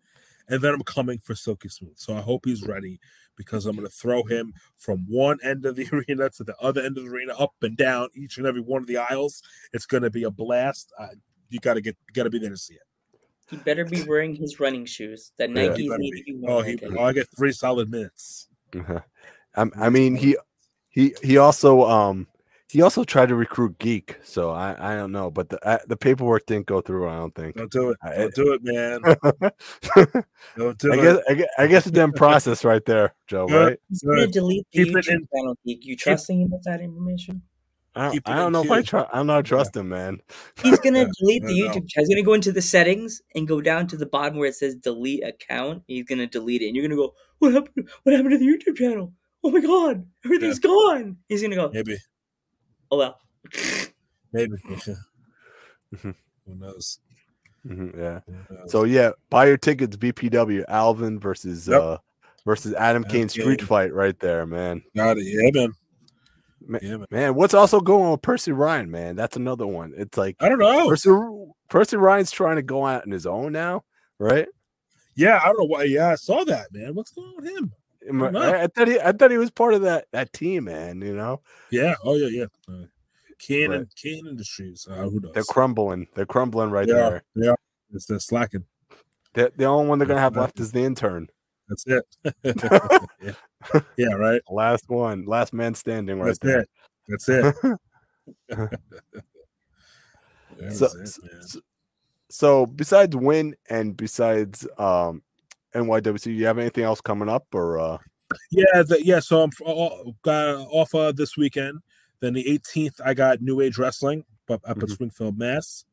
and 0.47 0.62
then 0.62 0.73
I'm 0.73 0.84
coming 0.84 1.19
for 1.19 1.36
Silky 1.36 1.69
Smooth. 1.69 1.97
So 1.97 2.15
I 2.15 2.21
hope 2.21 2.45
he's 2.45 2.63
ready 2.63 2.99
because 3.36 3.65
I'm 3.65 3.75
gonna 3.75 3.89
throw 3.89 4.23
him 4.23 4.53
from 4.77 5.05
one 5.10 5.39
end 5.43 5.65
of 5.65 5.75
the 5.75 5.88
arena 6.08 6.29
to 6.29 6.43
the 6.43 6.55
other 6.62 6.81
end 6.81 6.97
of 6.97 7.05
the 7.05 7.12
arena, 7.12 7.34
up 7.34 7.53
and 7.62 7.75
down 7.75 8.10
each 8.15 8.38
and 8.38 8.45
every 8.47 8.62
one 8.62 8.81
of 8.81 8.88
the 8.88 8.97
aisles. 8.97 9.41
It's 9.73 9.86
gonna 9.86 10.10
be 10.10 10.23
a 10.23 10.31
blast. 10.31 10.93
Uh, 10.97 11.08
you 11.49 11.60
gotta 11.60 11.81
get, 11.81 11.97
you 12.08 12.13
gotta 12.13 12.29
be 12.29 12.39
there 12.39 12.49
to 12.51 12.58
see 12.58 12.75
it. 12.75 12.81
He 13.49 13.58
better 13.58 13.86
be 13.86 14.03
wearing 14.08 14.36
his 14.36 14.60
running 14.60 14.86
shoes 14.86 15.31
that 15.38 15.49
Yeah. 15.49 15.55
Nikes 15.69 15.77
He 15.77 15.88
better 15.89 15.99
need 15.99 16.12
be. 16.12 16.23
to 16.34 16.38
be 16.39 16.47
Oh, 16.47 16.62
he, 16.62 16.73
I 16.73 16.88
oh, 16.97 17.03
I 17.05 17.13
get 17.13 17.27
three 17.36 17.51
solid 17.51 17.89
minutes. 17.91 18.47
I, 19.55 19.65
I 19.77 19.89
mean, 19.89 20.15
he 20.15 20.38
he 20.89 21.15
he 21.23 21.38
also 21.38 21.84
um 21.84 22.27
he 22.71 22.81
also 22.81 23.03
tried 23.05 23.27
to 23.29 23.36
recruit 23.36 23.77
Geek, 23.79 24.17
so 24.23 24.49
I 24.49 24.75
I 24.93 24.95
don't 24.95 25.12
know, 25.13 25.29
but 25.31 25.47
the 25.49 25.65
uh, 25.65 25.77
the 25.88 25.95
paperwork 25.95 26.45
didn't 26.45 26.65
go 26.65 26.81
through. 26.81 27.08
I 27.08 27.15
don't 27.15 27.34
think. 27.34 27.55
Don't 27.55 27.71
do 27.71 27.91
it. 27.91 27.97
I- 28.03 28.15
Don't 28.17 28.36
do 28.36 28.53
it, 28.53 28.63
man. 28.63 29.01
I 29.05 30.23
Don't 30.58 30.77
do 30.77 30.91
guess 30.95 31.17
it. 31.19 31.23
I 31.29 31.34
guess, 31.36 31.47
I 31.60 31.67
guess 31.67 31.88
it 31.88 31.93
didn't 31.93 32.15
process 32.17 32.65
right 32.65 32.84
there, 32.84 33.13
Joe. 33.27 33.47
Good. 33.47 33.65
Right? 33.67 33.79
He's 33.89 34.01
gonna 34.01 34.21
Good. 34.21 34.31
delete 34.31 34.67
the 34.73 34.84
Keep 34.86 34.95
it 34.97 35.05
YouTube 35.05 35.12
in- 35.12 35.27
channel. 35.34 35.58
Geek. 35.65 35.86
You 35.86 35.95
trusting 35.95 36.41
him 36.41 36.49
with 36.49 36.63
that 36.63 36.81
information? 36.81 37.41
I 37.95 38.08
don't, 38.10 38.21
I 38.25 38.36
don't 38.36 38.47
in 38.47 38.53
know 38.53 38.63
if 38.63 38.71
I 38.71 38.75
queue. 38.77 38.84
trust. 38.84 39.10
I 39.13 39.17
don't 39.17 39.27
know. 39.27 39.38
I 39.38 39.41
trust 39.53 39.75
him, 39.75 39.89
man. 39.89 40.19
He's 40.62 40.79
gonna 40.79 40.99
Yeah, 40.99 41.08
delete 41.19 41.43
the 41.43 41.47
know. 41.62 41.67
YouTube 41.69 41.88
channel. 41.89 42.05
He's 42.05 42.10
gonna 42.10 42.23
go 42.23 42.34
into 42.34 42.51
the 42.51 42.62
settings 42.62 43.21
and 43.36 43.47
go 43.47 43.62
down 43.62 43.88
to 43.88 43.97
the 43.97 44.05
bottom 44.05 44.38
where 44.38 44.49
it 44.49 44.55
says 44.55 44.75
delete 44.75 45.23
account. 45.23 45.84
He's 45.88 46.05
gonna 46.05 46.27
delete 46.27 46.62
it, 46.62 46.67
and 46.67 46.75
you're 46.75 46.86
gonna 46.86 46.95
go, 46.97 47.13
"What 47.39 47.53
happened? 47.53 47.89
What 48.03 48.13
happened 48.15 48.31
to 48.31 48.38
the 48.38 48.45
YouTube 48.45 48.75
channel? 48.77 49.13
Oh 49.43 49.51
my 49.51 49.60
god, 49.62 50.05
everything's 50.25 50.60
gone." 50.60 51.17
He's 51.29 51.41
gonna 51.41 51.55
go, 51.55 51.69
Maybe. 51.73 51.97
"Oh 52.91 52.97
well." 52.97 53.19
Maybe. 54.34 54.53
Mhm. 55.95 56.15
Who 56.47 56.55
knows? 56.55 56.99
Mhm, 57.65 57.97
yeah. 57.97 58.20
Who 58.49 58.55
knows? 58.55 58.72
So 58.72 58.84
yeah, 58.84 59.11
buy 59.30 59.45
your 59.47 59.57
tickets. 59.57 59.95
BPW 59.95 60.65
Alvin 60.67 61.20
versus 61.20 61.67
Yep. 61.67 61.82
uh 61.82 61.97
versus 62.45 62.74
Adam 62.74 63.03
Adam 63.03 63.03
Kane 63.05 63.30
street 63.30 63.61
fight 63.61 63.93
right 63.93 64.20
there, 64.20 64.45
man. 64.45 64.82
Got 64.95 65.17
it. 65.17 65.24
Yeah, 65.26 65.49
man. 65.53 65.74
Ma- 66.68 66.80
Yeah, 66.82 66.97
man. 66.97 67.05
Man, 67.11 67.36
what's 67.36 67.53
also 67.53 67.80
going 67.80 68.05
on 68.05 68.11
with 68.11 68.22
Percy 68.22 68.51
Ryan, 68.51 68.91
man? 68.91 69.16
That's 69.16 69.38
another 69.38 69.68
one. 69.68 69.93
It's 69.97 70.18
like 70.18 70.36
I 70.39 70.49
don't 70.49 70.59
know. 70.59 70.88
Percy, 70.89 71.09
Percy 71.70 71.97
Ryan's 71.97 72.32
trying 72.32 72.55
to 72.57 72.61
go 72.61 72.86
out 72.86 73.03
on 73.05 73.11
his 73.11 73.26
own 73.26 73.51
now, 73.51 73.84
right? 74.20 74.47
Yeah, 75.16 75.39
I 75.41 75.47
don't 75.47 75.59
know 75.59 75.66
why. 75.66 75.84
Yeah, 75.84 76.09
I 76.09 76.16
saw 76.16 76.43
that, 76.43 76.68
man. 76.74 76.93
What's 76.95 77.11
going 77.11 77.28
on 77.28 77.36
with 77.38 77.49
him? 77.49 77.74
I. 78.36 78.63
I, 78.63 78.68
thought 78.68 78.88
he, 78.88 78.99
I 78.99 79.11
thought 79.11 79.32
he 79.32 79.38
was 79.38 79.49
part 79.49 79.74
of 79.74 79.82
that 79.82 80.05
that 80.11 80.32
team, 80.34 80.66
man. 80.66 81.01
You 81.01 81.16
know, 81.16 81.41
Yeah. 81.72 81.95
Oh, 82.03 82.16
yeah, 82.16 82.28
yeah. 82.28 82.45
Uh, 82.74 82.86
Kane 83.39 83.72
Right. 83.72 83.80
and 83.80 84.28
Industries. 84.28 84.88
Uh, 84.89 85.03
who 85.09 85.20
knows? 85.20 85.34
they're 85.34 85.43
crumbling. 85.43 86.07
They're 86.16 86.26
crumbling 86.26 86.70
right 86.70 86.88
yeah, 86.88 86.93
there. 86.93 87.24
yeah. 87.36 87.55
It's 87.91 88.05
they're 88.05 88.20
slacking. 88.20 88.66
The, 89.34 89.51
the 89.55 89.66
only 89.66 89.88
one 89.89 89.99
they're 89.99 90.07
gonna 90.07 90.20
have 90.20 90.38
left 90.38 90.59
is 90.59 90.72
the 90.72 90.84
intern. 90.84 91.28
That's 91.68 91.86
it. 91.88 92.05
yeah. 93.24 93.32
Yeah, 93.97 94.13
right. 94.13 94.41
Last 94.49 94.89
one, 94.89 95.26
last 95.26 95.53
man 95.53 95.74
standing 95.76 96.20
right 96.20 96.28
That's 96.28 96.39
there. 96.39 96.59
it. 96.59 96.70
That's 97.07 97.30
it. 97.30 97.55
So- 100.72 100.86
it, 100.86 101.07
so, 101.09 101.59
so 102.30 102.66
besides 102.66 103.16
Win 103.16 103.55
and 103.70 103.95
besides 103.97 104.66
um 104.78 105.22
NYWC. 105.76 106.24
Do 106.24 106.32
you 106.32 106.45
have 106.45 106.57
anything 106.57 106.84
else 106.86 107.01
coming 107.01 107.30
up, 107.30 107.45
or 107.53 107.78
uh, 107.78 107.97
Yeah, 108.49 108.82
the, 108.84 109.03
yeah. 109.03 109.20
So 109.20 109.43
I'm 109.43 109.49
got 110.24 110.55
off 110.72 110.95
uh, 110.95 111.11
this 111.11 111.36
weekend. 111.38 111.80
Then 112.22 112.34
the 112.34 112.43
18th, 112.45 113.01
I 113.03 113.13
got 113.13 113.41
New 113.41 113.59
Age 113.61 113.78
Wrestling 113.78 114.24
up, 114.49 114.61
up 114.66 114.78
at 114.78 114.84
Mhm. 114.84 114.89
Springfield, 114.91 115.38
Mass. 115.38 115.84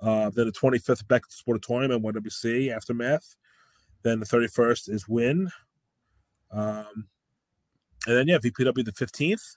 Uh, 0.00 0.28
then 0.30 0.46
the 0.46 0.52
25th, 0.52 1.08
back 1.08 1.22
to 1.26 1.34
Sportatorium 1.34 1.94
at 1.94 2.02
YWC 2.02 2.70
Aftermath. 2.70 3.34
Then 4.02 4.20
the 4.20 4.26
31st 4.26 4.90
is 4.90 5.08
Win. 5.08 5.48
Um, 6.54 7.08
and 8.06 8.16
then 8.16 8.28
yeah, 8.28 8.38
VPW 8.38 8.84
the 8.84 8.92
15th. 8.92 9.56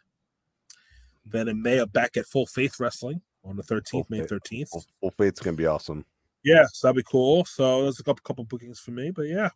Then 1.26 1.48
in 1.50 1.62
May, 1.62 1.78
I'm 1.80 1.90
back 1.90 2.18
at 2.18 2.26
Full 2.26 2.46
Faith 2.46 2.80
Wrestling 2.80 3.22
on 3.44 3.56
the 3.56 3.64
13th, 3.64 3.90
Full 3.90 4.08
May 4.10 4.20
13th. 4.22 4.70
Full, 4.70 4.86
Full 5.02 5.12
Faith's 5.18 5.40
gonna 5.40 5.58
be 5.58 5.66
awesome. 5.66 6.06
Yeah, 6.44 6.64
so 6.72 6.88
that'd 6.88 6.98
be 6.98 7.10
cool. 7.10 7.46
So 7.46 7.84
there's 7.84 8.00
a 8.00 8.04
couple 8.04 8.22
couple 8.24 8.44
bookings 8.46 8.80
for 8.80 8.92
me, 8.92 9.12
but 9.12 9.24
yeah, 9.24 9.50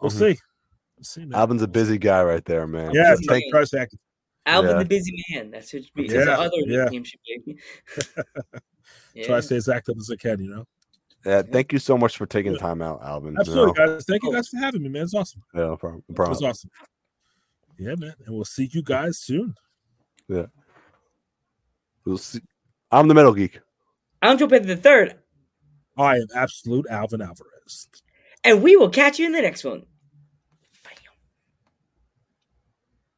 we'll 0.00 0.10
Mhm. 0.10 0.18
see. 0.18 0.40
We'll 0.96 1.04
see, 1.04 1.20
man. 1.26 1.38
Alvin's 1.38 1.62
a 1.62 1.68
busy 1.68 1.98
guy 1.98 2.22
right 2.22 2.44
there, 2.44 2.66
man. 2.66 2.92
Yeah, 2.94 3.14
So 3.14 3.22
try, 3.24 3.34
thank- 3.40 3.50
try 3.52 3.60
to 3.60 3.66
stay 3.66 3.78
active. 3.78 3.98
Alvin 4.46 4.70
Yeah. 4.70 4.78
the 4.78 4.84
Busy 4.86 5.24
Man. 5.30 5.50
That's 5.50 5.72
what 5.72 5.82
be. 5.94 6.04
Yeah, 6.04 6.24
the 6.24 6.32
other 6.32 6.50
yeah. 6.66 6.84
nickname 6.84 7.04
should 7.04 7.20
be. 7.26 7.58
Try 9.24 9.36
to 9.36 9.42
stay 9.42 9.56
as 9.56 9.68
active 9.68 9.96
as 9.98 10.10
I 10.10 10.16
can, 10.16 10.40
you 10.40 10.48
know. 10.50 10.66
Yeah, 11.24 11.42
thank 11.42 11.72
you 11.72 11.78
so 11.78 11.98
much 11.98 12.16
for 12.16 12.26
taking 12.26 12.56
time 12.56 12.80
out, 12.82 13.02
Alvin. 13.02 13.32
you 13.34 13.38
Absolutely, 13.40 13.72
know? 13.78 13.94
guys. 13.94 14.04
Thank 14.04 14.22
you 14.22 14.32
guys 14.32 14.48
for 14.48 14.56
having 14.58 14.82
me, 14.82 14.88
man. 14.88 15.02
It's 15.02 15.14
awesome. 15.14 15.42
Yeah, 15.54 15.60
no 15.62 15.76
problem. 15.76 16.02
no 16.08 16.14
problem. 16.14 16.32
It's 16.34 16.42
awesome. 16.42 16.70
Yeah, 17.78 17.94
man. 17.96 18.14
And 18.26 18.34
we'll 18.34 18.44
see 18.44 18.68
you 18.72 18.82
guys 18.82 19.18
soon. 19.18 19.54
Yeah. 20.28 20.46
We'll 22.04 22.18
see. 22.18 22.40
I'm 22.90 23.08
the 23.08 23.14
Metal 23.14 23.32
Geek. 23.34 23.60
I'm 24.22 24.36
Joe 24.38 24.48
Pedro 24.48 24.66
the 24.74 24.76
third, 24.76 25.16
I 25.96 26.16
am 26.16 26.26
absolute 26.34 26.86
Alvin 26.90 27.22
Alvarez. 27.22 27.88
and 28.44 28.62
we 28.62 28.76
will 28.76 28.90
catch 28.90 29.18
you 29.18 29.26
in 29.26 29.32
the 29.32 29.40
next 29.40 29.64
one. 29.64 29.84